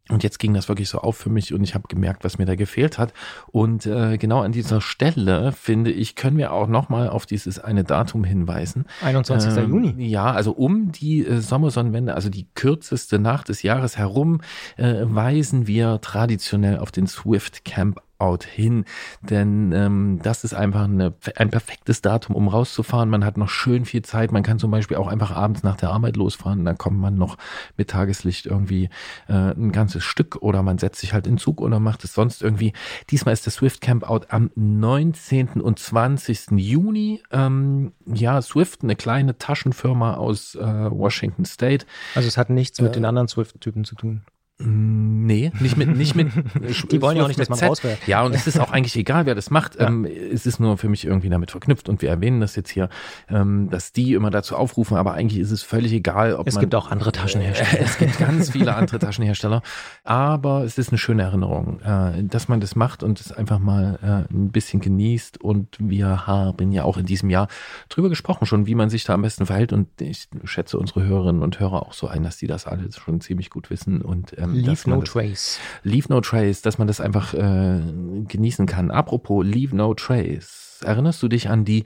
Und 0.10 0.24
jetzt 0.24 0.40
ging 0.40 0.54
das 0.54 0.68
wirklich 0.68 0.90
so 0.90 1.00
auf 1.00 1.18
für 1.18 1.30
mich 1.30 1.54
und 1.54 1.64
ich 1.64 1.76
habe 1.76 1.88
gemerkt, 1.88 2.24
was 2.24 2.38
mir 2.38 2.46
da 2.46 2.56
gefehlt 2.56 2.98
hat. 2.98 3.14
Und 3.48 3.86
äh, 3.86 4.18
genau 4.18 4.42
an 4.42 4.52
dieser 4.52 4.82
Stelle, 4.82 5.52
finde 5.52 5.92
ich, 5.92 6.16
können 6.16 6.38
wir 6.38 6.52
auch 6.52 6.68
nochmal 6.68 7.10
auf 7.10 7.26
dieses 7.26 7.60
eine 7.60 7.84
Datum 7.84 8.24
hinweisen. 8.24 8.86
21. 9.02 9.56
Ähm, 9.56 9.70
Juni. 9.70 10.08
Ja, 10.08 10.32
also 10.32 10.52
um 10.52 10.92
die 10.92 11.26
äh, 11.26 11.40
Sommersonnenwende, 11.40 12.16
also 12.16 12.30
die 12.30 12.48
kürzeste 12.56 13.20
Nacht 13.20 13.50
des 13.50 13.62
Jahres 13.62 13.98
herum, 13.98 14.42
äh, 14.78 14.96
weisen 15.04 15.68
wir 15.68 16.02
traditionell 16.02 16.80
auf 16.80 16.92
den 16.92 17.08
Swift 17.08 17.64
Camp 17.64 18.02
Out 18.20 18.44
hin, 18.44 18.86
denn 19.22 19.72
ähm, 19.72 20.20
das 20.22 20.44
ist 20.44 20.54
einfach 20.54 20.84
eine, 20.84 21.14
ein 21.36 21.50
perfektes 21.50 22.02
Datum, 22.02 22.36
um 22.36 22.50
rauszufahren. 22.50 23.10
Man 23.10 23.24
hat 23.24 23.38
noch 23.38 23.50
schön 23.50 23.86
viel 23.86 24.02
Zeit. 24.02 24.32
Man 24.32 24.44
kann 24.44 24.60
zum 24.60 24.72
Beispiel 24.72 24.98
auch 24.98 25.08
einfach 25.08 25.32
abends 25.32 25.64
nach 25.64 25.78
der 25.78 25.90
Arbeit 25.90 26.18
losfahren. 26.18 26.66
Dann 26.66 26.78
kommt 26.78 27.00
man 27.00 27.16
noch 27.16 27.38
mit 27.78 27.90
Tageslicht 27.90 28.46
irgendwie 28.46 28.90
äh, 29.28 29.34
ein 29.34 29.72
ganzes 29.72 30.04
Stück 30.04 30.36
oder 30.42 30.64
man 30.64 30.78
setzt 30.78 31.00
sich 31.00 31.14
halt 31.14 31.28
in 31.28 31.38
Zug 31.38 31.62
oder 31.62 31.80
macht 31.80 32.04
es 32.04 32.14
sonst 32.14 32.42
irgendwie. 32.42 32.74
Diesmal 33.10 33.34
ist 33.34 33.46
der 33.46 33.54
Swift 33.54 33.82
Camp 33.82 34.10
Out 34.10 34.28
am 34.32 34.52
19. 34.56 35.62
und 35.62 35.80
20. 35.80 36.52
Juni. 36.52 37.24
Ähm, 37.32 37.94
ja, 38.06 38.42
Swift, 38.42 38.84
eine 38.84 38.96
kleine 38.96 39.38
Taschenfirma 39.38 40.16
aus 40.16 40.56
äh, 40.56 40.62
Washington 40.62 41.46
State. 41.46 41.86
Also 42.16 42.28
es 42.28 42.38
hat 42.38 42.50
nichts 42.50 42.82
mit 42.82 42.92
äh, 42.92 42.94
den 42.96 43.06
anderen 43.06 43.28
Swift-Typen 43.28 43.86
zu 43.86 43.96
tun. 43.96 44.24
Mm, 44.60 45.10
Nee, 45.30 45.52
nicht 45.60 45.78
mit, 45.78 45.96
nicht 45.96 46.16
mit. 46.16 46.32
Die 46.92 47.02
wollen 47.04 47.16
ja 47.16 47.24
auch 47.24 47.28
nicht, 47.28 47.40
dass 47.40 47.50
man 47.50 47.60
Z. 47.60 47.70
rausfährt. 47.70 48.08
Ja, 48.08 48.24
und 48.24 48.34
es 48.34 48.48
ist 48.48 48.60
auch 48.60 48.72
eigentlich 48.72 48.96
egal, 48.96 49.28
wer 49.28 49.36
das 49.36 49.52
macht. 49.52 49.80
Ja. 49.80 49.86
Ähm, 49.88 50.06
es 50.06 50.48
ist 50.48 50.60
nur 50.60 50.76
für 50.80 50.90
mich 50.90 51.06
irgendwie 51.06 51.30
damit 51.30 51.52
verknüpft 51.52 51.88
und 51.88 52.02
wir 52.02 52.10
erwähnen 52.10 52.40
das 52.42 52.56
jetzt 52.56 52.72
hier, 52.72 52.90
ähm, 53.30 53.70
dass 53.70 53.94
die 53.94 54.14
immer 54.16 54.32
dazu 54.32 54.56
aufrufen, 54.56 54.98
aber 54.98 55.14
eigentlich 55.14 55.40
ist 55.40 55.52
es 55.52 55.62
völlig 55.62 55.94
egal, 55.94 56.34
ob 56.34 56.48
Es 56.48 56.56
man. 56.56 56.62
gibt 56.62 56.74
auch 56.74 56.90
andere 56.90 57.12
Taschenhersteller. 57.12 57.80
Es 57.86 58.00
gibt 58.00 58.18
ganz 58.18 58.50
viele 58.50 58.76
andere 58.76 58.98
Taschenhersteller, 59.00 59.62
aber 60.04 60.64
es 60.64 60.80
ist 60.80 60.90
eine 60.90 60.98
schöne 60.98 61.22
Erinnerung, 61.22 61.80
äh, 61.82 62.24
dass 62.24 62.48
man 62.48 62.60
das 62.60 62.76
macht 62.76 63.04
und 63.04 63.20
es 63.20 63.32
einfach 63.32 63.60
mal 63.60 64.00
äh, 64.02 64.34
ein 64.34 64.50
bisschen 64.52 64.82
genießt. 64.82 65.40
Und 65.42 65.78
wir 65.80 66.26
haben 66.26 66.72
ja 66.72 66.86
auch 66.86 66.98
in 66.98 67.06
diesem 67.06 67.30
Jahr 67.30 67.50
drüber 67.90 68.10
gesprochen 68.10 68.48
schon, 68.48 68.66
wie 68.66 68.74
man 68.74 68.90
sich 68.90 69.04
da 69.04 69.14
am 69.14 69.22
besten 69.22 69.46
verhält. 69.46 69.74
Und 69.74 69.90
ich 70.02 70.28
schätze 70.46 70.80
unsere 70.80 71.04
Hörerinnen 71.04 71.44
und 71.44 71.60
Hörer 71.60 71.84
auch 71.84 71.94
so 71.94 72.08
ein, 72.08 72.24
dass 72.24 72.38
die 72.38 72.48
das 72.48 72.66
alle 72.66 72.92
schon 72.92 73.22
ziemlich 73.22 73.52
gut 73.52 73.70
wissen 73.70 74.02
und 74.02 74.36
ähm, 74.40 74.49
Leave 74.54 74.66
dass 74.72 74.88
man 74.88 74.96
no 74.98 75.02
das- 75.02 75.12
trace. 75.12 75.60
Leave 75.84 76.08
No 76.10 76.22
Trace, 76.22 76.62
dass 76.62 76.78
man 76.78 76.88
das 76.88 77.02
einfach 77.02 77.34
äh, 77.34 77.82
genießen 78.28 78.66
kann. 78.66 78.92
Apropos 78.92 79.46
Leave 79.46 79.76
No 79.76 79.94
Trace, 79.94 80.82
erinnerst 80.86 81.22
du 81.24 81.28
dich 81.28 81.50
an 81.50 81.66
die, 81.66 81.86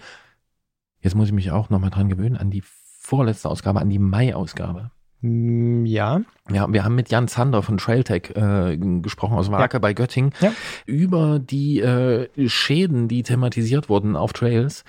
jetzt 1.01 1.16
muss 1.16 1.28
ich 1.28 1.34
mich 1.34 1.51
auch 1.51 1.70
nochmal 1.70 1.89
dran 1.89 2.09
gewöhnen, 2.09 2.38
an 2.38 2.49
die 2.51 2.64
vorletzte 2.99 3.49
Ausgabe, 3.49 3.82
an 3.82 3.89
die 3.89 3.99
Mai-Ausgabe? 3.99 4.91
Mm, 5.22 5.86
Ja, 5.86 6.22
Ja, 6.51 6.72
wir 6.72 6.84
haben 6.84 6.95
mit 6.95 7.09
Jan 7.09 7.28
Zander 7.30 7.64
von 7.64 7.78
Trailtech 7.78 8.32
äh, 8.36 8.78
gesprochen 8.78 9.38
aus 9.38 9.49
Wake 9.51 9.74
Ja. 9.74 9.80
bei 9.80 9.93
Göttingen 9.93 10.32
Ja. 10.41 10.51
über 10.86 11.39
die 11.39 11.80
äh, 11.80 12.28
Schäden, 12.49 13.07
die 13.07 13.24
thematisiert 13.24 13.88
wurden 13.89 14.16
auf 14.18 14.34
Trails. 14.34 14.84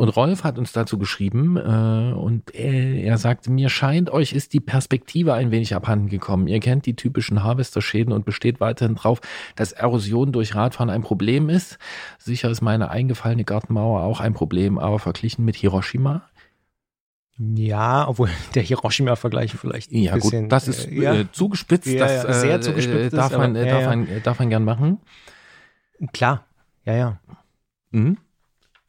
Und 0.00 0.08
Rolf 0.16 0.44
hat 0.44 0.56
uns 0.56 0.72
dazu 0.72 0.96
geschrieben 0.96 1.58
äh, 1.58 2.14
und 2.14 2.54
er, 2.54 2.72
er 3.04 3.18
sagte, 3.18 3.50
mir 3.50 3.68
scheint, 3.68 4.08
euch 4.08 4.32
ist 4.32 4.54
die 4.54 4.60
Perspektive 4.60 5.34
ein 5.34 5.50
wenig 5.50 5.74
abhanden 5.74 6.08
gekommen. 6.08 6.46
Ihr 6.46 6.58
kennt 6.60 6.86
die 6.86 6.96
typischen 6.96 7.42
Harvester-Schäden 7.44 8.10
und 8.14 8.24
besteht 8.24 8.60
weiterhin 8.60 8.94
drauf, 8.94 9.20
dass 9.56 9.72
Erosion 9.72 10.32
durch 10.32 10.54
Radfahren 10.54 10.88
ein 10.88 11.02
Problem 11.02 11.50
ist. 11.50 11.76
Sicher 12.18 12.48
ist 12.48 12.62
meine 12.62 12.88
eingefallene 12.88 13.44
Gartenmauer 13.44 14.02
auch 14.02 14.20
ein 14.20 14.32
Problem, 14.32 14.78
aber 14.78 14.98
verglichen 14.98 15.44
mit 15.44 15.56
Hiroshima 15.56 16.22
ja, 17.38 18.06
obwohl 18.08 18.28
der 18.54 18.62
Hiroshima-Vergleich 18.62 19.52
vielleicht 19.54 19.92
ein 19.92 19.96
Ja, 20.02 20.14
bisschen, 20.14 20.42
gut, 20.44 20.52
das 20.52 20.68
ist 20.68 20.86
äh, 20.88 20.94
ja, 21.02 21.14
äh, 21.14 21.26
zugespitzt, 21.32 21.86
Ja, 21.86 21.98
das 22.06 22.22
ja, 22.24 22.32
sehr 22.32 22.54
äh, 22.56 22.60
zugespitzt 22.60 23.16
darf, 23.16 23.32
ist, 23.32 23.38
man, 23.38 23.50
aber- 23.56 23.60
äh, 23.64 23.68
ja, 23.68 23.80
darf, 23.80 23.86
man, 23.86 24.08
darf 24.22 24.38
man 24.38 24.48
gern 24.50 24.64
machen. 24.64 24.98
klar, 26.12 26.44
ja, 26.86 26.94
ja. 26.94 27.20
Mhm. 27.90 28.16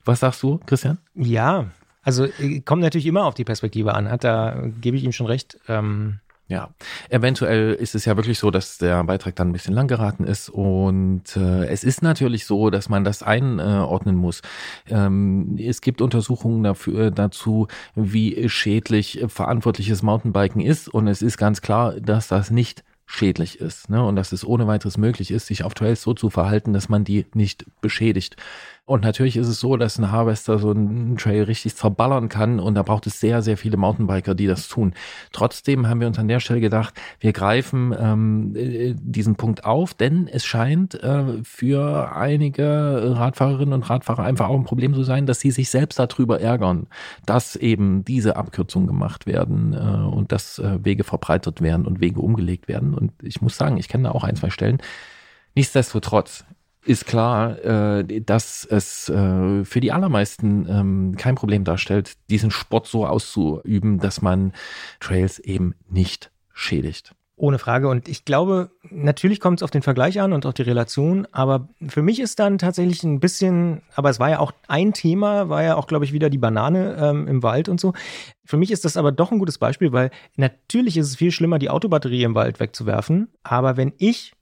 Was 0.06 0.22
sagst 0.22 0.42
du, 0.44 0.60
Christian? 0.66 0.98
Ja, 1.16 1.68
also 2.04 2.26
äh, 2.26 2.62
kommt 2.62 2.82
natürlich 2.82 3.06
immer 3.08 3.26
auf 3.26 3.36
die 3.36 3.44
Perspektive 3.44 3.94
an, 3.94 4.10
hat 4.10 4.24
da 4.24 4.70
gebe 4.82 4.98
ich 4.98 5.04
ihm 5.04 5.12
schon 5.12 5.28
recht. 5.28 5.58
Ähm, 5.68 6.20
Ja, 6.48 6.72
eventuell 7.10 7.74
ist 7.74 7.96
es 7.96 8.04
ja 8.04 8.18
wirklich 8.18 8.38
so, 8.38 8.52
dass 8.52 8.78
der 8.78 9.04
Beitrag 9.06 9.36
dann 9.36 9.50
ein 9.50 9.54
bisschen 9.54 9.74
lang 9.74 9.88
geraten 9.88 10.26
ist 10.26 10.50
und 10.50 11.24
äh, 11.38 11.66
es 11.68 11.84
ist 11.86 12.02
natürlich 12.02 12.46
so, 12.46 12.70
dass 12.70 12.90
man 12.90 13.06
das 13.06 13.24
einordnen 13.24 14.16
muss. 14.16 14.42
Ähm, 14.90 15.58
es 15.58 15.80
gibt 15.80 16.02
Untersuchungen 16.02 16.64
dafür, 16.64 17.12
dazu, 17.12 17.68
wie 17.96 18.50
schädlich 18.50 19.24
verantwortliches 19.28 20.04
Mountainbiken 20.04 20.60
ist 20.62 20.90
und 20.90 21.08
es 21.08 21.22
ist 21.22 21.38
ganz 21.38 21.62
klar, 21.62 21.94
dass 22.02 22.28
das 22.28 22.52
nicht 22.52 22.84
schädlich 23.12 23.60
ist 23.60 23.90
ne? 23.90 24.04
und 24.04 24.16
dass 24.16 24.32
es 24.32 24.46
ohne 24.46 24.68
weiteres 24.68 24.98
möglich 24.98 25.32
ist, 25.32 25.48
sich 25.48 25.64
auf 25.64 25.74
Trails 25.74 26.02
so 26.02 26.14
zu 26.14 26.30
verhalten, 26.30 26.74
dass 26.74 26.90
man 26.90 27.04
die 27.04 27.26
nicht 27.34 27.66
beschädigt. 27.82 28.38
Und 28.92 29.04
natürlich 29.04 29.38
ist 29.38 29.48
es 29.48 29.62
so, 29.62 29.78
dass 29.78 29.98
ein 29.98 30.12
Harvester 30.12 30.60
so 30.60 30.72
einen 30.72 31.16
Trail 31.16 31.44
richtig 31.44 31.78
zerballern 31.78 32.28
kann 32.28 32.60
und 32.60 32.76
da 32.76 32.84
braucht 32.84 33.08
es 33.08 33.22
sehr, 33.22 33.42
sehr 33.42 33.56
viele 33.56 33.78
Mountainbiker, 33.78 34.36
die 34.36 34.48
das 34.48 34.68
tun. 34.68 34.94
Trotzdem 35.32 35.88
haben 35.88 36.02
wir 36.02 36.08
uns 36.08 36.20
an 36.20 36.28
der 36.28 36.42
Stelle 36.42 36.60
gedacht, 36.60 36.94
wir 37.22 37.32
greifen 37.32 37.96
ähm, 37.98 38.54
äh, 38.54 38.94
diesen 39.00 39.36
Punkt 39.36 39.64
auf, 39.64 39.94
denn 39.94 40.28
es 40.28 40.44
scheint 40.44 41.02
äh, 41.02 41.42
für 41.42 42.14
einige 42.14 43.16
Radfahrerinnen 43.16 43.76
und 43.76 43.90
Radfahrer 43.90 44.26
einfach 44.26 44.50
auch 44.50 44.58
ein 44.58 44.66
Problem 44.66 44.94
zu 44.94 45.04
sein, 45.04 45.26
dass 45.26 45.40
sie 45.40 45.52
sich 45.52 45.70
selbst 45.70 45.98
darüber 45.98 46.42
ärgern, 46.42 46.88
dass 47.26 47.56
eben 47.56 48.04
diese 48.04 48.36
Abkürzungen 48.36 48.90
gemacht 48.90 49.26
werden 49.26 49.74
äh, 49.74 50.06
und 50.06 50.34
dass 50.34 50.60
äh, 50.60 50.84
Wege 50.84 51.06
verbreitert 51.06 51.62
werden 51.62 51.86
und 51.86 52.02
Wege 52.02 52.20
umgelegt 52.20 52.68
werden. 52.68 52.94
Und 52.94 53.14
ich 53.24 53.42
muss 53.42 53.56
sagen, 53.56 53.78
ich 53.78 53.88
kenne 53.88 54.10
da 54.10 54.12
auch 54.12 54.26
ein, 54.26 54.36
zwei 54.36 54.50
Stellen. 54.50 54.80
Nichtsdestotrotz 55.56 56.44
ist 56.84 57.06
klar, 57.06 57.64
äh, 57.64 58.22
dass 58.22 58.66
es 58.66 59.10
äh, 59.10 59.64
für 59.66 59.80
die 59.80 59.92
allermeisten 59.92 60.68
ähm, 60.68 61.16
kein 61.18 61.36
Problem 61.36 61.64
darstellt, 61.64 62.18
diesen 62.30 62.52
Sport 62.52 62.88
so 62.88 63.06
auszuüben, 63.06 64.00
dass 64.00 64.22
man 64.22 64.54
Trails 65.00 65.40
eben 65.40 65.76
nicht 65.90 66.32
schädigt. 66.54 67.16
Ohne 67.36 67.58
Frage. 67.58 67.88
Und 67.88 68.08
ich 68.08 68.24
glaube, 68.24 68.70
natürlich 68.92 69.40
kommt 69.40 69.60
es 69.60 69.64
auf 69.64 69.72
den 69.72 69.82
Vergleich 69.82 70.22
an 70.22 70.32
und 70.32 70.46
auf 70.46 70.54
die 70.54 70.62
Relation. 70.62 71.28
Aber 71.32 71.70
für 71.88 72.04
mich 72.04 72.20
ist 72.20 72.40
dann 72.40 72.60
tatsächlich 72.60 73.04
ein 73.04 73.20
bisschen, 73.20 73.82
aber 73.96 74.12
es 74.12 74.20
war 74.20 74.30
ja 74.30 74.40
auch 74.40 74.52
ein 74.68 74.94
Thema, 74.94 75.50
war 75.50 75.64
ja 75.64 75.76
auch, 75.76 75.88
glaube 75.88 76.06
ich, 76.06 76.14
wieder 76.14 76.30
die 76.30 76.38
Banane 76.38 76.98
ähm, 77.00 77.28
im 77.28 77.42
Wald 77.42 77.68
und 77.68 77.80
so. 77.80 77.94
Für 78.46 78.58
mich 78.58 78.70
ist 78.70 78.86
das 78.86 78.96
aber 78.96 79.12
doch 79.12 79.32
ein 79.32 79.40
gutes 79.40 79.58
Beispiel, 79.58 79.92
weil 79.92 80.12
natürlich 80.36 80.98
ist 80.98 81.08
es 81.08 81.16
viel 81.16 81.32
schlimmer, 81.32 81.58
die 81.58 81.72
Autobatterie 81.72 82.24
im 82.24 82.36
Wald 82.36 82.60
wegzuwerfen. 82.60 83.30
Aber 83.42 83.76
wenn 83.76 83.94
ich 83.98 84.34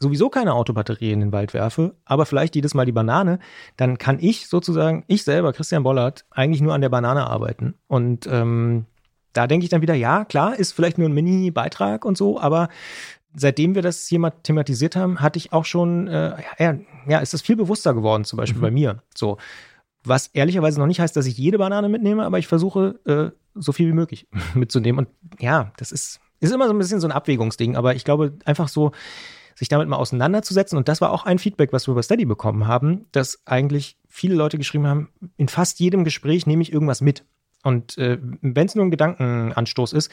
sowieso 0.00 0.30
keine 0.30 0.54
Autobatterie 0.54 1.12
in 1.12 1.20
den 1.20 1.32
Wald 1.32 1.54
werfe, 1.54 1.94
aber 2.04 2.26
vielleicht 2.26 2.56
jedes 2.56 2.74
Mal 2.74 2.86
die 2.86 2.92
Banane, 2.92 3.38
dann 3.76 3.98
kann 3.98 4.18
ich 4.20 4.48
sozusagen, 4.48 5.04
ich 5.06 5.22
selber, 5.24 5.52
Christian 5.52 5.82
Bollert, 5.82 6.24
eigentlich 6.30 6.62
nur 6.62 6.74
an 6.74 6.80
der 6.80 6.88
Banane 6.88 7.26
arbeiten. 7.26 7.74
Und 7.86 8.26
ähm, 8.26 8.86
da 9.32 9.46
denke 9.46 9.64
ich 9.64 9.70
dann 9.70 9.82
wieder, 9.82 9.94
ja, 9.94 10.24
klar, 10.24 10.58
ist 10.58 10.72
vielleicht 10.72 10.98
nur 10.98 11.08
ein 11.08 11.12
Mini-Beitrag 11.14 12.04
und 12.04 12.16
so, 12.16 12.40
aber 12.40 12.68
seitdem 13.34 13.74
wir 13.74 13.82
das 13.82 14.06
hier 14.08 14.18
mal 14.18 14.30
thematisiert 14.30 14.96
haben, 14.96 15.20
hatte 15.20 15.38
ich 15.38 15.52
auch 15.52 15.64
schon, 15.64 16.08
äh, 16.08 16.34
ja, 16.58 16.78
ja, 17.06 17.18
ist 17.20 17.34
das 17.34 17.42
viel 17.42 17.56
bewusster 17.56 17.94
geworden, 17.94 18.24
zum 18.24 18.38
Beispiel 18.38 18.60
bei 18.60 18.70
mir. 18.70 19.02
So. 19.14 19.36
Was 20.02 20.28
ehrlicherweise 20.28 20.80
noch 20.80 20.86
nicht 20.86 21.00
heißt, 21.00 21.14
dass 21.14 21.26
ich 21.26 21.36
jede 21.36 21.58
Banane 21.58 21.88
mitnehme, 21.88 22.24
aber 22.24 22.38
ich 22.38 22.46
versuche, 22.46 22.98
äh, 23.04 23.36
so 23.54 23.72
viel 23.72 23.88
wie 23.88 23.92
möglich 23.92 24.26
mitzunehmen. 24.54 25.06
Und 25.06 25.42
ja, 25.42 25.72
das 25.76 25.92
ist, 25.92 26.20
ist 26.40 26.52
immer 26.52 26.66
so 26.66 26.72
ein 26.72 26.78
bisschen 26.78 27.00
so 27.00 27.06
ein 27.06 27.12
Abwägungsding, 27.12 27.76
aber 27.76 27.94
ich 27.94 28.04
glaube, 28.04 28.32
einfach 28.46 28.68
so, 28.68 28.92
sich 29.60 29.68
damit 29.68 29.88
mal 29.88 29.96
auseinanderzusetzen. 29.98 30.78
Und 30.78 30.88
das 30.88 31.02
war 31.02 31.12
auch 31.12 31.26
ein 31.26 31.38
Feedback, 31.38 31.70
was 31.74 31.86
wir 31.86 31.92
über 31.92 32.02
Steady 32.02 32.24
bekommen 32.24 32.66
haben, 32.66 33.04
dass 33.12 33.42
eigentlich 33.44 33.98
viele 34.08 34.34
Leute 34.34 34.56
geschrieben 34.56 34.86
haben, 34.86 35.10
in 35.36 35.48
fast 35.48 35.80
jedem 35.80 36.02
Gespräch 36.02 36.46
nehme 36.46 36.62
ich 36.62 36.72
irgendwas 36.72 37.02
mit. 37.02 37.26
Und 37.62 37.98
äh, 37.98 38.16
wenn 38.40 38.66
es 38.66 38.74
nur 38.74 38.86
ein 38.86 38.90
Gedankenanstoß 38.90 39.92
ist, 39.92 40.10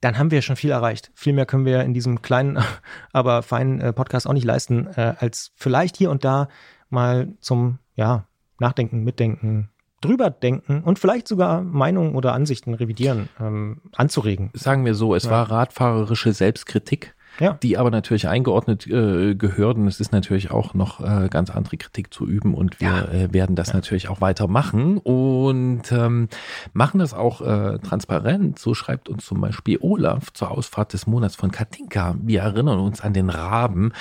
dann 0.00 0.18
haben 0.18 0.30
wir 0.30 0.40
schon 0.40 0.54
viel 0.54 0.70
erreicht. 0.70 1.10
Viel 1.16 1.32
mehr 1.32 1.46
können 1.46 1.64
wir 1.64 1.82
in 1.82 1.94
diesem 1.94 2.22
kleinen, 2.22 2.62
aber 3.12 3.42
feinen 3.42 3.80
äh, 3.80 3.92
Podcast 3.92 4.28
auch 4.28 4.32
nicht 4.32 4.44
leisten, 4.44 4.86
äh, 4.94 5.14
als 5.18 5.50
vielleicht 5.56 5.96
hier 5.96 6.12
und 6.12 6.24
da 6.24 6.48
mal 6.88 7.34
zum 7.40 7.80
ja, 7.96 8.28
Nachdenken, 8.60 9.02
Mitdenken, 9.02 9.70
drüber 10.00 10.30
denken 10.30 10.84
und 10.84 11.00
vielleicht 11.00 11.26
sogar 11.26 11.60
Meinungen 11.62 12.14
oder 12.14 12.34
Ansichten 12.34 12.72
revidieren, 12.72 13.30
ähm, 13.40 13.80
anzuregen. 13.96 14.50
Sagen 14.52 14.84
wir 14.84 14.94
so, 14.94 15.16
es 15.16 15.24
Ja. 15.24 15.32
war 15.32 15.50
radfahrerische 15.50 16.32
Selbstkritik. 16.32 17.15
Ja. 17.38 17.58
die 17.62 17.76
aber 17.78 17.90
natürlich 17.90 18.28
eingeordnet 18.28 18.86
äh, 18.86 19.34
gehört 19.34 19.76
und 19.76 19.86
es 19.86 20.00
ist 20.00 20.12
natürlich 20.12 20.50
auch 20.50 20.74
noch 20.74 21.00
äh, 21.00 21.28
ganz 21.28 21.50
andere 21.50 21.76
Kritik 21.76 22.12
zu 22.12 22.26
üben 22.26 22.54
und 22.54 22.80
wir 22.80 22.88
Ja. 22.88 23.04
äh, 23.04 23.32
werden 23.32 23.56
das 23.56 23.72
natürlich 23.74 24.08
auch 24.08 24.20
weitermachen 24.20 24.98
und 24.98 25.82
ähm, 25.92 26.28
machen 26.72 26.98
das 26.98 27.12
auch 27.14 27.40
äh, 27.40 27.78
transparent. 27.78 28.58
So 28.58 28.74
schreibt 28.74 29.08
uns 29.08 29.24
zum 29.26 29.40
Beispiel 29.40 29.78
Olaf 29.80 30.32
zur 30.32 30.50
Ausfahrt 30.50 30.92
des 30.92 31.06
Monats 31.06 31.36
von 31.36 31.50
Katinka. 31.50 32.16
Wir 32.22 32.40
erinnern 32.42 32.78
uns 32.78 33.00
an 33.00 33.12
den 33.12 33.30
Raben. 33.30 33.92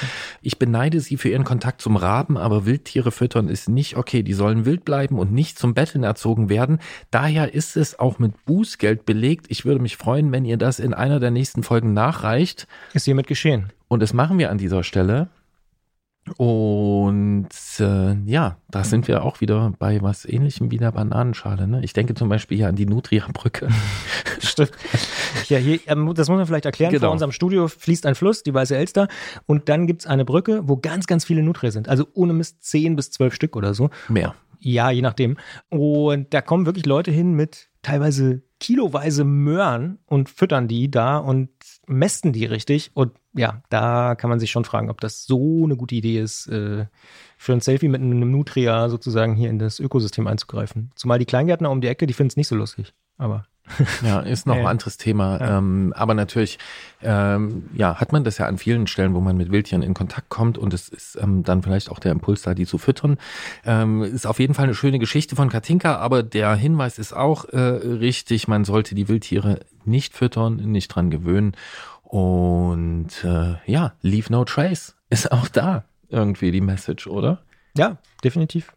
Ich 0.42 0.60
beneide 0.60 1.00
sie 1.00 1.18
für 1.18 1.30
ihren 1.30 1.44
Kontakt 1.44 1.82
zum 1.82 1.96
Raben, 1.98 2.38
aber 2.38 2.66
Wildtiere 2.66 3.12
füttern 3.12 3.50
ist 3.50 3.70
nicht 3.70 3.98
okay. 3.98 4.24
Die 4.24 4.34
sollen 4.34 4.66
wild 4.66 4.86
bleiben 4.86 5.20
und 5.20 5.32
nicht 5.32 5.60
zum 5.60 5.74
Betteln 5.74 6.04
erzogen 6.04 6.50
werden. 6.50 6.80
Daher 7.12 7.54
ist 7.54 7.76
es 7.78 8.00
auch 8.00 8.20
mit 8.20 8.46
Bußgeld 8.46 9.06
belegt. 9.06 9.46
Ich 9.50 9.66
würde 9.66 9.82
mich 9.82 9.98
freuen, 9.98 10.32
wenn 10.32 10.46
ihr 10.46 10.58
das 10.58 10.80
in 10.80 10.94
einer 10.94 11.20
der 11.20 11.32
nächsten 11.32 11.64
Folgen 11.64 11.94
nachreicht. 11.94 12.68
Ist 12.94 13.06
hiermit 13.06 13.25
geschehen. 13.28 13.72
Und 13.88 14.02
das 14.02 14.14
machen 14.14 14.38
wir 14.40 14.50
an 14.50 14.58
dieser 14.58 14.84
Stelle. 14.84 15.30
Und 16.38 17.50
äh, 17.80 18.16
ja, 18.26 18.58
da 18.72 18.84
sind 18.84 19.08
wir 19.08 19.24
auch 19.24 19.42
wieder 19.42 19.74
bei 19.78 20.02
was 20.02 20.26
ähnlichem 20.26 20.72
wie 20.72 20.78
der 20.78 20.92
Bananenschale. 20.92 21.68
Ne? 21.68 21.84
Ich 21.84 21.94
denke 21.94 22.16
zum 22.16 22.30
Beispiel 22.30 22.58
hier 22.58 22.68
an 22.68 22.76
die 22.76 22.88
Nutria-Brücke. 22.88 23.70
Stimmt. 24.40 24.72
Ja, 25.50 25.60
hier, 25.60 25.80
ähm, 25.86 26.12
das 26.16 26.28
muss 26.28 26.38
man 26.38 26.48
vielleicht 26.48 26.66
erklären. 26.66 26.92
Genau. 26.92 27.08
Vor 27.08 27.12
unserem 27.12 27.32
Studio 27.32 27.68
fließt 27.68 28.08
ein 28.08 28.16
Fluss, 28.16 28.42
die 28.42 28.54
Weiße 28.54 28.76
Elster, 28.76 29.08
und 29.46 29.70
dann 29.70 29.86
gibt's 29.86 30.08
eine 30.08 30.26
Brücke, 30.26 30.68
wo 30.68 30.78
ganz, 30.78 31.06
ganz 31.06 31.26
viele 31.26 31.44
Nutria 31.44 31.70
sind. 31.70 31.88
Also 31.88 32.08
ohne 32.14 32.34
Mist 32.34 32.64
zehn 32.64 32.96
bis 32.96 33.12
zwölf 33.12 33.36
Stück 33.36 33.56
oder 33.56 33.76
so. 33.76 33.92
Mehr. 34.10 34.34
Ja, 34.60 34.90
je 34.90 35.04
nachdem. 35.04 35.38
Und 35.70 36.34
da 36.34 36.42
kommen 36.42 36.66
wirklich 36.66 36.88
Leute 36.88 37.12
hin 37.12 37.34
mit 37.34 37.70
teilweise 37.84 38.42
kiloweise 38.60 39.26
Möhren 39.26 40.00
und 40.08 40.30
füttern 40.30 40.68
die 40.68 40.90
da 40.90 41.18
und 41.18 41.50
mästen 41.88 42.34
die 42.34 42.46
richtig. 42.46 42.92
Und 42.94 43.14
ja, 43.34 43.62
da 43.70 44.16
kann 44.16 44.30
man 44.30 44.40
sich 44.40 44.52
schon 44.52 44.66
fragen, 44.66 44.90
ob 44.90 45.02
das 45.02 45.26
so 45.26 45.64
eine 45.66 45.76
gute 45.76 45.96
Idee 45.96 46.20
ist, 46.20 46.48
äh, 46.48 46.86
für 47.38 47.54
ein 47.54 47.62
Selfie 47.62 47.88
mit 47.88 48.02
einem 48.02 48.32
Nutria 48.32 48.90
sozusagen 48.90 49.36
hier 49.36 49.50
in 49.50 49.60
das 49.60 49.80
Ökosystem 49.80 50.28
einzugreifen. 50.28 50.92
Zumal 50.96 51.20
die 51.20 51.26
Kleingärtner 51.26 51.72
um 51.72 51.82
die 51.82 51.88
Ecke, 51.88 52.08
die 52.08 52.14
finden 52.14 52.30
es 52.30 52.38
nicht 52.38 52.48
so 52.48 52.56
lustig. 52.56 52.94
Aber 53.18 53.46
Ja, 54.04 54.20
ist 54.20 54.46
noch 54.46 54.56
ein 54.58 54.66
anderes 54.66 54.98
Thema. 54.98 55.40
Ja. 55.40 55.58
Ähm, 55.58 55.94
aber 55.96 56.14
natürlich, 56.14 56.60
ähm, 57.02 57.70
ja, 57.74 57.96
hat 57.96 58.12
man 58.12 58.24
das 58.24 58.38
ja 58.38 58.48
an 58.48 58.58
vielen 58.58 58.88
Stellen, 58.88 59.14
wo 59.14 59.22
man 59.22 59.38
mit 59.38 59.52
Wildtieren 59.52 59.82
in 59.82 59.94
Kontakt 59.94 60.30
kommt 60.30 60.58
und 60.58 60.74
es 60.74 60.90
ist 60.90 61.18
ähm, 61.22 61.44
dann 61.44 61.64
vielleicht 61.64 61.90
auch 61.90 62.00
der 62.00 62.12
Impuls 62.12 62.44
da, 62.44 62.54
die 62.54 62.66
zu 62.66 62.78
füttern. 62.78 63.18
Ähm, 63.66 64.04
ist 64.04 64.28
auf 64.28 64.40
jeden 64.40 64.54
Fall 64.54 64.66
eine 64.66 64.76
schöne 64.76 65.00
Geschichte 65.00 65.36
von 65.36 65.50
Katinka, 65.50 65.98
aber 65.98 66.24
der 66.24 66.56
Hinweis 66.56 67.00
ist 67.00 67.14
auch 67.14 67.46
äh, 67.46 67.60
richtig, 67.60 68.48
man 68.48 68.66
sollte 68.66 68.96
die 68.96 69.08
Wildtiere 69.08 69.60
nicht 69.84 70.14
füttern, 70.14 70.56
nicht 70.58 70.90
dran 70.90 71.10
gewöhnen. 71.10 71.54
Und 72.04 73.24
äh, 73.24 73.56
ja, 73.66 73.94
leave 74.02 74.32
no 74.32 74.46
trace 74.46 74.96
ist 75.10 75.32
auch 75.32 75.48
da 75.48 75.86
irgendwie 76.10 76.52
die 76.52 76.62
Message, 76.62 77.08
oder? 77.08 77.42
ja, 77.78 77.98
definitiv. 78.24 78.74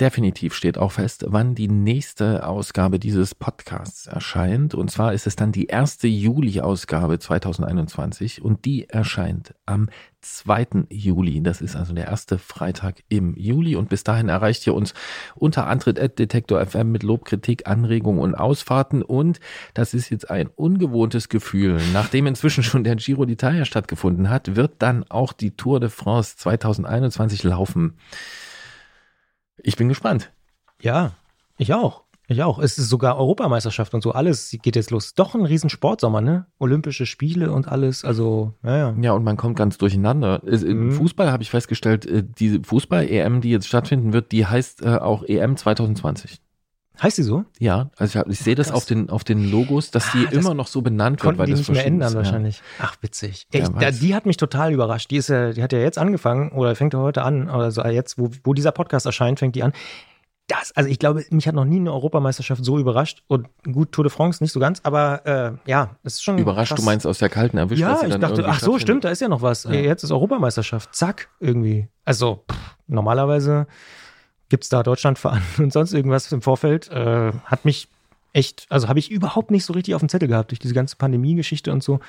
Definitiv 0.00 0.54
steht 0.54 0.78
auch 0.78 0.92
fest, 0.92 1.24
wann 1.26 1.56
die 1.56 1.66
nächste 1.66 2.46
Ausgabe 2.46 3.00
dieses 3.00 3.34
Podcasts 3.34 4.06
erscheint. 4.06 4.72
Und 4.72 4.92
zwar 4.92 5.12
ist 5.12 5.26
es 5.26 5.34
dann 5.34 5.50
die 5.50 5.66
erste 5.66 6.06
Juli-Ausgabe 6.06 7.18
2021 7.18 8.40
und 8.40 8.64
die 8.64 8.88
erscheint 8.88 9.54
am 9.66 9.88
2. 10.20 10.86
Juli. 10.90 11.42
Das 11.42 11.60
ist 11.60 11.74
also 11.74 11.94
der 11.94 12.06
erste 12.06 12.38
Freitag 12.38 13.02
im 13.08 13.34
Juli. 13.36 13.74
Und 13.74 13.88
bis 13.88 14.04
dahin 14.04 14.28
erreicht 14.28 14.64
ihr 14.68 14.74
uns 14.74 14.94
unter 15.34 15.66
Antritt 15.66 15.98
at 15.98 16.16
Detektor 16.20 16.64
FM 16.64 16.92
mit 16.92 17.02
Lob, 17.02 17.24
Kritik, 17.24 17.66
Anregungen 17.66 18.20
und 18.20 18.36
Ausfahrten. 18.36 19.02
Und 19.02 19.40
das 19.74 19.94
ist 19.94 20.10
jetzt 20.10 20.30
ein 20.30 20.46
ungewohntes 20.46 21.28
Gefühl. 21.28 21.80
Nachdem 21.92 22.28
inzwischen 22.28 22.62
schon 22.62 22.84
der 22.84 22.94
Giro 22.94 23.22
d'Italia 23.22 23.64
stattgefunden 23.64 24.30
hat, 24.30 24.54
wird 24.54 24.74
dann 24.78 25.04
auch 25.08 25.32
die 25.32 25.56
Tour 25.56 25.80
de 25.80 25.88
France 25.88 26.36
2021 26.36 27.42
laufen. 27.42 27.94
Ich 29.62 29.76
bin 29.76 29.88
gespannt. 29.88 30.32
Ja, 30.80 31.12
ich 31.56 31.72
auch. 31.74 32.04
Ich 32.30 32.42
auch. 32.42 32.58
Es 32.58 32.76
ist 32.76 32.90
sogar 32.90 33.16
Europameisterschaft 33.16 33.94
und 33.94 34.02
so. 34.02 34.12
Alles 34.12 34.54
geht 34.62 34.76
jetzt 34.76 34.90
los. 34.90 35.14
Doch 35.14 35.34
ein 35.34 35.46
riesen 35.46 35.70
Sportsommer, 35.70 36.20
ne? 36.20 36.46
Olympische 36.58 37.06
Spiele 37.06 37.50
und 37.52 37.68
alles. 37.68 38.04
Also, 38.04 38.52
ja, 38.62 38.92
ja. 39.00 39.12
Und 39.12 39.24
man 39.24 39.38
kommt 39.38 39.56
ganz 39.56 39.78
durcheinander. 39.78 40.42
Im 40.44 40.88
Mhm. 40.88 40.92
Fußball 40.92 41.32
habe 41.32 41.42
ich 41.42 41.48
festgestellt, 41.48 42.04
äh, 42.04 42.22
die 42.22 42.60
Fußball-EM, 42.62 43.40
die 43.40 43.48
jetzt 43.50 43.66
stattfinden 43.66 44.12
wird, 44.12 44.30
die 44.32 44.44
heißt 44.44 44.82
äh, 44.82 44.96
auch 44.98 45.22
EM 45.24 45.56
2020. 45.56 46.38
Heißt 47.00 47.18
die 47.18 47.22
so? 47.22 47.44
Ja, 47.58 47.90
also 47.96 48.20
ich, 48.20 48.26
ich 48.26 48.38
sehe 48.40 48.54
das 48.54 48.68
Krass. 48.68 48.76
auf 48.76 48.84
den, 48.84 49.08
auf 49.08 49.22
den 49.22 49.50
Logos, 49.50 49.90
dass 49.90 50.10
die 50.12 50.26
Ah, 50.26 50.30
das 50.30 50.34
immer 50.34 50.54
noch 50.54 50.66
so 50.66 50.82
benannt 50.82 51.20
wird, 51.20 51.22
Konnten 51.22 51.38
weil 51.38 51.46
die 51.46 51.52
das 51.52 51.60
nicht 51.60 51.70
mehr 51.70 51.86
ändern 51.86 52.08
ist, 52.08 52.14
ja. 52.14 52.18
wahrscheinlich. 52.18 52.62
Ach, 52.80 52.96
witzig. 53.00 53.46
Da, 53.52 53.72
weiß. 53.72 54.00
die 54.00 54.14
hat 54.14 54.26
mich 54.26 54.36
total 54.36 54.72
überrascht. 54.72 55.10
Die 55.10 55.16
ist 55.16 55.28
ja, 55.28 55.52
die 55.52 55.62
hat 55.62 55.72
ja 55.72 55.78
jetzt 55.78 55.98
angefangen 55.98 56.50
oder 56.50 56.74
fängt 56.74 56.94
ja 56.94 57.00
heute 57.00 57.22
an, 57.22 57.48
oder 57.48 57.70
so 57.70 57.84
jetzt, 57.84 58.18
wo, 58.18 58.30
wo 58.42 58.52
dieser 58.52 58.72
Podcast 58.72 59.06
erscheint, 59.06 59.38
fängt 59.38 59.54
die 59.54 59.62
an. 59.62 59.72
Das, 60.48 60.72
also 60.74 60.88
ich 60.88 60.98
glaube, 60.98 61.24
mich 61.30 61.46
hat 61.46 61.54
noch 61.54 61.66
nie 61.66 61.76
eine 61.76 61.92
Europameisterschaft 61.92 62.64
so 62.64 62.78
überrascht. 62.78 63.22
Und 63.26 63.48
gut, 63.70 63.92
Tour 63.92 64.04
de 64.04 64.10
France 64.10 64.42
nicht 64.42 64.52
so 64.52 64.60
ganz, 64.60 64.80
aber 64.82 65.26
äh, 65.26 65.70
ja, 65.70 65.96
das 66.02 66.14
ist 66.14 66.24
schon. 66.24 66.38
Überrascht, 66.38 66.70
krass. 66.70 66.80
du 66.80 66.86
meinst 66.86 67.06
aus 67.06 67.18
der 67.18 67.28
kalten 67.28 67.58
erwischt, 67.58 67.82
dass 67.82 68.02
Ja, 68.02 68.08
sie 68.08 68.14
ich 68.14 68.20
dachte, 68.20 68.44
ach 68.48 68.58
so, 68.58 68.78
stimmt, 68.78 69.04
da 69.04 69.10
ist 69.10 69.20
ja 69.20 69.28
noch 69.28 69.42
was. 69.42 69.64
Ja. 69.64 69.72
Jetzt 69.72 70.04
ist 70.04 70.10
Europameisterschaft. 70.10 70.94
Zack, 70.94 71.28
irgendwie. 71.38 71.88
Also, 72.06 72.44
pff, 72.50 72.76
normalerweise 72.86 73.66
gibt's 74.48 74.68
da 74.68 74.82
Deutschlandfahren 74.82 75.42
und 75.58 75.72
sonst 75.72 75.92
irgendwas 75.92 76.30
im 76.32 76.42
Vorfeld. 76.42 76.90
Äh, 76.90 77.32
hat 77.44 77.64
mich 77.64 77.88
echt, 78.32 78.66
also 78.70 78.88
habe 78.88 78.98
ich 78.98 79.10
überhaupt 79.10 79.50
nicht 79.50 79.64
so 79.64 79.72
richtig 79.72 79.94
auf 79.94 80.00
dem 80.00 80.08
Zettel 80.08 80.28
gehabt 80.28 80.50
durch 80.50 80.58
diese 80.58 80.74
ganze 80.74 80.96
Pandemie-Geschichte 80.96 81.72
und 81.72 81.82
so. 81.82 82.00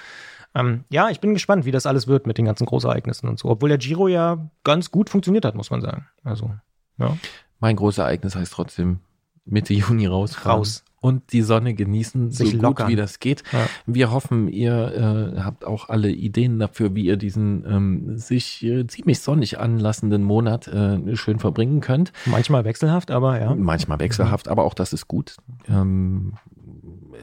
Ähm, 0.55 0.83
ja, 0.89 1.09
ich 1.09 1.19
bin 1.19 1.33
gespannt, 1.33 1.65
wie 1.65 1.71
das 1.71 1.85
alles 1.85 2.07
wird 2.07 2.25
mit 2.25 2.37
den 2.37 2.45
ganzen 2.45 2.65
Großereignissen 2.65 3.29
und 3.29 3.37
so. 3.37 3.49
Obwohl 3.49 3.69
der 3.69 3.77
Giro 3.77 4.07
ja 4.07 4.49
ganz 4.63 4.91
gut 4.91 5.09
funktioniert 5.09 5.45
hat, 5.45 5.55
muss 5.55 5.69
man 5.69 5.81
sagen. 5.81 6.07
Also, 6.23 6.51
ja. 6.97 7.15
Mein 7.59 7.75
großes 7.75 7.99
Ereignis 7.99 8.35
heißt 8.35 8.53
trotzdem 8.53 8.99
Mitte 9.45 9.73
Juni 9.73 10.07
rausfahren. 10.07 10.59
Raus. 10.59 10.83
Und 11.01 11.31
die 11.31 11.41
Sonne 11.41 11.73
genießen, 11.73 12.31
Sich 12.31 12.49
so 12.49 12.53
gut 12.57 12.61
lockern. 12.61 12.89
wie 12.89 12.95
das 12.95 13.19
geht. 13.19 13.43
Ja. 13.53 13.67
Wir 13.85 14.11
hoffen, 14.11 14.49
ihr 14.49 15.33
äh, 15.37 15.39
habt 15.41 15.65
auch 15.65 15.87
alle 15.89 16.11
Ideen 16.11 16.59
dafür, 16.59 16.93
wie 16.95 17.05
ihr 17.05 17.15
diesen 17.15 17.65
ähm, 17.65 18.17
sich 18.17 18.63
äh, 18.63 18.85
ziemlich 18.87 19.19
sonnig 19.19 19.59
anlassenden 19.59 20.23
Monat 20.23 20.67
äh, 20.67 21.15
schön 21.15 21.39
verbringen 21.39 21.79
könnt. 21.79 22.11
Manchmal 22.25 22.65
wechselhaft, 22.65 23.11
aber 23.11 23.39
ja. 23.39 23.55
Manchmal 23.55 23.99
wechselhaft, 23.99 24.47
aber 24.49 24.63
auch 24.65 24.73
das 24.73 24.91
ist 24.91 25.07
gut. 25.07 25.37
Ähm, 25.69 26.33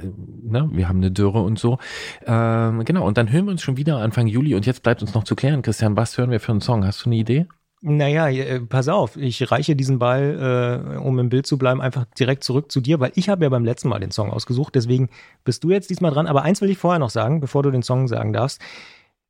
äh, 0.02 0.06
ne? 0.42 0.68
Wir 0.72 0.88
haben 0.88 0.98
eine 0.98 1.10
Dürre 1.10 1.42
und 1.42 1.58
so. 1.58 1.78
Ähm, 2.24 2.84
genau, 2.84 3.06
und 3.06 3.18
dann 3.18 3.30
hören 3.30 3.44
wir 3.46 3.52
uns 3.52 3.62
schon 3.62 3.76
wieder 3.76 3.98
Anfang 3.98 4.26
Juli. 4.26 4.54
Und 4.54 4.66
jetzt 4.66 4.82
bleibt 4.82 5.02
uns 5.02 5.14
noch 5.14 5.24
zu 5.24 5.36
klären, 5.36 5.62
Christian, 5.62 5.96
was 5.96 6.16
hören 6.16 6.30
wir 6.30 6.40
für 6.40 6.52
einen 6.52 6.60
Song? 6.60 6.86
Hast 6.86 7.04
du 7.04 7.10
eine 7.10 7.16
Idee? 7.16 7.46
Naja, 7.88 8.28
äh, 8.28 8.58
pass 8.58 8.88
auf, 8.88 9.16
ich 9.16 9.48
reiche 9.52 9.76
diesen 9.76 10.00
Ball, 10.00 10.96
äh, 10.96 10.98
um 10.98 11.20
im 11.20 11.28
Bild 11.28 11.46
zu 11.46 11.56
bleiben, 11.56 11.80
einfach 11.80 12.04
direkt 12.18 12.42
zurück 12.42 12.72
zu 12.72 12.80
dir, 12.80 12.98
weil 12.98 13.12
ich 13.14 13.28
habe 13.28 13.44
ja 13.44 13.48
beim 13.48 13.64
letzten 13.64 13.88
Mal 13.88 14.00
den 14.00 14.10
Song 14.10 14.32
ausgesucht, 14.32 14.74
deswegen 14.74 15.08
bist 15.44 15.62
du 15.62 15.70
jetzt 15.70 15.88
diesmal 15.88 16.10
dran. 16.10 16.26
Aber 16.26 16.42
eins 16.42 16.60
will 16.60 16.68
ich 16.68 16.78
vorher 16.78 16.98
noch 16.98 17.10
sagen, 17.10 17.38
bevor 17.38 17.62
du 17.62 17.70
den 17.70 17.84
Song 17.84 18.08
sagen 18.08 18.32
darfst. 18.32 18.60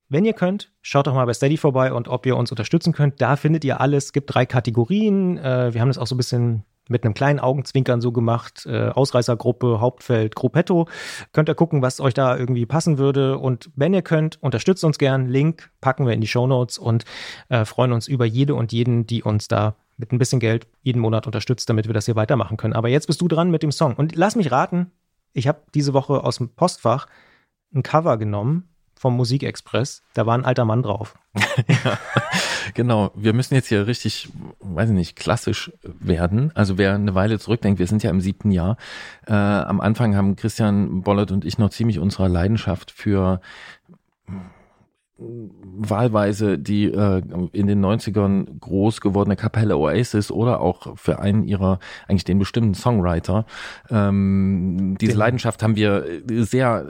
Wenn 0.09 0.25
ihr 0.25 0.33
könnt, 0.33 0.73
schaut 0.81 1.07
doch 1.07 1.13
mal 1.13 1.27
bei 1.27 1.35
Steady 1.35 1.59
vorbei 1.59 1.93
und 1.93 2.09
ob 2.09 2.25
ihr 2.25 2.35
uns 2.35 2.51
unterstützen 2.51 2.95
könnt. 2.95 3.21
Da 3.21 3.37
findet 3.37 3.63
ihr 3.63 3.79
alles. 3.79 4.07
Es 4.07 4.13
gibt 4.15 4.33
drei 4.33 4.47
Kategorien. 4.47 5.37
Äh, 5.37 5.75
wir 5.75 5.83
haben 5.83 5.89
das 5.89 5.99
auch 5.99 6.07
so 6.07 6.15
ein 6.15 6.19
bisschen 6.19 6.65
mit 6.89 7.05
einem 7.05 7.15
kleinen 7.15 7.41
Augenzwinkern 7.41 8.01
so 8.01 8.13
gemacht. 8.13 8.67
Äh, 8.67 8.89
Ausreißergruppe, 8.89 9.81
Hauptfeld, 9.81 10.35
Gruppetto. 10.35 10.89
Könnt 11.33 11.49
ihr 11.49 11.55
gucken, 11.55 11.83
was 11.83 12.01
euch 12.01 12.15
da 12.15 12.37
irgendwie 12.37 12.67
passen 12.67 12.99
würde. 12.99 13.39
Und 13.39 13.71
wenn 13.77 13.95
ihr 13.95 14.03
könnt, 14.03 14.43
unterstützt 14.43 14.85
uns 14.85 14.99
gern. 14.99 15.29
Link 15.29 15.71
packen 15.81 16.07
wir 16.07 16.13
in 16.13 16.21
die 16.21 16.27
Show 16.27 16.47
Notes 16.47 16.79
und 16.79 17.05
äh, 17.49 17.65
freuen 17.65 17.93
uns 17.93 18.09
über 18.09 18.25
jede 18.25 18.55
und 18.55 18.73
jeden, 18.73 19.07
die 19.07 19.23
uns 19.23 19.49
da 19.49 19.77
mit 19.97 20.13
ein 20.13 20.19
bisschen 20.19 20.41
Geld 20.41 20.67
jeden 20.83 21.01
Monat 21.01 21.27
unterstützt, 21.27 21.69
damit 21.69 21.87
wir 21.87 21.95
das 21.95 22.05
hier 22.05 22.17
weitermachen 22.17 22.57
können. 22.57 22.75
Aber 22.75 22.89
jetzt 22.89 23.07
bist 23.07 23.21
du 23.21 23.29
dran 23.29 23.51
mit 23.51 23.63
dem 23.63 23.73
Song. 23.73 23.95
Und 23.95 24.15
lass 24.15 24.37
mich 24.37 24.51
raten, 24.51 24.91
ich 25.33 25.49
habe 25.49 25.63
diese 25.75 25.95
Woche 25.95 26.23
aus 26.23 26.37
dem 26.39 26.51
Postfach 26.51 27.07
ein 27.75 27.83
Cover 27.83 28.17
genommen 28.17 28.69
vom 28.99 29.17
Musikexpress. 29.17 30.03
Da 30.15 30.27
war 30.27 30.37
ein 30.37 30.45
alter 30.45 30.65
Mann 30.65 30.83
drauf. 30.83 31.15
Genau, 32.75 33.11
wir 33.15 33.33
müssen 33.33 33.55
jetzt 33.55 33.69
hier 33.69 33.87
richtig, 33.87 34.29
weiß 34.61 34.91
ich 34.91 34.95
nicht, 34.95 35.17
klassisch 35.17 35.73
werden. 35.83 36.51
Also 36.55 36.79
wer 36.79 36.95
eine 36.95 37.15
Weile 37.15 37.39
zurückdenkt, 37.39 37.79
wir 37.79 37.87
sind 37.87 38.03
ja 38.03 38.11
im 38.11 38.21
siebten 38.21 38.51
Jahr. 38.51 38.77
Äh, 39.27 39.33
am 39.33 39.81
Anfang 39.81 40.17
haben 40.17 40.37
Christian 40.37 41.03
Bollert 41.03 41.33
und 41.33 41.45
ich 41.45 41.59
noch 41.59 41.71
ziemlich 41.71 41.99
unserer 41.99 42.29
Leidenschaft 42.29 42.91
für 42.91 43.41
wahlweise 45.19 46.59
die 46.59 46.85
äh, 46.85 47.23
in 47.53 47.67
den 47.67 47.85
90ern 47.85 48.59
groß 48.61 49.01
gewordene 49.01 49.37
Kapelle 49.37 49.79
Oasis 49.79 50.31
oder 50.31 50.61
auch 50.61 50.97
für 50.99 51.19
einen 51.21 51.45
ihrer, 51.45 51.79
eigentlich 52.07 52.25
den 52.25 52.39
bestimmten 52.39 52.75
Songwriter. 52.75 53.47
Ähm, 53.91 54.97
diese 55.01 55.13
Den- 55.13 55.19
Leidenschaft 55.19 55.63
haben 55.63 55.77
wir 55.77 56.05
sehr 56.29 56.87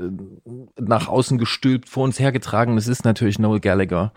nach 0.78 1.08
außen 1.08 1.38
gestülpt, 1.38 1.88
vor 1.88 2.02
uns 2.04 2.18
hergetragen. 2.18 2.74
Das 2.74 2.88
ist 2.88 3.04
natürlich 3.04 3.38
Noel 3.38 3.60
Gallagher. 3.60 4.12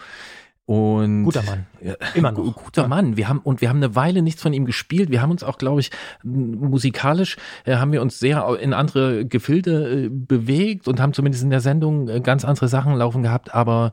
Und 0.70 1.24
Guter 1.24 1.42
Mann. 1.42 1.66
Immer 2.14 2.32
noch. 2.32 2.54
Guter 2.56 2.88
Mann. 2.88 3.18
Wir 3.18 3.28
haben, 3.28 3.40
und 3.40 3.60
wir 3.60 3.70
haben 3.70 3.78
eine 3.78 3.96
Weile 3.96 4.22
nichts 4.22 4.40
von 4.44 4.54
ihm 4.54 4.66
gespielt. 4.66 5.10
Wir 5.10 5.20
haben 5.20 5.32
uns 5.32 5.44
auch, 5.44 5.58
glaube 5.58 5.80
ich, 5.80 5.90
musikalisch 6.24 7.38
äh, 7.66 7.78
haben 7.78 7.92
wir 7.92 8.04
uns 8.04 8.20
sehr 8.20 8.48
in 8.60 8.74
andere 8.74 9.26
Gefilde 9.26 10.06
äh, 10.06 10.10
bewegt 10.10 10.88
und 10.88 11.00
haben 11.00 11.14
zumindest 11.14 11.44
in 11.44 11.50
der 11.50 11.62
Sendung 11.62 12.08
äh, 12.08 12.20
ganz 12.22 12.46
andere 12.46 12.68
Sachen 12.68 12.94
laufen 12.94 13.24
gehabt. 13.24 13.54
Aber 13.56 13.92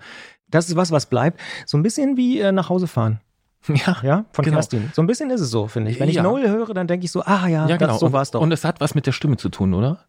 Das 0.50 0.68
ist 0.68 0.76
was, 0.76 0.90
was 0.90 1.06
bleibt. 1.06 1.40
So 1.64 1.78
ein 1.78 1.82
bisschen 1.82 2.18
wie 2.18 2.40
äh, 2.40 2.52
nach 2.52 2.68
Hause 2.68 2.86
fahren. 2.88 3.20
ja, 3.68 3.96
Ja, 4.02 4.24
von 4.32 4.44
Genau. 4.44 4.56
Kerstin. 4.58 4.90
So 4.92 5.00
ein 5.00 5.06
bisschen 5.06 5.30
ist 5.30 5.40
es 5.40 5.50
so, 5.50 5.68
finde 5.68 5.90
ich. 5.90 5.98
Wenn 5.98 6.10
ich 6.10 6.16
Ja. 6.16 6.22
Noel 6.22 6.50
höre, 6.50 6.74
dann 6.74 6.86
denke 6.86 7.06
ich 7.06 7.10
so, 7.10 7.22
ah 7.22 7.48
ja, 7.48 7.66
ja, 7.66 7.68
das, 7.68 7.78
genau. 7.78 7.96
so 7.98 8.12
war 8.12 8.20
es 8.20 8.30
doch. 8.32 8.42
Und 8.42 8.52
es 8.52 8.64
hat 8.64 8.80
was 8.82 8.94
mit 8.94 9.06
der 9.06 9.12
Stimme 9.12 9.38
zu 9.38 9.48
tun, 9.48 9.72
oder? 9.72 10.04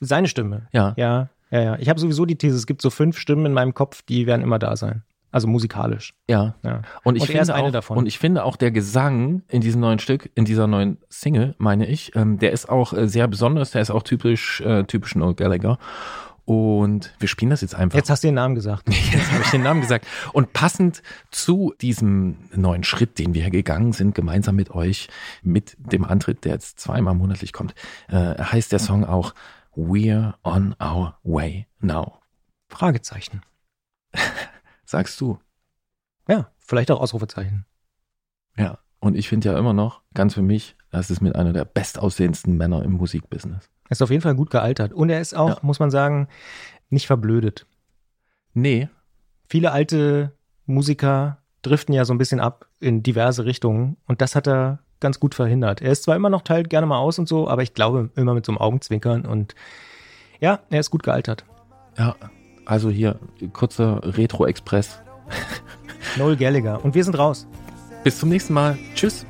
Seine 0.00 0.26
Stimme. 0.26 0.66
Ja. 0.72 0.92
Ja, 0.96 1.28
ja, 1.52 1.60
ja. 1.62 1.76
Ich 1.78 1.88
habe 1.88 2.00
sowieso 2.00 2.26
die 2.26 2.36
These, 2.36 2.56
es 2.56 2.66
gibt 2.66 2.82
so 2.82 2.90
fünf 2.90 3.16
Stimmen 3.16 3.46
in 3.46 3.52
meinem 3.52 3.74
Kopf, 3.74 4.02
die 4.02 4.26
werden 4.26 4.42
immer 4.42 4.58
da 4.58 4.74
sein. 4.76 5.04
Also 5.34 5.48
musikalisch. 5.48 6.14
Ja. 6.30 6.54
Ja. 6.62 6.82
Und 7.02 7.16
ich 7.16 7.22
Und 7.22 7.26
finde 7.26 7.56
auch, 7.56 7.72
davon. 7.72 7.98
und 7.98 8.06
ich 8.06 8.20
finde 8.20 8.44
auch 8.44 8.54
der 8.54 8.70
Gesang 8.70 9.42
in 9.48 9.60
diesem 9.62 9.80
neuen 9.80 9.98
Stück, 9.98 10.30
in 10.36 10.44
dieser 10.44 10.68
neuen 10.68 10.98
Single, 11.08 11.56
meine 11.58 11.88
ich, 11.88 12.14
ähm, 12.14 12.38
der 12.38 12.52
ist 12.52 12.68
auch 12.68 12.92
äh, 12.92 13.08
sehr 13.08 13.26
besonders. 13.26 13.72
Der 13.72 13.82
ist 13.82 13.90
auch 13.90 14.04
typisch, 14.04 14.60
äh, 14.60 14.84
typisch 14.84 15.16
Noel 15.16 15.34
Gallagher. 15.34 15.78
Und 16.44 17.12
wir 17.18 17.26
spielen 17.26 17.50
das 17.50 17.62
jetzt 17.62 17.74
einfach. 17.74 17.96
Jetzt 17.98 18.10
hast 18.10 18.22
du 18.22 18.28
den 18.28 18.36
Namen 18.36 18.54
gesagt. 18.54 18.88
Jetzt 19.12 19.32
habe 19.32 19.42
ich 19.42 19.50
den 19.50 19.64
Namen 19.64 19.80
gesagt. 19.80 20.06
Und 20.32 20.52
passend 20.52 21.02
zu 21.32 21.74
diesem 21.80 22.36
neuen 22.54 22.84
Schritt, 22.84 23.18
den 23.18 23.34
wir 23.34 23.50
gegangen 23.50 23.92
sind, 23.92 24.14
gemeinsam 24.14 24.54
mit 24.54 24.70
euch, 24.70 25.08
mit 25.42 25.76
dem 25.78 26.04
Antritt, 26.04 26.44
der 26.44 26.52
jetzt 26.52 26.78
zweimal 26.78 27.14
monatlich 27.14 27.52
kommt, 27.52 27.74
äh, 28.06 28.40
heißt 28.40 28.70
der 28.70 28.78
Song 28.78 29.04
auch 29.04 29.34
We're 29.74 30.34
on 30.44 30.76
our 30.80 31.18
way 31.24 31.66
now. 31.80 32.20
Fragezeichen. 32.68 33.40
Sagst 34.94 35.20
du? 35.20 35.40
Ja, 36.28 36.52
vielleicht 36.60 36.92
auch 36.92 37.00
Ausrufezeichen. 37.00 37.66
Ja. 38.56 38.78
Und 39.00 39.16
ich 39.16 39.28
finde 39.28 39.48
ja 39.50 39.58
immer 39.58 39.72
noch, 39.72 40.02
ganz 40.14 40.34
für 40.34 40.40
mich, 40.42 40.76
das 40.92 41.10
ist 41.10 41.20
mit 41.20 41.34
einer 41.34 41.52
der 41.52 41.64
bestaussehendsten 41.64 42.56
Männer 42.56 42.84
im 42.84 42.92
Musikbusiness. 42.92 43.68
Ist 43.90 44.02
auf 44.02 44.10
jeden 44.10 44.22
Fall 44.22 44.36
gut 44.36 44.50
gealtert. 44.50 44.92
Und 44.92 45.10
er 45.10 45.20
ist 45.20 45.34
auch, 45.34 45.48
Ja. 45.48 45.58
muss 45.62 45.80
man 45.80 45.90
sagen, 45.90 46.28
nicht 46.90 47.08
verblödet. 47.08 47.66
Nee, 48.52 48.88
Viele 49.48 49.72
alte 49.72 50.32
Musiker 50.64 51.38
driften 51.62 51.92
ja 51.92 52.04
so 52.04 52.14
ein 52.14 52.18
bisschen 52.18 52.38
ab 52.40 52.66
in 52.80 53.02
diverse 53.02 53.44
Richtungen. 53.44 53.96
Und 54.06 54.20
das 54.22 54.36
hat 54.36 54.46
er 54.46 54.78
ganz 55.00 55.18
gut 55.20 55.34
verhindert. 55.34 55.82
Er 55.82 55.90
ist 55.90 56.04
zwar 56.04 56.14
immer 56.16 56.30
noch 56.30 56.42
teilt 56.42 56.70
gerne 56.70 56.86
mal 56.86 56.98
aus 56.98 57.18
und 57.18 57.28
so, 57.28 57.48
aber 57.48 57.62
ich 57.62 57.74
glaube 57.74 58.10
immer 58.14 58.32
mit 58.34 58.46
so 58.46 58.52
einem 58.52 58.58
Augenzwinkern. 58.58 59.26
Und 59.26 59.54
ja, 60.40 60.60
er 60.70 60.78
ist 60.80 60.90
gut 60.90 61.02
gealtert. 61.02 61.44
ja, 61.98 62.14
also 62.64 62.90
hier, 62.90 63.18
kurzer 63.52 64.00
Retro-Express. 64.02 65.00
Noel 66.16 66.36
Gallagher. 66.36 66.84
Und 66.84 66.94
wir 66.94 67.04
sind 67.04 67.18
raus. 67.18 67.46
Bis 68.02 68.18
zum 68.18 68.28
nächsten 68.28 68.52
Mal. 68.52 68.78
Tschüss. 68.94 69.26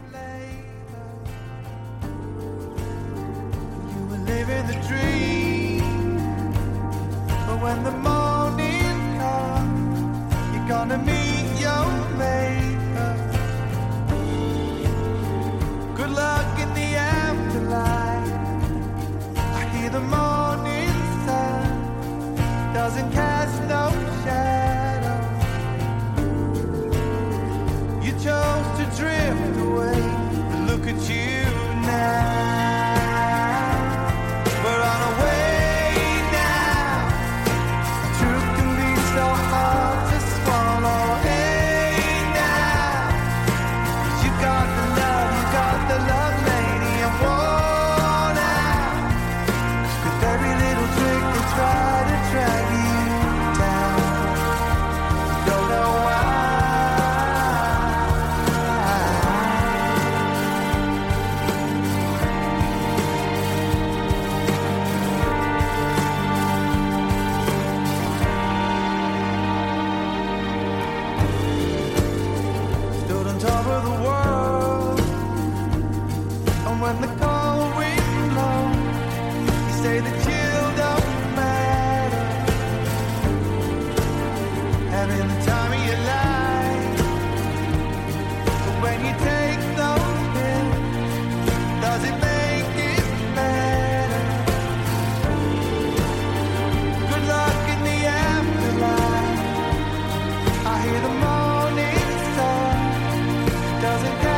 The 101.00 101.08
morning 101.08 102.18
star 102.32 103.80
doesn't. 103.80 104.33